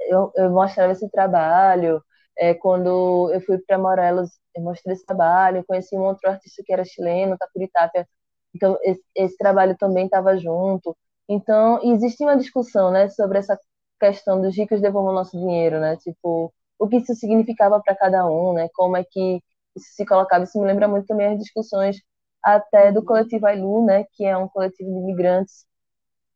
eu, 0.00 0.32
eu 0.36 0.50
mostrava 0.50 0.92
esse 0.92 1.08
trabalho. 1.10 2.02
É, 2.38 2.54
quando 2.54 3.30
eu 3.32 3.40
fui 3.42 3.58
para 3.58 3.78
Morelos, 3.78 4.30
eu 4.54 4.62
mostrei 4.62 4.94
esse 4.94 5.04
trabalho. 5.06 5.64
conheci 5.66 5.96
um 5.96 6.02
outro 6.04 6.30
artista 6.30 6.62
que 6.64 6.72
era 6.72 6.84
chileno, 6.84 7.36
Tapuritápia. 7.38 8.08
Então, 8.54 8.78
esse, 8.82 9.02
esse 9.16 9.36
trabalho 9.36 9.76
também 9.78 10.06
estava 10.06 10.36
junto. 10.38 10.96
Então, 11.28 11.80
existe 11.82 12.22
uma 12.24 12.36
discussão, 12.36 12.90
né, 12.90 13.08
sobre 13.10 13.38
essa 13.38 13.58
questão 14.00 14.40
dos 14.40 14.56
ricos 14.56 14.80
devolvam 14.80 15.12
nosso 15.12 15.36
dinheiro, 15.38 15.80
né? 15.80 15.96
Tipo, 15.98 16.52
o 16.78 16.88
que 16.88 16.96
isso 16.98 17.14
significava 17.14 17.80
para 17.82 17.94
cada 17.96 18.26
um, 18.28 18.54
né? 18.54 18.68
Como 18.74 18.96
é 18.96 19.04
que 19.04 19.42
isso 19.76 19.86
se 19.94 20.06
colocava. 20.06 20.44
Isso 20.44 20.58
me 20.60 20.66
lembra 20.66 20.88
muito 20.88 21.06
também 21.06 21.26
as 21.34 21.38
discussões 21.38 21.96
até 22.42 22.92
do 22.92 23.04
coletivo 23.04 23.46
Ailu, 23.46 23.84
né? 23.84 24.04
Que 24.12 24.24
é 24.24 24.36
um 24.36 24.48
coletivo 24.48 24.90
de 24.90 24.98
imigrantes 24.98 25.66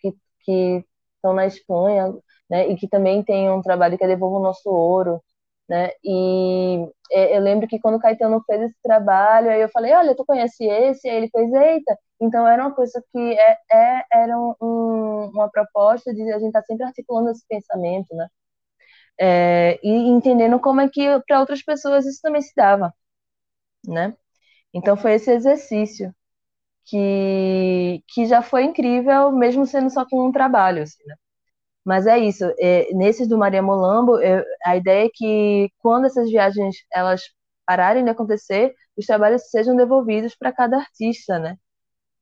que, 0.01 0.13
que 0.45 0.85
estão 1.17 1.35
na 1.35 1.47
Espanha, 1.47 2.13
né? 2.51 2.69
E 2.69 2.77
que 2.77 2.89
também 2.89 3.23
tem 3.25 3.51
um 3.51 3.63
trabalho 3.63 3.99
que 3.99 4.05
é 4.05 4.09
Devolva 4.09 4.39
o 4.39 4.43
Nosso 4.43 4.71
Ouro, 4.71 5.23
né? 5.69 5.91
E 6.05 6.87
eu 7.11 7.41
lembro 7.41 7.69
que 7.69 7.79
quando 7.81 7.97
o 7.97 8.01
Caetano 8.01 8.43
fez 8.47 8.63
esse 8.63 8.77
trabalho, 8.83 9.51
aí 9.51 9.61
eu 9.61 9.69
falei, 9.71 9.93
olha, 9.95 10.15
tu 10.17 10.25
conhece 10.25 10.65
esse? 10.65 11.09
Aí 11.09 11.17
ele 11.17 11.31
fez, 11.31 11.53
eita! 11.53 11.99
Então 12.21 12.47
era 12.47 12.63
uma 12.63 12.75
coisa 12.75 13.03
que 13.13 13.19
é, 13.39 13.59
é 13.71 14.05
era 14.13 14.39
um, 14.39 15.31
uma 15.35 15.51
proposta 15.51 16.13
de 16.15 16.23
a 16.33 16.39
gente 16.39 16.49
estar 16.49 16.61
tá 16.63 16.67
sempre 16.67 16.85
articulando 16.87 17.31
esse 17.31 17.47
pensamento, 17.49 18.15
né? 18.15 18.29
É, 19.21 19.79
e 19.83 19.91
entendendo 20.09 20.59
como 20.61 20.81
é 20.81 20.89
que 20.89 21.03
para 21.27 21.41
outras 21.41 21.63
pessoas 21.63 22.07
isso 22.07 22.21
também 22.23 22.43
se 22.43 22.53
dava, 22.57 22.93
né? 23.87 24.17
Então 24.75 24.97
foi 24.97 25.15
esse 25.15 25.31
exercício 25.31 26.15
que, 26.87 28.03
que 28.09 28.27
já 28.27 28.43
foi 28.43 28.65
incrível, 28.65 29.33
mesmo 29.33 29.67
sendo 29.67 29.91
só 29.91 30.07
com 30.07 30.29
um 30.29 30.33
trabalho, 30.33 30.83
assim, 30.85 31.03
né? 31.07 31.17
Mas 31.85 32.07
é 32.07 32.19
isso. 32.19 32.45
É, 32.61 32.93
nesses 32.95 33.29
do 33.29 33.39
Maria 33.39 33.63
Molambo, 33.63 34.19
é, 34.21 34.45
a 34.67 34.77
ideia 34.77 35.07
é 35.07 35.11
que 35.13 35.71
quando 35.79 36.07
essas 36.07 36.31
viagens 36.31 36.77
elas 36.93 37.23
pararem 37.67 38.05
de 38.05 38.11
acontecer, 38.11 38.75
os 38.97 39.07
trabalhos 39.07 39.51
sejam 39.51 39.77
devolvidos 39.77 40.37
para 40.37 40.53
cada 40.53 40.79
artista, 40.79 41.39
né? 41.39 41.57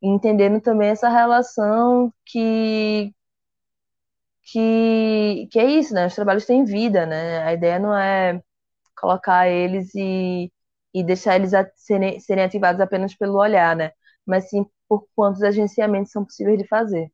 entendendo 0.02 0.60
também 0.60 0.90
essa 0.90 1.08
relação 1.08 2.12
que 2.26 3.14
que, 4.42 5.48
que 5.50 5.58
é 5.58 5.64
isso, 5.66 5.94
né? 5.94 6.06
Os 6.06 6.14
trabalhos 6.14 6.46
têm 6.46 6.64
vida, 6.64 7.06
né? 7.06 7.42
A 7.44 7.52
ideia 7.54 7.78
não 7.78 7.96
é 7.96 8.42
colocar 8.96 9.48
eles 9.48 9.94
e, 9.94 10.52
e 10.92 11.02
deixar 11.02 11.36
eles 11.36 11.52
serem, 11.76 12.18
serem 12.20 12.44
ativados 12.44 12.80
apenas 12.80 13.14
pelo 13.14 13.38
olhar, 13.38 13.76
né? 13.76 13.92
Mas 14.26 14.50
sim 14.50 14.66
por 14.88 15.06
quantos 15.14 15.42
agenciamentos 15.42 16.12
são 16.12 16.24
possíveis 16.24 16.58
de 16.58 16.66
fazer. 16.66 17.12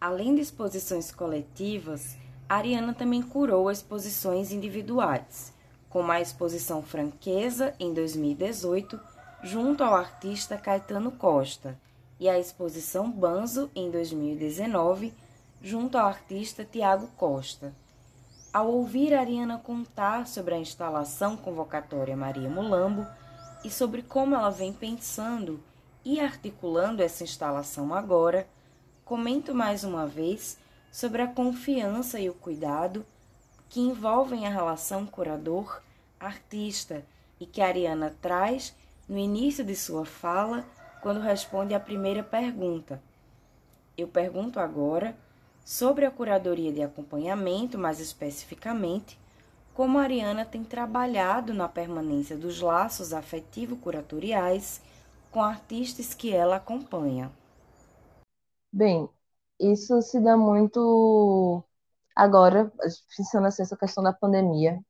Além 0.00 0.34
de 0.34 0.42
exposições 0.42 1.10
coletivas, 1.10 2.16
Ariana 2.48 2.92
também 2.94 3.22
curou 3.22 3.70
exposições 3.70 4.52
individuais, 4.52 5.52
como 5.88 6.12
a 6.12 6.20
exposição 6.20 6.82
Franqueza 6.82 7.74
em 7.80 7.92
2018, 7.92 9.00
junto 9.42 9.82
ao 9.82 9.94
artista 9.94 10.56
Caetano 10.56 11.10
Costa, 11.10 11.78
e 12.20 12.28
a 12.28 12.38
exposição 12.38 13.10
Banzo 13.10 13.70
em 13.74 13.90
2019, 13.90 15.12
junto 15.60 15.98
ao 15.98 16.06
artista 16.06 16.64
Tiago 16.64 17.08
Costa. 17.16 17.74
Ao 18.54 18.70
ouvir 18.70 19.12
Ariana 19.12 19.58
contar 19.58 20.28
sobre 20.28 20.54
a 20.54 20.58
instalação 20.58 21.36
convocatória 21.36 22.16
Maria 22.16 22.48
Mulambo 22.48 23.04
e 23.64 23.68
sobre 23.68 24.00
como 24.00 24.36
ela 24.36 24.48
vem 24.48 24.72
pensando 24.72 25.60
e 26.04 26.20
articulando 26.20 27.02
essa 27.02 27.24
instalação 27.24 27.92
agora, 27.92 28.46
comento 29.04 29.52
mais 29.52 29.82
uma 29.82 30.06
vez 30.06 30.56
sobre 30.92 31.20
a 31.20 31.26
confiança 31.26 32.20
e 32.20 32.30
o 32.30 32.34
cuidado 32.34 33.04
que 33.68 33.80
envolvem 33.80 34.46
a 34.46 34.50
relação 34.50 35.04
curador-artista 35.04 37.04
e 37.40 37.46
que 37.46 37.60
Ariana 37.60 38.14
traz 38.22 38.72
no 39.08 39.18
início 39.18 39.64
de 39.64 39.74
sua 39.74 40.04
fala 40.04 40.64
quando 41.02 41.18
responde 41.18 41.74
à 41.74 41.80
primeira 41.80 42.22
pergunta. 42.22 43.02
Eu 43.98 44.06
pergunto 44.06 44.60
agora 44.60 45.16
sobre 45.64 46.04
a 46.06 46.10
curadoria 46.10 46.72
de 46.72 46.82
acompanhamento, 46.82 47.78
mais 47.78 48.00
especificamente, 48.00 49.18
como 49.74 49.98
a 49.98 50.02
Ariana 50.02 50.44
tem 50.44 50.62
trabalhado 50.64 51.54
na 51.54 51.68
permanência 51.68 52.36
dos 52.36 52.60
laços 52.60 53.12
afetivo-curatoriais 53.12 54.80
com 55.32 55.42
artistas 55.42 56.14
que 56.14 56.32
ela 56.32 56.56
acompanha. 56.56 57.30
Bem, 58.72 59.08
isso 59.60 60.00
se 60.02 60.20
dá 60.20 60.36
muito 60.36 61.62
agora, 62.16 62.72
pensando 63.16 63.46
assim, 63.46 63.62
essa 63.62 63.76
questão 63.76 64.02
da 64.04 64.12
pandemia, 64.12 64.80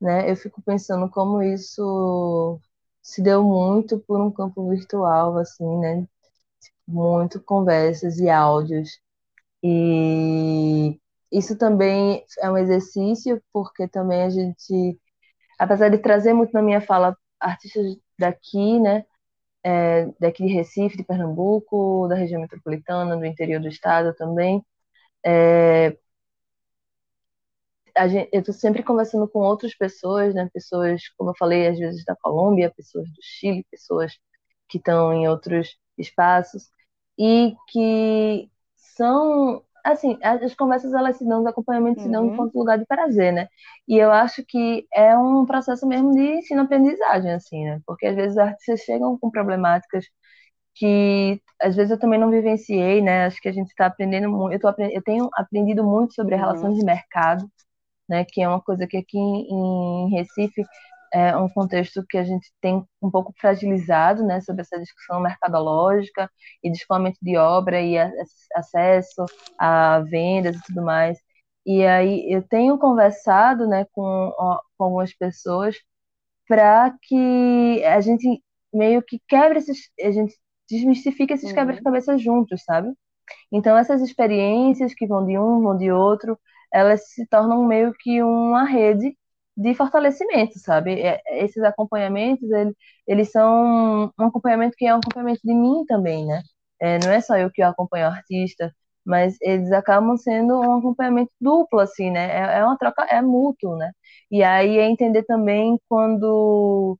né? 0.00 0.30
Eu 0.30 0.36
fico 0.36 0.62
pensando 0.62 1.10
como 1.10 1.42
isso 1.42 2.60
se 3.02 3.22
deu 3.22 3.42
muito 3.44 3.98
por 4.00 4.20
um 4.20 4.30
campo 4.32 4.68
virtual, 4.70 5.38
assim, 5.38 5.66
né? 5.80 6.08
Muito 6.86 7.42
conversas 7.42 8.18
e 8.18 8.28
áudios. 8.30 9.00
E 9.64 11.00
isso 11.32 11.58
também 11.58 12.24
é 12.40 12.50
um 12.50 12.58
exercício, 12.58 13.42
porque 13.52 13.88
também 13.88 14.24
a 14.24 14.30
gente, 14.30 15.00
apesar 15.58 15.90
de 15.90 15.98
trazer 15.98 16.34
muito 16.34 16.52
na 16.52 16.62
minha 16.62 16.80
fala 16.80 17.16
artistas 17.40 17.96
daqui, 18.18 18.80
né? 18.80 19.04
é, 19.64 20.06
daqui 20.20 20.46
de 20.46 20.52
Recife, 20.52 20.96
de 20.96 21.04
Pernambuco, 21.04 22.06
da 22.08 22.14
região 22.16 22.40
metropolitana, 22.40 23.16
do 23.16 23.24
interior 23.26 23.60
do 23.60 23.68
estado 23.68 24.14
também. 24.14 24.64
É, 25.24 25.96
gente, 28.08 28.28
eu 28.32 28.40
estou 28.40 28.54
sempre 28.54 28.82
conversando 28.82 29.28
com 29.28 29.40
outras 29.40 29.74
pessoas, 29.74 30.34
né? 30.34 30.48
Pessoas, 30.52 31.02
como 31.16 31.30
eu 31.30 31.34
falei, 31.36 31.68
às 31.68 31.78
vezes 31.78 32.04
da 32.04 32.16
Colômbia, 32.16 32.72
pessoas 32.76 33.06
do 33.10 33.18
Chile, 33.22 33.66
pessoas 33.70 34.12
que 34.68 34.78
estão 34.78 35.12
em 35.12 35.28
outros 35.28 35.76
espaços 35.98 36.70
e 37.18 37.54
que 37.68 38.50
são 38.96 39.62
assim, 39.84 40.18
as 40.22 40.54
conversas 40.54 40.94
elas 40.94 41.18
se 41.18 41.28
dão, 41.28 41.40
os 41.40 41.46
acompanhamentos 41.46 42.02
uhum. 42.02 42.08
se 42.08 42.12
dão 42.12 42.26
enquanto 42.26 42.54
lugar 42.56 42.78
de 42.78 42.86
prazer, 42.86 43.32
né? 43.32 43.48
E 43.86 43.98
eu 43.98 44.10
acho 44.10 44.42
que 44.46 44.86
é 44.94 45.16
um 45.16 45.44
processo 45.44 45.86
mesmo 45.86 46.12
de 46.12 46.38
ensino-aprendizagem, 46.38 47.32
assim, 47.32 47.64
né? 47.64 47.80
Porque 47.86 48.06
às 48.06 48.16
vezes 48.16 48.32
os 48.32 48.38
artistas 48.38 48.80
chegam 48.80 49.18
com 49.18 49.30
problemáticas 49.30 50.06
que 50.74 51.40
às 51.62 51.76
vezes 51.76 51.92
eu 51.92 51.98
também 51.98 52.18
não 52.18 52.30
vivenciei, 52.30 53.02
né? 53.02 53.26
Acho 53.26 53.40
que 53.40 53.48
a 53.48 53.52
gente 53.52 53.68
está 53.68 53.86
aprendendo 53.86 54.30
muito. 54.30 54.54
Eu, 54.54 54.60
tô, 54.60 54.82
eu 54.82 55.02
tenho 55.02 55.28
aprendido 55.34 55.84
muito 55.84 56.14
sobre 56.14 56.34
relações 56.36 56.72
uhum. 56.72 56.78
de 56.78 56.84
mercado, 56.84 57.46
né? 58.08 58.24
Que 58.24 58.42
é 58.42 58.48
uma 58.48 58.60
coisa 58.62 58.86
que 58.86 58.96
aqui 58.96 59.18
em 59.18 60.10
Recife 60.10 60.64
é 61.14 61.36
um 61.36 61.48
contexto 61.48 62.04
que 62.08 62.18
a 62.18 62.24
gente 62.24 62.52
tem 62.60 62.84
um 63.00 63.10
pouco 63.10 63.32
fragilizado, 63.40 64.24
né, 64.24 64.40
sobre 64.40 64.62
essa 64.62 64.78
discussão 64.80 65.20
mercadológica 65.20 66.28
e 66.62 66.70
de 66.70 66.76
escoamento 66.76 67.18
de 67.22 67.36
obra 67.36 67.80
e 67.80 67.96
a, 67.96 68.10
acesso 68.56 69.24
a 69.58 70.00
vendas 70.00 70.56
e 70.56 70.62
tudo 70.64 70.82
mais. 70.82 71.16
E 71.64 71.84
aí 71.86 72.30
eu 72.32 72.42
tenho 72.42 72.78
conversado, 72.78 73.66
né, 73.68 73.86
com, 73.92 74.32
com 74.76 74.84
algumas 74.84 75.14
pessoas 75.14 75.76
para 76.48 76.94
que 77.02 77.84
a 77.84 78.00
gente 78.00 78.42
meio 78.72 79.02
que 79.02 79.20
quebre 79.28 79.58
esses, 79.58 79.90
a 80.00 80.10
gente 80.10 80.34
desmistifica 80.68 81.34
esses 81.34 81.50
uhum. 81.50 81.54
quebra-cabeças 81.54 82.20
juntos, 82.22 82.64
sabe? 82.64 82.92
Então 83.52 83.76
essas 83.78 84.02
experiências 84.02 84.94
que 84.94 85.06
vão 85.06 85.24
de 85.24 85.38
um, 85.38 85.62
vão 85.62 85.76
de 85.76 85.92
outro, 85.92 86.38
elas 86.72 87.08
se 87.08 87.26
tornam 87.28 87.64
meio 87.66 87.92
que 87.94 88.22
uma 88.22 88.64
rede 88.64 89.16
de 89.56 89.74
fortalecimento, 89.74 90.58
sabe? 90.58 91.00
É, 91.00 91.20
esses 91.44 91.62
acompanhamentos, 91.62 92.50
eles, 92.50 92.74
eles 93.06 93.30
são 93.30 94.12
um 94.18 94.24
acompanhamento 94.26 94.76
que 94.76 94.86
é 94.86 94.94
um 94.94 94.98
acompanhamento 94.98 95.40
de 95.44 95.54
mim 95.54 95.84
também, 95.86 96.26
né? 96.26 96.42
É, 96.80 96.98
não 96.98 97.10
é 97.12 97.20
só 97.20 97.36
eu 97.36 97.50
que 97.50 97.62
acompanho 97.62 98.06
o 98.06 98.10
artista, 98.10 98.74
mas 99.04 99.36
eles 99.40 99.70
acabam 99.72 100.16
sendo 100.16 100.58
um 100.60 100.78
acompanhamento 100.78 101.30
duplo, 101.40 101.78
assim, 101.80 102.10
né? 102.10 102.26
É, 102.56 102.58
é 102.60 102.64
uma 102.64 102.76
troca, 102.78 103.04
é 103.04 103.22
mútuo, 103.22 103.76
né? 103.76 103.92
E 104.30 104.42
aí 104.42 104.78
é 104.78 104.84
entender 104.88 105.22
também 105.24 105.78
quando, 105.88 106.98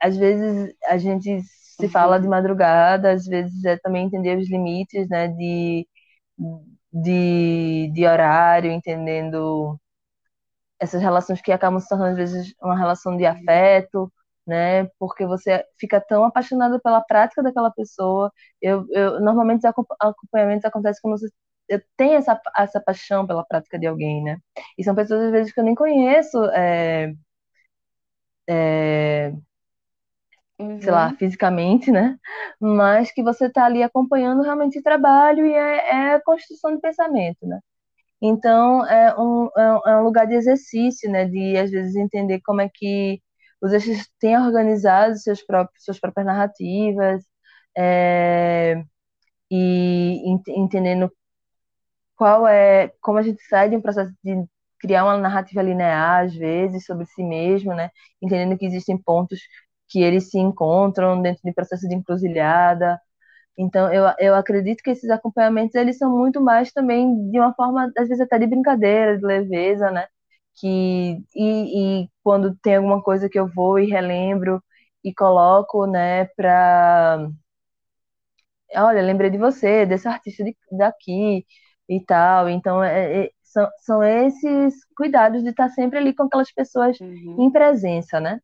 às 0.00 0.16
vezes, 0.16 0.74
a 0.86 0.98
gente 0.98 1.42
se 1.42 1.88
fala 1.88 2.20
de 2.20 2.28
madrugada, 2.28 3.12
às 3.12 3.26
vezes 3.26 3.64
é 3.64 3.76
também 3.78 4.06
entender 4.06 4.38
os 4.38 4.50
limites, 4.50 5.08
né? 5.08 5.28
De, 5.28 5.86
de, 6.92 7.90
de 7.92 8.06
horário, 8.06 8.70
entendendo 8.70 9.78
essas 10.80 11.02
relações 11.02 11.40
que 11.40 11.52
acabam 11.52 11.80
se 11.80 11.88
tornando, 11.88 12.12
às 12.12 12.16
vezes, 12.16 12.54
uma 12.62 12.76
relação 12.78 13.16
de 13.16 13.26
afeto, 13.26 14.12
né? 14.46 14.86
Porque 14.98 15.26
você 15.26 15.64
fica 15.78 16.00
tão 16.00 16.24
apaixonado 16.24 16.80
pela 16.80 17.00
prática 17.02 17.42
daquela 17.42 17.70
pessoa. 17.70 18.32
Eu, 18.62 18.86
eu 18.90 19.20
normalmente 19.20 19.66
os 19.66 19.72
acompanhamentos 20.00 20.64
acontecem 20.64 21.00
quando 21.02 21.18
você 21.18 21.28
eu 21.68 21.82
tenho 21.96 22.14
essa, 22.14 22.40
essa 22.56 22.80
paixão 22.80 23.26
pela 23.26 23.44
prática 23.44 23.78
de 23.78 23.86
alguém, 23.86 24.22
né? 24.24 24.38
E 24.78 24.84
são 24.84 24.94
pessoas, 24.94 25.22
às 25.24 25.32
vezes, 25.32 25.52
que 25.52 25.60
eu 25.60 25.64
nem 25.64 25.74
conheço, 25.74 26.42
é, 26.46 27.12
é, 28.48 29.32
uhum. 30.58 30.80
sei 30.80 30.90
lá, 30.90 31.08
uhum. 31.08 31.16
fisicamente, 31.16 31.90
né? 31.90 32.18
Mas 32.60 33.12
que 33.12 33.22
você 33.22 33.46
está 33.46 33.64
ali 33.66 33.82
acompanhando 33.82 34.42
realmente 34.42 34.78
o 34.78 34.82
trabalho 34.82 35.46
e 35.46 35.52
é, 35.52 36.10
é 36.10 36.14
a 36.14 36.22
construção 36.22 36.74
de 36.74 36.80
pensamento, 36.80 37.46
né? 37.46 37.60
Então, 38.20 38.84
é 38.86 39.14
um, 39.18 39.46
é, 39.56 39.92
é 39.92 39.96
um 39.98 40.04
lugar 40.04 40.26
de 40.26 40.34
exercício, 40.34 41.10
né? 41.10 41.24
De, 41.26 41.56
às 41.56 41.70
vezes, 41.70 41.94
entender 41.96 42.40
como 42.42 42.60
é 42.60 42.68
que 42.72 43.22
os 43.62 43.72
eixos 43.72 44.08
têm 44.20 44.36
organizado 44.38 45.16
seus 45.18 45.42
próprios, 45.42 45.84
suas 45.84 45.98
próprias 46.00 46.26
narrativas 46.26 47.24
é, 47.76 48.82
e 49.50 50.22
entendendo 50.48 51.12
qual 52.16 52.46
é, 52.46 52.88
como 53.00 53.18
a 53.18 53.22
gente 53.22 53.42
sai 53.44 53.70
de 53.70 53.76
um 53.76 53.80
processo 53.82 54.12
de 54.24 54.44
criar 54.80 55.04
uma 55.04 55.16
narrativa 55.18 55.62
linear, 55.62 56.24
às 56.24 56.34
vezes, 56.34 56.84
sobre 56.84 57.06
si 57.06 57.22
mesmo, 57.22 57.74
né? 57.74 57.90
Entendendo 58.22 58.58
que 58.58 58.66
existem 58.66 58.96
pontos 59.00 59.40
que 59.88 60.00
eles 60.02 60.30
se 60.30 60.38
encontram 60.38 61.20
dentro 61.22 61.40
de 61.44 61.52
processo 61.52 61.88
de 61.88 61.94
encruzilhada, 61.94 63.00
então, 63.58 63.92
eu, 63.92 64.04
eu 64.20 64.34
acredito 64.36 64.82
que 64.82 64.90
esses 64.90 65.10
acompanhamentos, 65.10 65.74
eles 65.74 65.98
são 65.98 66.16
muito 66.16 66.40
mais 66.40 66.72
também 66.72 67.28
de 67.30 67.38
uma 67.40 67.52
forma, 67.54 67.92
às 67.98 68.08
vezes 68.08 68.20
até 68.20 68.38
de 68.38 68.46
brincadeira, 68.46 69.18
de 69.18 69.24
leveza, 69.26 69.90
né? 69.90 70.06
Que, 70.56 71.18
e, 71.34 72.04
e 72.04 72.10
quando 72.22 72.56
tem 72.62 72.76
alguma 72.76 73.02
coisa 73.02 73.28
que 73.28 73.38
eu 73.38 73.48
vou 73.48 73.78
e 73.78 73.86
relembro 73.86 74.62
e 75.04 75.12
coloco, 75.14 75.86
né, 75.86 76.26
pra... 76.36 77.28
Olha, 78.76 79.02
lembrei 79.02 79.30
de 79.30 79.38
você, 79.38 79.86
desse 79.86 80.06
artista 80.08 80.44
de, 80.44 80.56
daqui 80.72 81.44
e 81.88 82.00
tal. 82.04 82.48
Então, 82.48 82.82
é, 82.84 83.24
é, 83.26 83.30
são, 83.42 83.68
são 83.80 84.02
esses 84.04 84.74
cuidados 84.96 85.42
de 85.42 85.50
estar 85.50 85.68
sempre 85.70 85.98
ali 85.98 86.14
com 86.14 86.24
aquelas 86.24 86.52
pessoas 86.52 86.98
uhum. 87.00 87.36
em 87.40 87.50
presença, 87.50 88.20
né? 88.20 88.40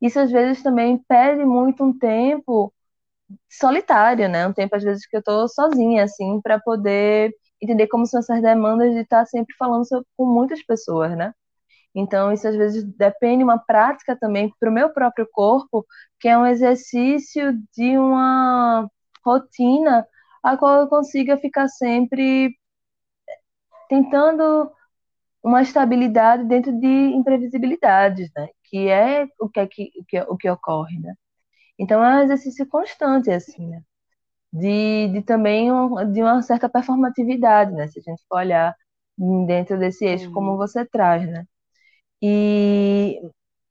Isso 0.00 0.18
às 0.20 0.30
vezes 0.30 0.62
também 0.62 0.98
pede 1.08 1.44
muito 1.44 1.84
um 1.84 1.96
tempo 1.98 2.72
solitário, 3.50 4.28
né? 4.28 4.46
Um 4.46 4.52
tempo 4.52 4.76
às 4.76 4.82
vezes 4.84 5.06
que 5.06 5.16
eu 5.16 5.22
tô 5.22 5.48
sozinha, 5.48 6.04
assim, 6.04 6.40
para 6.42 6.60
poder 6.60 7.32
entender 7.60 7.86
como 7.88 8.06
são 8.06 8.20
essas 8.20 8.42
demandas 8.42 8.92
de 8.92 9.00
estar 9.00 9.24
sempre 9.26 9.54
falando 9.56 9.84
com 10.16 10.26
muitas 10.26 10.62
pessoas, 10.64 11.16
né? 11.16 11.32
Então, 11.94 12.32
isso 12.32 12.48
às 12.48 12.56
vezes 12.56 12.84
depende 12.96 13.44
uma 13.44 13.58
prática 13.58 14.16
também 14.18 14.52
para 14.60 14.70
o 14.70 14.72
meu 14.72 14.92
próprio 14.92 15.28
corpo, 15.32 15.86
que 16.20 16.28
é 16.28 16.38
um 16.38 16.46
exercício 16.46 17.54
de 17.76 17.98
uma 17.98 18.88
rotina 19.24 20.06
a 20.42 20.56
qual 20.56 20.80
eu 20.80 20.88
consiga 20.88 21.36
ficar 21.38 21.68
sempre 21.68 22.56
tentando 23.88 24.70
uma 25.42 25.62
estabilidade 25.62 26.44
dentro 26.46 26.72
de 26.80 26.86
imprevisibilidades, 26.88 28.30
né? 28.36 28.48
Que 28.64 28.88
é 28.88 29.26
o 29.40 29.48
que, 29.48 29.60
é 29.60 29.66
que, 29.68 29.90
que, 30.08 30.20
o 30.22 30.36
que 30.36 30.50
ocorre, 30.50 30.98
né? 31.00 31.14
Então 31.82 32.04
é 32.04 32.18
um 32.18 32.22
exercício 32.24 32.66
constante, 32.68 33.30
assim, 33.30 33.68
né? 33.68 33.82
De, 34.52 35.08
de 35.12 35.22
também 35.22 35.72
um, 35.72 36.12
de 36.12 36.22
uma 36.22 36.42
certa 36.42 36.68
performatividade, 36.68 37.72
né? 37.72 37.88
Se 37.88 38.00
a 38.00 38.02
gente 38.02 38.22
for 38.28 38.38
olhar 38.38 38.74
dentro 39.46 39.78
desse 39.78 40.04
eixo, 40.06 40.28
uhum. 40.28 40.32
como 40.34 40.56
você 40.56 40.84
traz, 40.86 41.26
né? 41.28 41.44
E, 42.22 43.20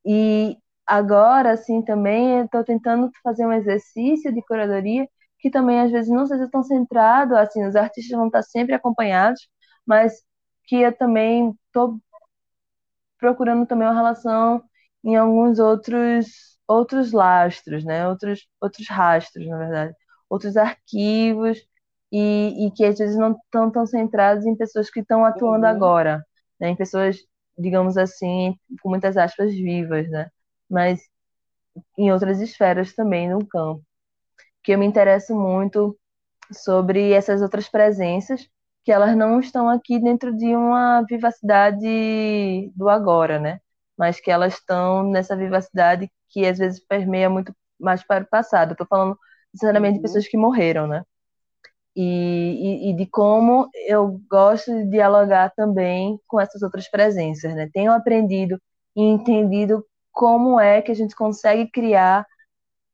e 0.06 0.58
agora, 0.88 1.54
assim, 1.54 1.82
também 1.84 2.40
eu 2.40 2.46
estou 2.46 2.64
tentando 2.64 3.12
fazer 3.24 3.46
um 3.46 3.54
exercício 3.54 4.34
de 4.34 4.42
curadoria 4.44 5.08
que 5.40 5.50
também, 5.52 5.80
às 5.82 5.92
vezes, 5.92 6.12
não 6.12 6.28
seja 6.28 6.50
tão 6.52 6.64
centrado, 6.64 7.36
assim, 7.36 7.66
os 7.66 7.76
artistas 7.76 8.18
vão 8.18 8.28
estar 8.28 8.44
sempre 8.44 8.76
acompanhados, 8.76 9.42
mas 9.88 10.14
que 10.66 10.78
eu 10.78 10.96
também 10.98 11.52
estou 11.68 12.00
procurando 13.18 13.66
também 13.66 13.88
uma 13.88 13.96
relação 13.96 14.64
em 15.04 15.16
alguns 15.16 15.60
outros 15.60 16.28
outros 16.72 17.12
lastros, 17.12 17.84
né? 17.84 18.08
Outros, 18.08 18.48
outros 18.62 18.88
rastros, 18.88 19.48
na 19.48 19.58
verdade, 19.58 19.96
outros 20.30 20.58
arquivos 20.58 21.60
e, 22.12 22.68
e 22.68 22.72
que 22.72 22.86
às 22.86 22.98
vezes 22.98 23.18
não 23.18 23.32
estão 23.34 23.72
tão 23.72 23.86
centrados 23.86 24.46
em 24.46 24.56
pessoas 24.56 24.90
que 24.90 25.02
estão 25.02 25.26
atuando 25.26 25.66
uhum. 25.66 25.72
agora, 25.72 26.26
né? 26.60 26.70
Em 26.70 26.76
pessoas, 26.76 27.18
digamos 27.58 27.98
assim, 27.98 28.58
com 28.82 28.90
muitas 28.90 29.18
aspas 29.18 29.52
vivas, 29.54 30.10
né? 30.10 30.30
Mas 30.70 31.02
em 31.98 32.12
outras 32.12 32.42
esferas 32.42 32.94
também 32.94 33.30
no 33.30 33.46
campo, 33.46 33.84
que 34.64 34.74
eu 34.74 34.80
me 34.80 34.86
interesso 34.86 35.36
muito 35.36 35.98
sobre 36.52 37.12
essas 37.14 37.42
outras 37.42 37.70
presenças 37.70 38.50
que 38.84 38.92
elas 38.92 39.16
não 39.16 39.40
estão 39.40 39.70
aqui 39.70 40.00
dentro 40.00 40.36
de 40.36 40.56
uma 40.56 41.04
vivacidade 41.04 42.72
do 42.76 42.90
agora, 42.90 43.40
né? 43.40 43.60
Mas 43.98 44.20
que 44.20 44.32
elas 44.32 44.56
estão 44.56 45.04
nessa 45.04 45.36
vivacidade 45.36 46.12
que 46.32 46.46
às 46.46 46.58
vezes 46.58 46.80
permeia 46.80 47.30
muito 47.30 47.54
mais 47.80 48.04
para 48.06 48.24
o 48.24 48.28
passado. 48.30 48.72
Estou 48.72 48.88
falando, 48.88 49.18
sinceramente, 49.54 49.94
uhum. 49.94 49.98
de 49.98 50.02
pessoas 50.02 50.28
que 50.28 50.38
morreram, 50.38 50.88
né? 50.88 51.04
E, 51.96 52.88
e, 52.88 52.92
e, 52.92 52.96
de 52.96 53.06
como 53.06 53.70
eu 53.86 54.22
gosto 54.30 54.72
de 54.72 54.90
dialogar 54.90 55.52
também 55.56 56.18
com 56.26 56.40
essas 56.40 56.62
outras 56.62 56.90
presenças, 56.90 57.54
né? 57.54 57.70
Tenho 57.74 57.92
aprendido 57.92 58.62
e 58.96 59.02
entendido 59.04 59.86
como 60.12 60.60
é 60.60 60.82
que 60.82 60.92
a 60.92 60.96
gente 60.96 61.16
consegue 61.16 61.70
criar 61.70 62.26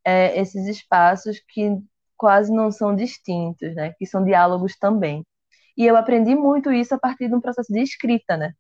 é, 0.06 0.40
esses 0.40 0.68
espaços 0.68 1.40
que 1.50 1.78
quase 2.18 2.52
não 2.52 2.72
são 2.72 2.96
distintos, 2.96 3.76
né? 3.76 3.94
Que 4.00 4.06
são 4.08 4.24
diálogos 4.24 4.78
também. 4.78 5.26
E 5.78 5.86
eu 5.86 5.96
aprendi 5.96 6.36
muito 6.36 6.72
isso 6.72 6.96
a 6.96 7.00
partir 7.00 7.28
de 7.30 7.36
um 7.36 7.42
processo 7.42 7.72
de 7.72 7.82
escrita, 7.82 8.36
né? 8.38 8.54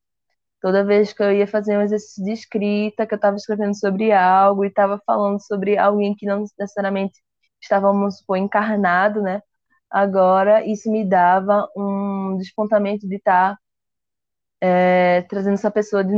Toda 0.67 0.83
vez 0.83 1.13
que 1.13 1.23
eu 1.23 1.31
ia 1.31 1.47
fazer 1.47 1.77
um 1.77 1.81
exercício 1.81 2.21
de 2.25 2.33
escrita, 2.33 3.07
que 3.07 3.13
eu 3.13 3.15
estava 3.15 3.37
escrevendo 3.37 3.73
sobre 3.73 4.11
algo 4.11 4.65
e 4.65 4.67
estava 4.67 5.01
falando 5.05 5.39
sobre 5.39 5.77
alguém 5.77 6.13
que 6.13 6.25
não 6.25 6.43
necessariamente 6.59 7.21
estava, 7.61 7.87
vamos 7.87 8.17
supor, 8.17 8.35
encarnado, 8.35 9.21
né? 9.21 9.41
Agora, 9.89 10.65
isso 10.65 10.91
me 10.91 11.05
dava 11.05 11.69
um 11.73 12.37
despontamento 12.37 13.07
de 13.07 13.15
estar 13.15 13.55
tá, 13.55 13.59
é, 14.59 15.21
trazendo 15.29 15.53
essa 15.53 15.71
pessoa 15.71 16.03
de, 16.03 16.13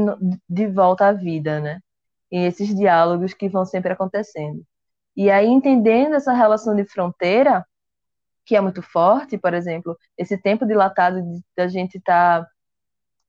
de 0.49 0.65
volta 0.65 1.05
à 1.09 1.11
vida, 1.13 1.59
né? 1.59 1.79
E 2.31 2.39
esses 2.39 2.75
diálogos 2.75 3.35
que 3.35 3.47
vão 3.49 3.65
sempre 3.65 3.93
acontecendo. 3.93 4.63
E 5.15 5.29
aí, 5.29 5.45
entendendo 5.45 6.15
essa 6.15 6.33
relação 6.33 6.75
de 6.75 6.85
fronteira, 6.85 7.63
que 8.47 8.55
é 8.55 8.61
muito 8.61 8.81
forte, 8.81 9.37
por 9.37 9.53
exemplo, 9.53 9.95
esse 10.17 10.39
tempo 10.39 10.65
dilatado 10.65 11.21
da 11.55 11.67
gente 11.67 11.99
estar 11.99 12.45
tá 12.45 12.49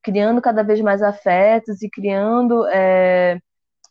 criando 0.03 0.41
cada 0.41 0.63
vez 0.63 0.81
mais 0.81 1.01
afetos 1.01 1.81
e 1.81 1.89
criando 1.89 2.67
é, 2.67 3.39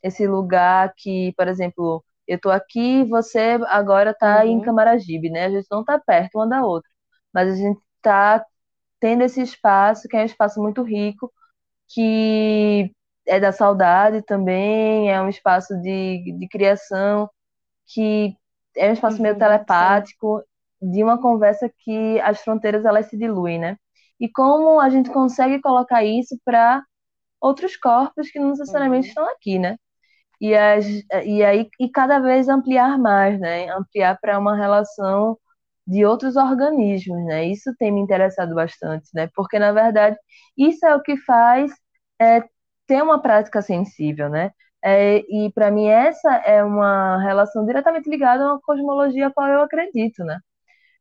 esse 0.03 0.27
lugar 0.27 0.93
que, 0.97 1.33
por 1.37 1.49
exemplo, 1.49 2.05
eu 2.27 2.37
estou 2.37 2.53
aqui, 2.53 3.05
você 3.05 3.59
agora 3.69 4.11
está 4.13 4.45
uhum. 4.45 4.51
em 4.51 4.61
Camaragibe, 4.63 5.31
né? 5.31 5.47
A 5.47 5.51
gente 5.51 5.67
não 5.71 5.81
está 5.81 5.99
perto 5.99 6.37
uma 6.37 6.49
da 6.49 6.65
outra, 6.65 6.89
mas 7.33 7.53
a 7.53 7.57
gente 7.57 7.81
está 7.97 8.45
tendo 9.01 9.23
esse 9.25 9.43
espaço 9.43 10.09
que 10.09 10.17
é 10.17 10.23
um 10.23 10.25
espaço 10.27 10.61
muito 10.63 10.83
rico, 10.83 11.33
que 11.89 12.93
é 13.27 13.41
da 13.41 13.53
saudade 13.53 14.23
também, 14.23 15.11
é 15.13 15.21
um 15.23 15.29
espaço 15.29 15.75
de, 15.83 16.37
de 16.39 16.49
criação, 16.49 17.29
que 17.87 18.37
é 18.77 18.91
um 18.91 18.93
espaço 18.93 19.17
uhum, 19.17 19.23
meio 19.25 19.39
telepático, 19.39 20.43
de 20.81 21.03
uma 21.03 21.21
conversa 21.21 21.71
que 21.81 22.21
as 22.21 22.41
fronteiras 22.43 22.85
elas 22.85 23.07
se 23.07 23.17
diluem, 23.17 23.59
né? 23.59 23.77
E 24.21 24.29
como 24.31 24.81
a 24.81 24.91
gente 24.91 25.11
consegue 25.11 25.61
colocar 25.61 26.05
isso 26.05 26.39
para 26.45 26.85
outros 27.41 27.77
corpos 27.77 28.31
que 28.31 28.39
não 28.39 28.51
necessariamente 28.51 29.07
uhum. 29.07 29.11
estão 29.11 29.29
aqui, 29.31 29.59
né? 29.59 29.77
e, 30.41 30.55
as, 30.55 30.87
e 31.25 31.45
aí 31.45 31.69
e 31.79 31.89
cada 31.91 32.19
vez 32.19 32.49
ampliar 32.49 32.99
mais, 32.99 33.39
né? 33.39 33.69
Ampliar 33.71 34.19
para 34.21 34.39
uma 34.39 34.57
relação 34.57 35.39
de 35.87 36.05
outros 36.05 36.37
organismos, 36.37 37.25
né? 37.27 37.45
Isso 37.47 37.75
tem 37.79 37.93
me 37.93 38.01
interessado 38.01 38.55
bastante, 38.55 39.09
né? 39.15 39.29
Porque 39.35 39.59
na 39.59 39.73
verdade 39.73 40.17
isso 40.57 40.87
é 40.87 40.95
o 40.97 41.03
que 41.03 41.17
faz 41.19 41.73
é, 42.21 42.43
ter 42.87 43.03
uma 43.03 43.21
prática 43.23 43.63
sensível, 43.63 44.29
né? 44.31 44.51
É, 44.83 45.19
e 45.29 45.53
para 45.53 45.71
mim 45.71 45.89
essa 45.89 46.37
é 46.37 46.65
uma 46.65 47.23
relação 47.23 47.67
diretamente 47.67 48.09
ligada 48.09 48.45
a 48.45 48.53
uma 48.55 48.61
cosmologia 48.63 49.27
a 49.29 49.33
qual 49.33 49.49
eu 49.49 49.63
acredito, 49.63 50.25
né? 50.25 50.39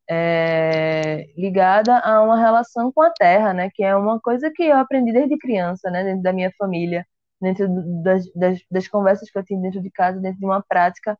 É, 0.09 1.27
ligada 1.37 1.99
a 1.99 2.21
uma 2.23 2.39
relação 2.39 2.91
com 2.91 3.01
a 3.01 3.11
Terra, 3.11 3.53
né? 3.53 3.69
Que 3.73 3.83
é 3.83 3.95
uma 3.95 4.19
coisa 4.19 4.51
que 4.51 4.63
eu 4.63 4.77
aprendi 4.77 5.13
desde 5.13 5.37
criança, 5.37 5.89
né? 5.91 6.03
Dentro 6.03 6.23
da 6.23 6.33
minha 6.33 6.51
família, 6.57 7.05
dentro 7.41 7.67
das, 8.03 8.25
das, 8.33 8.59
das 8.71 8.87
conversas 8.87 9.29
que 9.29 9.37
eu 9.37 9.45
tinha 9.45 9.61
dentro 9.61 9.81
de 9.81 9.91
casa, 9.91 10.19
dentro 10.19 10.39
de 10.39 10.45
uma 10.45 10.63
prática 10.63 11.17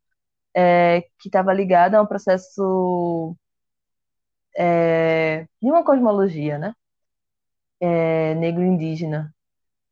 é, 0.56 1.02
que 1.20 1.28
estava 1.30 1.54
ligada 1.54 1.98
a 1.98 2.02
um 2.02 2.06
processo 2.08 3.36
é, 4.58 5.46
de 5.62 5.70
uma 5.70 5.84
cosmologia, 5.84 6.58
né? 6.58 6.74
É, 7.82 8.36
negro-indígena. 8.36 9.34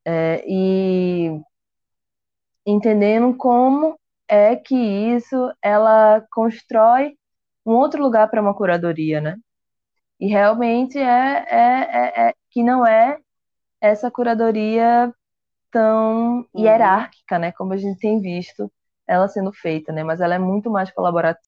É, 0.06 0.44
e 0.48 1.42
entendendo 2.66 3.36
como 3.36 3.98
é 4.28 4.56
que 4.56 4.76
isso 4.76 5.52
ela 5.62 6.26
constrói 6.32 7.17
um 7.68 7.76
outro 7.76 8.02
lugar 8.02 8.30
para 8.30 8.42
uma 8.42 8.56
curadoria, 8.56 9.20
né? 9.20 9.36
E 10.20 10.28
realmente 10.28 10.98
é, 10.98 11.46
é, 11.50 11.58
é, 11.60 12.30
é, 12.30 12.34
que 12.50 12.64
não 12.64 12.88
é 12.88 13.20
essa 13.82 14.10
curadoria 14.10 15.14
tão 15.70 16.38
uhum. 16.38 16.46
hierárquica, 16.56 17.38
né? 17.38 17.52
Como 17.52 17.74
a 17.74 17.78
gente 17.78 18.00
tem 18.00 18.22
visto 18.22 18.72
ela 19.06 19.28
sendo 19.28 19.52
feita, 19.52 19.92
né? 19.92 20.02
Mas 20.04 20.22
ela 20.22 20.36
é 20.36 20.40
muito 20.40 20.70
mais 20.70 20.90
colaborativa. 20.92 21.46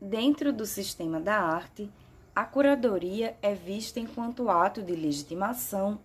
Dentro 0.00 0.52
do 0.52 0.64
sistema 0.64 1.20
da 1.20 1.36
arte, 1.36 1.90
a 2.34 2.44
curadoria 2.44 3.36
é 3.42 3.52
vista 3.52 3.98
enquanto 3.98 4.48
ato 4.48 4.80
de 4.80 4.94
legitimação, 4.94 5.98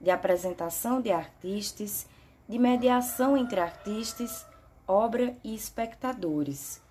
de 0.00 0.10
apresentação 0.10 1.00
de 1.00 1.12
artistas, 1.12 2.08
de 2.48 2.58
mediação 2.58 3.36
entre 3.36 3.60
artistas, 3.60 4.46
obra 4.86 5.34
e 5.44 5.54
espectadores. 5.54 6.82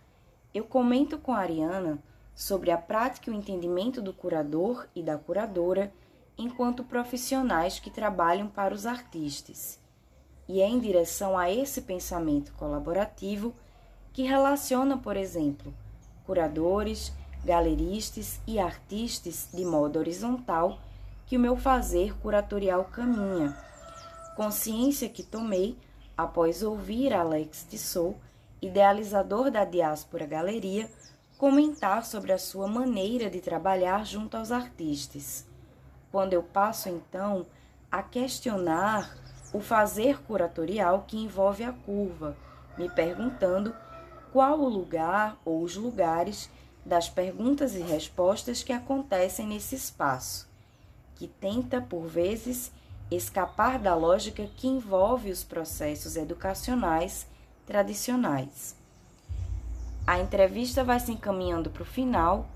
Eu 0.54 0.64
comento 0.64 1.18
com 1.18 1.32
a 1.32 1.40
Ariana 1.40 2.00
sobre 2.36 2.72
a 2.72 2.78
prática 2.78 3.30
e 3.30 3.34
o 3.34 3.36
entendimento 3.36 4.02
do 4.02 4.14
curador 4.14 4.88
e 4.96 5.04
da 5.04 5.18
curadora 5.18 5.92
enquanto 6.38 6.84
profissionais 6.84 7.80
que 7.80 7.92
trabalham 7.92 8.48
para 8.48 8.74
os 8.74 8.86
artistas. 8.86 9.80
E 10.48 10.62
é 10.62 10.68
em 10.68 10.80
direção 10.80 11.38
a 11.38 11.52
esse 11.52 11.82
pensamento 11.82 12.54
colaborativo 12.54 13.54
que 14.12 14.24
relaciona, 14.24 14.98
por 14.98 15.16
exemplo, 15.16 15.72
curadores, 16.26 17.12
galeristas 17.46 18.40
e 18.48 18.58
artistas 18.58 19.50
de 19.54 19.64
modo 19.64 20.00
horizontal 20.00 20.80
que 21.28 21.38
o 21.38 21.40
meu 21.40 21.56
fazer 21.56 22.18
curatorial 22.20 22.86
caminha. 22.86 23.56
Consciência 24.36 25.08
que 25.08 25.22
tomei 25.22 25.78
após 26.18 26.64
ouvir 26.64 27.14
Alex 27.14 27.68
Tissot, 27.70 28.16
idealizador 28.62 29.50
da 29.50 29.64
Diáspora 29.64 30.26
Galeria, 30.26 30.90
comentar 31.38 32.06
sobre 32.06 32.34
a 32.34 32.38
sua 32.38 32.68
maneira 32.68 33.30
de 33.30 33.40
trabalhar 33.40 34.06
junto 34.06 34.36
aos 34.36 34.52
artistas. 34.52 35.48
Quando 36.12 36.34
eu 36.34 36.44
passo 36.44 36.90
então 36.90 37.46
a 37.90 38.04
questionar 38.04 39.16
o 39.54 39.60
fazer 39.60 40.22
curatorial 40.24 41.06
que 41.08 41.18
envolve 41.18 41.64
a 41.64 41.72
curva, 41.72 42.36
me 42.78 42.90
perguntando 42.90 43.74
qual 44.34 44.60
o 44.60 44.70
lugar 44.70 45.38
ou 45.46 45.64
os 45.64 45.76
lugares 45.76 46.50
das 46.86 47.10
perguntas 47.10 47.76
e 47.76 47.80
respostas 47.82 48.64
que 48.64 48.74
acontecem 48.74 49.48
nesse 49.48 49.76
espaço, 49.76 50.48
que 51.16 51.28
tenta, 51.28 51.82
por 51.82 52.06
vezes, 52.06 52.72
escapar 53.10 53.80
da 53.80 53.96
lógica 53.96 54.48
que 54.58 54.68
envolve 54.68 55.32
os 55.32 55.44
processos 55.44 56.16
educacionais 56.16 57.26
tradicionais. 57.70 58.76
A 60.08 60.20
entrevista 60.20 60.84
vai 60.84 61.00
se 61.00 61.12
encaminhando 61.12 61.70
para 61.70 61.84
o 61.84 61.86
final 61.86 62.48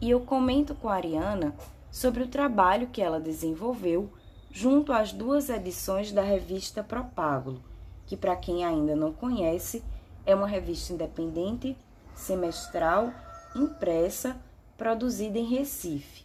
e 0.00 0.08
eu 0.08 0.20
comento 0.20 0.74
com 0.74 0.88
a 0.88 0.94
Ariana 0.94 1.54
sobre 1.90 2.22
o 2.22 2.28
trabalho 2.28 2.86
que 2.86 3.02
ela 3.02 3.20
desenvolveu 3.20 4.10
junto 4.50 4.94
às 4.94 5.12
duas 5.12 5.50
edições 5.50 6.10
da 6.10 6.22
revista 6.22 6.82
Propágulo, 6.82 7.62
que, 8.06 8.16
para 8.16 8.34
quem 8.34 8.64
ainda 8.64 8.96
não 8.96 9.12
conhece, 9.12 9.84
é 10.24 10.34
uma 10.34 10.46
revista 10.46 10.94
independente, 10.94 11.76
semestral 12.14 13.12
impressa, 13.54 14.38
produzida 14.78 15.38
em 15.38 15.44
Recife. 15.44 16.24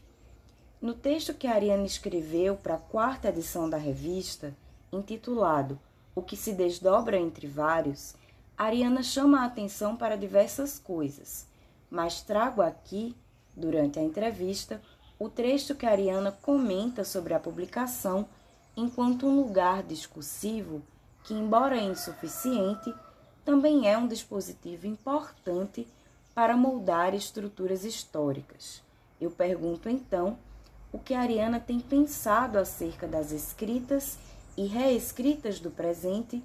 No 0.82 0.94
texto 0.94 1.34
que 1.34 1.48
a 1.48 1.54
Ariane 1.54 1.86
escreveu 1.86 2.56
para 2.56 2.76
a 2.76 2.80
quarta 2.80 3.28
edição 3.28 3.70
da 3.70 3.78
revista, 3.78 4.56
intitulado 4.90 5.78
O 6.16 6.22
que 6.22 6.38
se 6.38 6.54
desdobra 6.54 7.18
entre 7.18 7.46
vários, 7.46 8.16
Ariana 8.62 9.02
chama 9.02 9.42
a 9.42 9.46
atenção 9.46 9.98
para 9.98 10.16
diversas 10.16 10.78
coisas, 10.78 11.48
mas 11.90 12.22
trago 12.22 12.62
aqui, 12.62 13.16
durante 13.56 13.98
a 13.98 14.04
entrevista, 14.04 14.80
o 15.18 15.28
trecho 15.28 15.74
que 15.74 15.84
Ariana 15.84 16.32
comenta 16.32 17.04
sobre 17.04 17.34
a 17.34 17.40
publicação 17.40 18.28
enquanto 18.78 19.26
um 19.26 19.36
lugar 19.36 19.82
discursivo 19.82 20.84
que, 21.24 21.34
embora 21.34 21.76
insuficiente, 21.76 22.94
também 23.44 23.90
é 23.90 23.98
um 23.98 24.08
dispositivo 24.08 24.86
importante 24.86 25.88
para 26.36 26.56
moldar 26.56 27.16
estruturas 27.16 27.84
históricas. 27.84 28.84
Eu 29.20 29.32
pergunto 29.32 29.90
então 29.90 30.38
o 30.94 31.00
que 31.00 31.16
Ariana 31.16 31.60
tem 31.60 31.80
pensado 31.80 32.60
acerca 32.60 33.08
das 33.08 33.32
escritas 33.32 34.20
e 34.56 34.68
reescritas 34.68 35.60
do 35.60 35.72
presente 35.72 36.44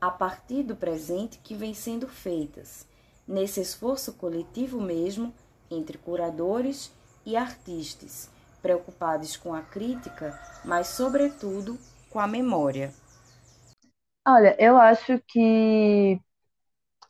a 0.00 0.10
partir 0.10 0.62
do 0.62 0.76
presente 0.76 1.38
que 1.38 1.54
vem 1.54 1.74
sendo 1.74 2.08
feitas, 2.08 2.86
nesse 3.26 3.60
esforço 3.60 4.14
coletivo 4.14 4.80
mesmo 4.80 5.34
entre 5.70 5.98
curadores 5.98 6.92
e 7.26 7.36
artistas, 7.36 8.30
preocupados 8.62 9.36
com 9.36 9.54
a 9.54 9.62
crítica, 9.62 10.38
mas, 10.64 10.88
sobretudo, 10.88 11.78
com 12.10 12.18
a 12.18 12.26
memória. 12.26 12.92
Olha, 14.26 14.56
eu 14.58 14.76
acho 14.76 15.20
que 15.26 16.20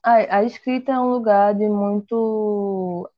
a, 0.03 0.39
a 0.39 0.45
escrita 0.45 0.93
é 0.93 1.01
um 1.01 1.11
lugar 1.11 1.55
de 1.55 1.69
muito. 1.69 3.11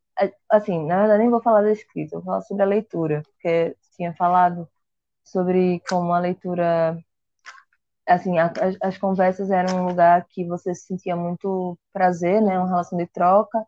Assim, 0.51 0.87
na 0.87 0.99
verdade, 1.01 1.21
nem 1.21 1.31
vou 1.31 1.43
falar 1.43 1.63
da 1.63 1.73
escrita, 1.73 2.17
vou 2.17 2.25
falar 2.25 2.43
sobre 2.43 2.63
a 2.63 2.67
leitura, 2.67 3.23
porque 3.25 3.77
tinha 3.97 4.15
falado 4.15 4.69
sobre 5.25 5.81
como 5.89 6.13
a 6.13 6.21
leitura. 6.21 6.99
Assim, 8.11 8.39
a, 8.39 8.47
as, 8.61 8.77
as 8.83 8.99
conversas 8.99 9.51
eram 9.51 9.85
um 9.85 9.89
lugar 9.89 10.27
que 10.29 10.45
você 10.47 10.75
sentia 10.75 11.17
muito 11.17 11.79
prazer, 11.93 12.43
né? 12.43 12.59
Uma 12.59 12.69
relação 12.69 12.99
de 12.99 13.07
troca 13.09 13.65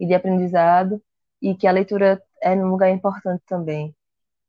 e 0.00 0.06
de 0.06 0.14
aprendizado, 0.14 1.02
e 1.42 1.54
que 1.56 1.66
a 1.66 1.72
leitura 1.72 2.22
é 2.42 2.52
um 2.52 2.70
lugar 2.70 2.90
importante 2.90 3.42
também. 3.46 3.94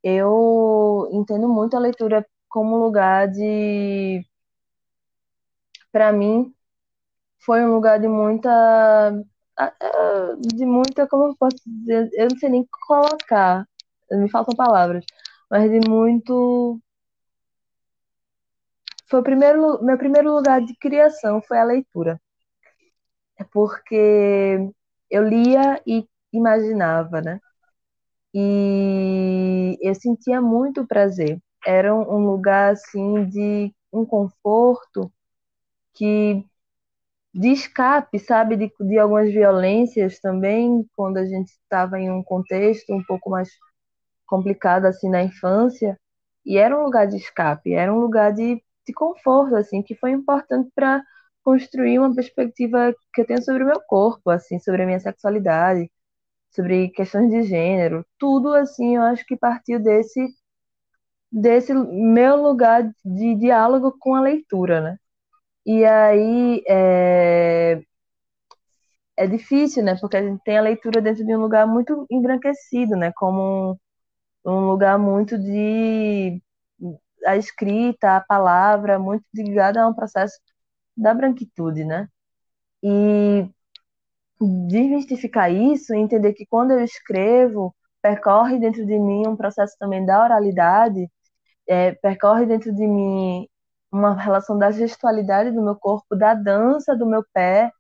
Eu 0.03 1.09
entendo 1.13 1.49
muito 1.49 1.77
a 1.77 1.79
leitura 1.81 2.25
como 2.49 2.77
lugar 2.77 3.29
de. 3.29 4.25
Para 5.93 6.11
mim, 6.11 6.53
foi 7.45 7.61
um 7.65 7.75
lugar 7.75 7.99
de 8.01 8.07
muita 8.07 9.13
de 10.55 10.65
muita, 10.65 11.07
como 11.07 11.25
eu 11.27 11.35
posso 11.37 11.57
dizer, 11.65 12.09
eu 12.13 12.27
não 12.29 12.37
sei 12.37 12.49
nem 12.49 12.67
colocar, 12.87 13.65
me 14.11 14.29
faltam 14.29 14.55
palavras, 14.55 15.03
mas 15.49 15.69
de 15.69 15.87
muito 15.89 16.79
foi 19.14 19.20
o 19.20 19.24
primeiro 19.24 19.84
meu 19.84 19.95
primeiro 19.95 20.34
lugar 20.34 20.59
de 20.59 20.76
criação 20.76 21.39
foi 21.39 21.59
a 21.59 21.64
leitura. 21.64 22.20
É 23.39 23.43
porque 23.43 24.57
eu 25.09 25.28
lia 25.28 25.80
e 25.86 26.07
imaginava, 26.34 27.22
né? 27.22 27.39
E 28.34 29.78
eu 29.82 29.93
sentia 29.95 30.41
muito 30.41 30.88
prazer. 30.88 31.39
Era 31.66 31.93
um 31.95 32.26
lugar 32.26 32.74
assim 32.74 33.26
de 33.28 33.72
um 33.91 34.05
conforto 34.05 35.11
que 35.93 36.45
de 37.34 37.49
escape, 37.49 38.20
sabe, 38.20 38.57
de, 38.57 38.72
de 38.82 38.99
algumas 38.99 39.32
violências 39.32 40.20
também, 40.20 40.88
quando 40.95 41.18
a 41.18 41.26
gente 41.26 41.49
estava 41.49 41.99
em 41.99 42.11
um 42.11 42.24
contexto 42.24 42.93
um 42.93 43.03
pouco 43.03 43.30
mais 43.30 43.49
complicado 44.28 44.86
assim 44.86 45.09
na 45.09 45.24
infância, 45.24 45.99
e 46.45 46.57
era 46.57 46.78
um 46.78 46.86
lugar 46.86 47.07
de 47.07 47.18
escape, 47.18 47.74
era 47.74 47.93
um 47.93 47.99
lugar 47.99 48.34
de, 48.34 48.64
de 48.88 48.93
conforto 48.93 49.55
assim, 49.55 49.81
que 49.84 49.95
foi 49.95 50.11
importante 50.11 50.69
para 50.75 51.03
construir 51.43 51.99
uma 51.99 52.13
perspectiva 52.15 52.93
que 53.13 53.21
eu 53.21 53.25
tenho 53.27 53.43
sobre 53.43 53.63
o 53.63 53.67
meu 53.67 53.81
corpo, 53.88 54.29
assim, 54.29 54.59
sobre 54.59 54.84
a 54.84 54.86
minha 54.86 54.99
sexualidade, 54.99 55.91
sobre 56.51 56.89
questões 56.89 57.29
de 57.31 57.43
gênero, 57.43 58.05
tudo 58.19 58.53
assim, 58.55 58.95
eu 58.97 59.03
acho 59.03 59.25
que 59.25 59.38
partiu 59.38 59.79
desse 59.81 60.21
desse 61.31 61.73
meu 61.73 62.36
lugar 62.41 62.84
de 63.03 63.36
diálogo 63.36 63.95
com 63.99 64.15
a 64.15 64.21
leitura, 64.21 64.81
né? 64.81 64.97
E 65.65 65.86
aí 65.86 66.63
é, 66.69 67.81
é 69.17 69.27
difícil, 69.27 69.84
né? 69.84 69.95
Porque 69.99 70.17
a 70.17 70.23
gente 70.23 70.41
tem 70.43 70.57
a 70.57 70.61
leitura 70.61 71.01
dentro 71.01 71.25
de 71.25 71.36
um 71.36 71.41
lugar 71.41 71.67
muito 71.67 72.05
embranquecido, 72.09 72.95
né? 72.95 73.11
Como 73.15 73.73
um, 74.45 74.51
um 74.51 74.67
lugar 74.69 74.97
muito 74.99 75.38
de 75.38 76.41
a 77.26 77.38
escrita, 77.38 78.17
a 78.17 78.21
palavra, 78.21 78.99
muito 78.99 79.26
ligada 79.34 79.82
a 79.82 79.88
um 79.88 79.93
processo 79.93 80.38
da 80.95 81.13
branquitude, 81.13 81.86
né? 81.86 82.07
E 82.84 83.47
desmistificar 84.67 85.51
isso, 85.51 85.93
entender 85.93 86.34
que 86.34 86.45
quando 86.45 86.71
eu 86.71 86.84
escrevo, 86.84 87.76
percorre 88.01 88.59
dentro 88.59 88.86
de 88.86 88.99
mim 88.99 89.28
um 89.28 89.36
processo 89.38 89.76
também 89.80 90.05
da 90.05 90.24
oralidade, 90.24 91.09
é, 91.67 91.93
percorre 91.93 92.45
dentro 92.45 92.74
de 92.74 92.88
mim 92.88 93.47
uma 93.91 94.15
relação 94.15 94.57
da 94.57 94.71
gestualidade 94.71 95.51
do 95.51 95.61
meu 95.63 95.76
corpo, 95.76 96.15
da 96.15 96.34
dança 96.34 96.95
do 96.95 97.05
meu 97.05 97.24
pé, 97.34 97.71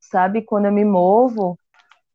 sabe? 0.00 0.42
Quando 0.42 0.66
eu 0.66 0.72
me 0.72 0.84
movo, 0.84 1.58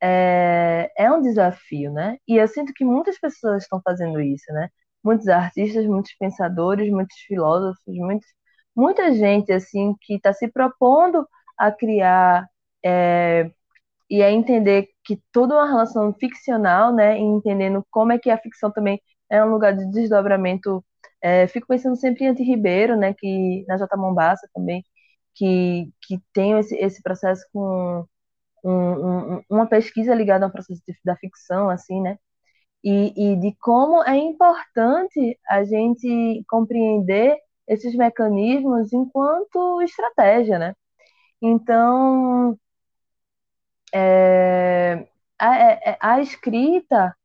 é, 0.01 0.91
é 0.97 1.11
um 1.11 1.21
desafio, 1.21 1.91
né? 1.93 2.17
E 2.27 2.37
eu 2.37 2.47
sinto 2.47 2.73
que 2.73 2.85
muitas 2.85 3.19
pessoas 3.19 3.63
estão 3.63 3.81
fazendo 3.83 4.19
isso, 4.21 4.51
né? 4.53 4.69
Muitos 5.05 5.29
artistas, 5.29 5.87
muitos 5.87 6.15
pensadores, 6.19 6.91
muitos 6.91 7.17
filósofos, 7.27 7.83
muitos, 7.87 8.27
muita 8.75 9.13
gente, 9.13 9.53
assim, 9.53 9.95
que 10.01 10.15
está 10.15 10.33
se 10.33 10.49
propondo 10.51 11.27
a 11.57 11.71
criar 11.71 12.47
é, 12.85 13.51
e 14.09 14.21
a 14.23 14.31
entender 14.31 14.89
que 15.03 15.21
tudo 15.31 15.53
é 15.53 15.57
uma 15.57 15.67
relação 15.67 16.13
ficcional, 16.13 16.93
né? 16.93 17.17
E 17.17 17.21
entendendo 17.21 17.85
como 17.91 18.11
é 18.11 18.19
que 18.19 18.29
a 18.29 18.37
ficção 18.37 18.71
também 18.71 19.01
é 19.29 19.43
um 19.43 19.49
lugar 19.51 19.75
de 19.75 19.89
desdobramento. 19.91 20.83
É, 21.21 21.47
fico 21.47 21.67
pensando 21.67 21.95
sempre 21.95 22.25
em 22.25 22.29
Anti 22.29 22.43
Ribeiro, 22.43 22.95
né? 22.97 23.13
Que 23.13 23.65
na 23.67 23.77
J. 23.77 23.95
Mombassa 23.97 24.47
também, 24.53 24.83
que, 25.35 25.91
que 26.03 26.19
tem 26.33 26.59
esse, 26.59 26.75
esse 26.77 27.01
processo 27.03 27.43
com 27.53 28.05
um, 28.63 29.37
um, 29.37 29.43
uma 29.49 29.67
pesquisa 29.67 30.13
ligada 30.15 30.45
ao 30.45 30.51
processo 30.51 30.81
de, 30.87 30.95
da 31.05 31.15
ficção, 31.17 31.69
assim, 31.69 32.01
né? 32.01 32.17
E, 32.85 33.33
e 33.33 33.35
de 33.37 33.55
como 33.59 34.03
é 34.03 34.15
importante 34.17 35.39
a 35.49 35.63
gente 35.63 36.43
compreender 36.47 37.37
esses 37.67 37.95
mecanismos 37.95 38.93
enquanto 38.93 39.81
estratégia, 39.81 40.59
né? 40.59 40.75
Então, 41.41 42.57
é, 43.93 45.07
a, 45.39 45.57
é, 45.57 45.81
é, 45.91 45.97
a, 46.01 46.21
escrita, 46.21 47.15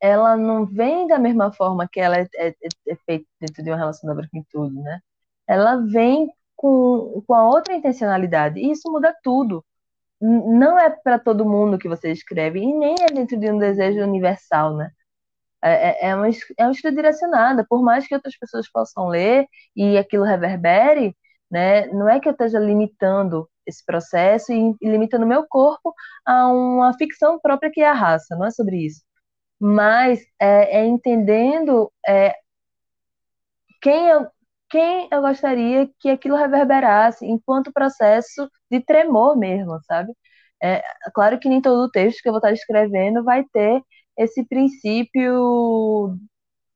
ela 0.00 0.36
não 0.36 0.66
vem 0.66 1.06
da 1.06 1.18
mesma 1.18 1.52
forma 1.52 1.88
que 1.90 2.00
ela 2.00 2.18
é, 2.18 2.28
é, 2.36 2.54
é 2.88 2.96
feita 3.06 3.26
dentro 3.40 3.62
de 3.64 3.70
uma 3.70 3.78
relação 3.78 4.08
da 4.08 4.14
branquitude, 4.14 4.76
né? 4.80 5.00
Ela 5.48 5.76
vem 5.76 6.28
com, 6.56 7.22
com 7.26 7.34
a 7.34 7.48
outra 7.48 7.74
intencionalidade, 7.74 8.60
e 8.60 8.70
isso 8.72 8.90
muda 8.92 9.14
tudo. 9.22 9.64
Não 10.20 10.78
é 10.78 10.90
para 10.90 11.18
todo 11.18 11.48
mundo 11.48 11.78
que 11.78 11.88
você 11.88 12.12
escreve, 12.12 12.60
e 12.60 12.74
nem 12.74 12.96
é 13.02 13.06
dentro 13.06 13.38
de 13.38 13.50
um 13.50 13.58
desejo 13.58 14.02
universal, 14.02 14.76
né? 14.76 14.90
É, 15.62 16.08
é, 16.08 16.14
uma, 16.14 16.28
é 16.28 16.64
uma 16.64 16.72
escrita 16.72 16.92
direcionada, 16.94 17.66
por 17.68 17.82
mais 17.82 18.06
que 18.06 18.14
outras 18.14 18.36
pessoas 18.38 18.70
possam 18.70 19.08
ler 19.08 19.46
e 19.76 19.98
aquilo 19.98 20.24
reverbere, 20.24 21.16
né? 21.50 21.86
Não 21.88 22.08
é 22.08 22.20
que 22.20 22.28
eu 22.28 22.32
esteja 22.32 22.58
limitando 22.58 23.48
esse 23.66 23.84
processo 23.84 24.52
e, 24.52 24.74
e 24.80 24.88
limitando 24.90 25.26
meu 25.26 25.46
corpo 25.48 25.94
a 26.26 26.48
uma 26.48 26.94
ficção 26.94 27.38
própria 27.40 27.70
que 27.70 27.80
é 27.80 27.88
a 27.88 27.92
raça, 27.92 28.36
não 28.36 28.46
é 28.46 28.50
sobre 28.50 28.76
isso. 28.86 29.02
Mas 29.60 30.20
é, 30.40 30.80
é 30.80 30.86
entendendo 30.86 31.92
é, 32.06 32.34
quem, 33.82 34.08
eu, 34.08 34.26
quem 34.70 35.08
eu 35.10 35.20
gostaria 35.22 35.88
que 36.00 36.10
aquilo 36.10 36.36
reverberasse 36.36 37.26
enquanto 37.26 37.72
processo 37.72 38.48
de 38.70 38.80
tremor 38.80 39.36
mesmo, 39.36 39.78
sabe? 39.84 40.12
É, 40.62 40.82
claro 41.14 41.38
que 41.38 41.48
nem 41.48 41.60
todo 41.62 41.84
o 41.84 41.90
texto 41.90 42.22
que 42.22 42.28
eu 42.28 42.32
vou 42.32 42.38
estar 42.38 42.52
escrevendo 42.52 43.24
vai 43.24 43.44
ter 43.52 43.82
esse 44.16 44.44
princípio 44.44 46.18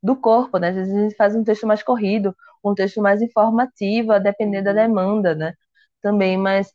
do 0.03 0.17
corpo, 0.17 0.59
né? 0.59 0.69
Às 0.71 0.77
vezes 0.77 0.95
a 0.95 1.01
gente 1.03 1.17
faz 1.17 1.35
um 1.37 1.45
texto 1.45 1.67
mais 1.67 1.83
corrido, 1.83 2.37
um 2.65 2.75
texto 2.75 3.01
mais 3.01 3.23
informativo, 3.23 4.13
a 4.13 4.19
depender 4.19 4.63
da 4.63 4.73
demanda, 4.73 5.35
né? 5.35 5.55
Também, 6.03 6.37
mas 6.39 6.73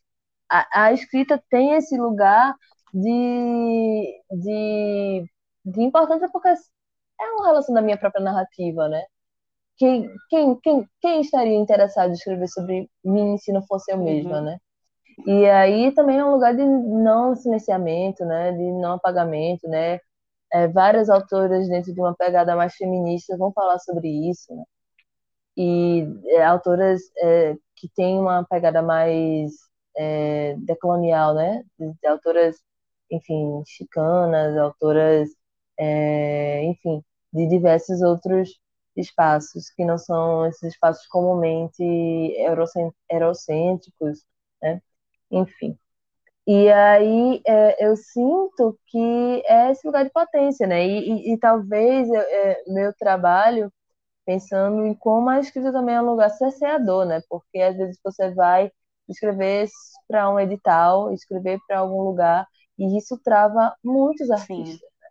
a, 0.50 0.86
a 0.86 0.92
escrita 0.92 1.42
tem 1.50 1.74
esse 1.74 1.96
lugar 1.98 2.54
de, 2.92 4.22
de, 4.30 5.24
de 5.64 5.82
importância 5.82 6.28
porque 6.32 6.48
é 6.48 7.24
uma 7.34 7.46
relação 7.46 7.74
da 7.74 7.82
minha 7.82 7.98
própria 7.98 8.22
narrativa, 8.22 8.88
né? 8.88 9.02
Quem, 9.76 10.10
quem, 10.28 10.56
quem, 10.60 10.88
quem 11.00 11.20
estaria 11.22 11.56
interessado 11.56 12.10
em 12.10 12.14
escrever 12.14 12.48
sobre 12.48 12.90
mim 13.04 13.38
se 13.38 13.52
não 13.52 13.62
fosse 13.62 13.92
eu 13.92 13.98
mesma, 13.98 14.38
uhum. 14.38 14.44
né? 14.44 14.58
E 15.26 15.46
aí 15.48 15.92
também 15.92 16.18
é 16.18 16.24
um 16.24 16.32
lugar 16.32 16.54
de 16.54 16.64
não 16.64 17.34
silenciamento, 17.36 18.24
né? 18.24 18.52
De 18.52 18.72
não 18.72 18.94
apagamento, 18.94 19.68
né? 19.68 19.98
É, 20.52 20.68
várias 20.68 21.08
autoras 21.10 21.68
dentro 21.68 21.92
de 21.94 22.00
uma 22.00 22.14
pegada 22.16 22.56
mais 22.56 22.74
feminista 22.74 23.36
vão 23.36 23.52
falar 23.52 23.78
sobre 23.80 24.08
isso, 24.30 24.54
né? 24.54 24.64
E 25.56 26.06
é, 26.28 26.44
autoras 26.44 27.02
é, 27.18 27.54
que 27.76 27.88
têm 27.88 28.18
uma 28.18 28.44
pegada 28.44 28.82
mais 28.82 29.52
é, 29.96 30.54
decolonial, 30.58 31.34
né? 31.34 31.64
De, 31.78 31.92
de, 32.00 32.06
autoras, 32.08 32.56
enfim, 33.10 33.62
chicanas, 33.66 34.56
autoras, 34.58 35.30
é, 35.78 36.64
enfim, 36.64 37.04
de 37.32 37.46
diversos 37.48 38.02
outros 38.02 38.60
espaços 38.96 39.70
que 39.70 39.84
não 39.84 39.98
são 39.98 40.46
esses 40.46 40.62
espaços 40.74 41.06
comumente 41.08 41.82
eurocêntricos, 43.10 44.24
né? 44.62 44.82
Enfim. 45.30 45.78
E 46.52 46.68
aí 46.68 47.40
é, 47.46 47.86
eu 47.86 47.96
sinto 47.96 48.76
que 48.88 48.98
é 49.46 49.70
esse 49.70 49.86
lugar 49.86 50.04
de 50.04 50.10
potência, 50.10 50.66
né? 50.66 50.84
E, 50.84 51.30
e, 51.30 51.34
e 51.34 51.38
talvez 51.38 52.10
é, 52.10 52.64
meu 52.66 52.92
trabalho, 52.98 53.72
pensando 54.26 54.86
em 54.86 54.94
como 54.94 55.30
a 55.30 55.40
escrita 55.40 55.72
também 55.72 55.94
é 55.96 56.02
um 56.02 56.06
lugar 56.10 56.30
cerceador, 56.30 57.06
né? 57.06 57.22
Porque 57.28 57.60
às 57.60 57.76
vezes 57.76 58.00
você 58.04 58.32
vai 58.34 58.72
escrever 59.08 59.68
para 60.08 60.30
um 60.30 60.40
edital, 60.40 61.12
escrever 61.12 61.60
para 61.68 61.80
algum 61.80 62.02
lugar, 62.02 62.46
e 62.78 62.98
isso 62.98 63.18
trava 63.24 63.76
muitos 63.84 64.30
artistas. 64.30 64.80
Né? 65.00 65.08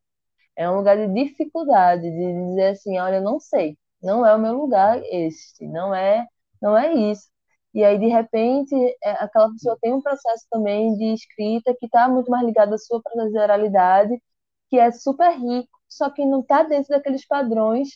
É 0.58 0.70
um 0.70 0.78
lugar 0.78 0.98
de 0.98 1.14
dificuldade, 1.14 2.04
de 2.04 2.34
dizer 2.50 2.70
assim, 2.72 3.00
olha, 3.00 3.18
eu 3.18 3.24
não 3.24 3.40
sei, 3.40 3.78
não 4.04 4.26
é 4.26 4.36
o 4.36 4.40
meu 4.40 4.54
lugar 4.56 5.02
este, 5.06 5.68
não 5.68 5.96
é, 5.96 6.28
não 6.62 6.78
é 6.78 6.94
isso. 6.94 7.30
E 7.74 7.84
aí, 7.84 8.00
de 8.00 8.08
repente, 8.08 8.76
é, 9.04 9.12
aquela 9.12 9.52
pessoa 9.52 9.78
tem 9.82 9.94
um 9.94 10.02
processo 10.02 10.46
também 10.50 10.96
de 10.96 11.14
escrita 11.14 11.76
que 11.80 11.86
está 11.86 12.08
muito 12.08 12.30
mais 12.32 12.46
ligado 12.46 12.74
à 12.74 12.78
sua 12.78 13.02
oralidade, 13.36 14.20
que 14.70 14.80
é 14.80 14.92
super 14.92 15.32
rico, 15.32 15.70
só 15.88 16.10
que 16.10 16.26
não 16.26 16.42
está 16.42 16.64
dentro 16.64 16.90
daqueles 16.90 17.26
padrões 17.28 17.90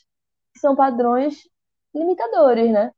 que 0.54 0.60
são 0.60 0.76
padrões 0.76 1.38
limitadores, 1.94 2.72
né? 2.72 2.92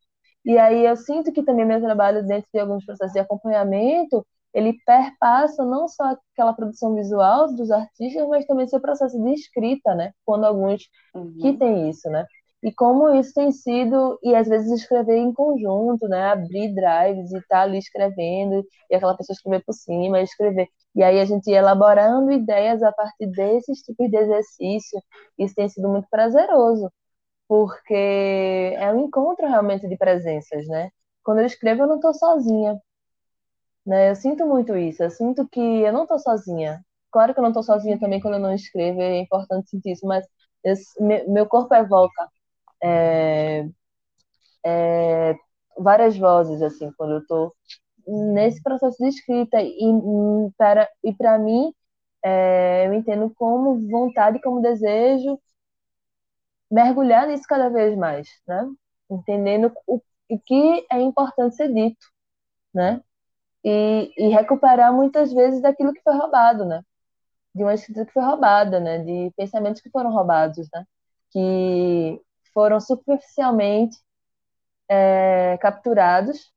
E 0.45 0.57
aí 0.57 0.85
eu 0.85 0.95
sinto 0.95 1.31
que 1.31 1.43
também 1.43 1.65
meu 1.65 1.81
trabalho 1.81 2.25
dentro 2.25 2.47
de 2.53 2.59
alguns 2.59 2.85
processos 2.85 3.13
de 3.13 3.19
acompanhamento, 3.19 4.25
ele 4.53 4.77
perpassa 4.85 5.65
não 5.65 5.87
só 5.87 6.15
aquela 6.33 6.53
produção 6.53 6.95
visual 6.95 7.53
dos 7.53 7.71
artistas, 7.71 8.27
mas 8.27 8.45
também 8.45 8.67
seu 8.67 8.79
processo 8.79 9.21
de 9.21 9.33
escrita, 9.33 9.93
né? 9.95 10.13
Quando 10.23 10.45
alguns 10.45 10.83
uhum. 11.13 11.35
que 11.41 11.53
tem 11.57 11.89
isso, 11.89 12.09
né? 12.09 12.25
E 12.63 12.73
como 12.73 13.13
isso 13.15 13.33
tem 13.33 13.51
sido, 13.51 14.19
e 14.23 14.33
às 14.35 14.47
vezes 14.47 14.71
escrever 14.71 15.17
em 15.17 15.31
conjunto, 15.33 16.07
né? 16.07 16.31
Abrir 16.31 16.73
drives 16.73 17.31
e 17.31 17.37
estar 17.37 17.57
tá 17.57 17.61
ali 17.61 17.77
escrevendo, 17.77 18.65
e 18.89 18.95
aquela 18.95 19.15
pessoa 19.15 19.35
escrever 19.35 19.63
por 19.63 19.73
cima, 19.73 20.21
escrever. 20.21 20.67
E 20.95 21.03
aí 21.03 21.19
a 21.19 21.25
gente 21.25 21.49
elaborando 21.51 22.31
ideias 22.31 22.81
a 22.81 22.91
partir 22.91 23.27
desses 23.27 23.81
tipos 23.81 24.09
de 24.09 24.17
exercício, 24.17 24.99
isso 25.37 25.53
tem 25.55 25.69
sido 25.69 25.87
muito 25.89 26.07
prazeroso, 26.09 26.91
porque 27.47 27.93
é 28.77 28.91
um 28.93 29.05
encontro 29.07 29.47
realmente 29.47 29.87
de 29.87 29.97
presenças, 29.97 30.67
né? 30.67 30.91
Quando 31.23 31.39
eu 31.41 31.45
escrevo, 31.47 31.83
eu 31.83 31.87
não 31.87 31.95
estou 31.97 32.13
sozinha, 32.13 32.79
né? 33.85 34.09
Eu 34.11 34.15
sinto 34.15 34.45
muito 34.45 34.75
isso, 34.77 35.03
eu 35.03 35.11
sinto 35.11 35.47
que 35.47 35.59
eu 35.59 35.93
não 35.93 36.03
estou 36.03 36.19
sozinha. 36.19 36.83
Claro 37.11 37.33
que 37.33 37.39
eu 37.39 37.43
não 37.43 37.51
estou 37.51 37.63
sozinha 37.63 37.99
também 37.99 38.19
quando 38.19 38.35
eu 38.35 38.39
não 38.39 38.53
escrevo, 38.53 39.01
é 39.01 39.19
importante 39.19 39.69
sentir 39.69 39.91
isso, 39.93 40.05
mas 40.05 40.25
meu 41.27 41.45
corpo 41.47 41.73
evoca 41.75 42.27
é, 42.85 43.69
é, 44.65 45.35
várias 45.77 46.17
vozes, 46.17 46.61
assim, 46.61 46.91
quando 46.97 47.13
eu 47.13 47.19
estou 47.19 47.55
nesse 48.07 48.61
processo 48.63 48.97
de 48.99 49.09
escrita. 49.09 49.61
E 49.61 49.85
para, 50.57 50.89
e 51.03 51.13
para 51.13 51.37
mim, 51.39 51.73
é, 52.23 52.87
eu 52.87 52.93
entendo 52.93 53.31
como 53.35 53.79
vontade, 53.89 54.41
como 54.41 54.61
desejo 54.61 55.39
mergulhar 56.71 57.27
nisso 57.27 57.43
cada 57.47 57.69
vez 57.69 57.95
mais, 57.97 58.27
né? 58.47 58.67
Entendendo 59.09 59.71
o, 59.87 60.01
o 60.29 60.39
que 60.39 60.85
é 60.91 60.99
importante 61.01 61.55
ser 61.55 61.71
dito, 61.73 62.05
né? 62.73 63.01
E, 63.63 64.11
e, 64.17 64.29
recuperar 64.29 64.93
muitas 64.93 65.33
vezes 65.33 65.61
daquilo 65.61 65.93
que 65.93 66.01
foi 66.03 66.15
roubado, 66.15 66.65
né? 66.65 66.83
De 67.55 67.63
uma 67.63 67.73
escrita 67.73 68.05
que 68.05 68.13
foi 68.13 68.23
roubada, 68.23 68.79
né? 68.79 68.99
De 68.99 69.31
pensamentos 69.37 69.81
que 69.81 69.89
foram 69.91 70.11
roubados, 70.11 70.67
né? 70.73 70.85
Que 71.31 72.21
foram 72.55 72.79
superficialmente 72.79 73.97
é, 74.89 75.57
capturados 75.59 76.53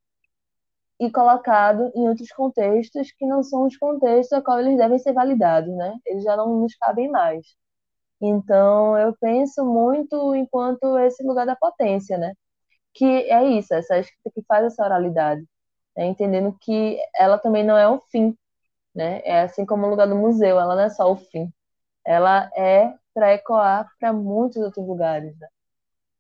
e 1.01 1.11
colocado 1.11 1.93
em 1.95 2.09
outros 2.09 2.31
contextos 2.31 3.13
que 3.13 3.27
não 3.27 3.43
são 3.43 3.67
os 3.67 3.77
contextos 3.77 4.33
a 4.39 4.43
qual 4.43 4.61
eles 4.61 4.77
devem 4.79 4.99
ser 4.99 5.13
validados, 5.13 5.75
né? 5.77 5.99
Eles 6.07 6.25
já 6.25 6.37
não 6.37 6.61
nos 6.61 6.75
cabem 6.77 7.11
mais. 7.11 7.47
Então, 8.21 8.99
eu 8.99 9.17
penso 9.21 9.65
muito 9.65 10.35
enquanto 10.37 10.99
esse 10.99 11.23
lugar 11.25 11.47
da 11.47 11.57
potência, 11.57 12.19
né? 12.19 12.35
Que 12.95 13.07
é 13.31 13.45
isso, 13.45 13.75
essa 13.75 13.99
escrita 13.99 14.31
que 14.35 14.43
faz 14.47 14.67
essa 14.67 14.85
oralidade, 14.85 15.45
né? 15.97 16.07
entendendo 16.07 16.57
que 16.61 16.99
ela 17.17 17.39
também 17.39 17.65
não 17.65 17.77
é 17.79 17.89
o 17.89 18.01
fim, 18.11 18.37
né? 18.95 19.23
É 19.25 19.43
assim 19.43 19.67
como 19.67 19.87
o 19.87 19.91
lugar 19.91 20.09
do 20.09 20.17
museu, 20.17 20.61
ela 20.61 20.77
não 20.77 20.83
é 20.85 20.91
só 20.91 21.11
o 21.13 21.17
fim, 21.17 21.53
ela 22.05 22.51
é 22.57 22.95
para 23.15 23.35
ecoar 23.35 23.89
para 24.01 24.13
muitos 24.13 24.59
outros 24.63 24.87
lugares, 24.87 25.37
né? 25.39 25.49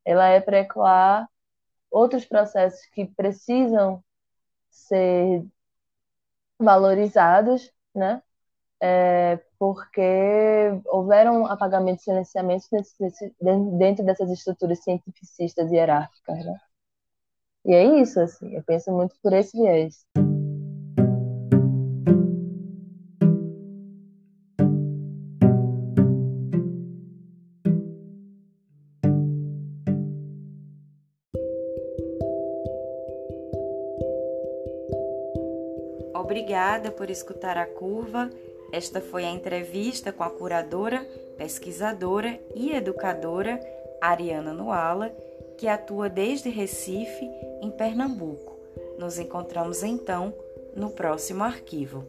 Ela 0.08 0.28
é 0.28 0.40
para 0.40 0.60
ecoar 0.60 1.28
outros 1.90 2.24
processos 2.24 2.80
que 2.94 3.04
precisam 3.04 4.02
ser 4.70 5.44
valorizados, 6.58 7.70
né? 7.94 8.22
É, 8.80 9.38
porque 9.58 10.00
houveram 10.86 11.44
apagamentos 11.44 12.02
e 12.02 12.04
silenciamentos 12.04 12.70
dentro 13.76 14.02
dessas 14.02 14.30
estruturas 14.30 14.82
cientificistas 14.82 15.70
e 15.70 15.74
hierárquicas, 15.74 16.42
né? 16.42 16.58
E 17.66 17.74
é 17.74 18.00
isso, 18.00 18.18
assim, 18.18 18.54
eu 18.54 18.62
penso 18.62 18.90
muito 18.90 19.14
por 19.22 19.34
esse 19.34 19.60
viés. 19.60 20.06
Obrigada 36.78 36.96
por 36.96 37.10
escutar 37.10 37.58
a 37.58 37.66
curva. 37.66 38.30
Esta 38.70 39.00
foi 39.00 39.24
a 39.24 39.30
entrevista 39.30 40.12
com 40.12 40.22
a 40.22 40.30
curadora, 40.30 41.04
pesquisadora 41.36 42.38
e 42.54 42.70
educadora 42.70 43.58
Ariana 44.00 44.52
Nuala, 44.52 45.12
que 45.56 45.66
atua 45.66 46.08
desde 46.08 46.50
Recife, 46.50 47.28
em 47.60 47.68
Pernambuco. 47.72 48.56
Nos 48.96 49.18
encontramos 49.18 49.82
então 49.82 50.32
no 50.76 50.90
próximo 50.90 51.42
arquivo. 51.42 52.04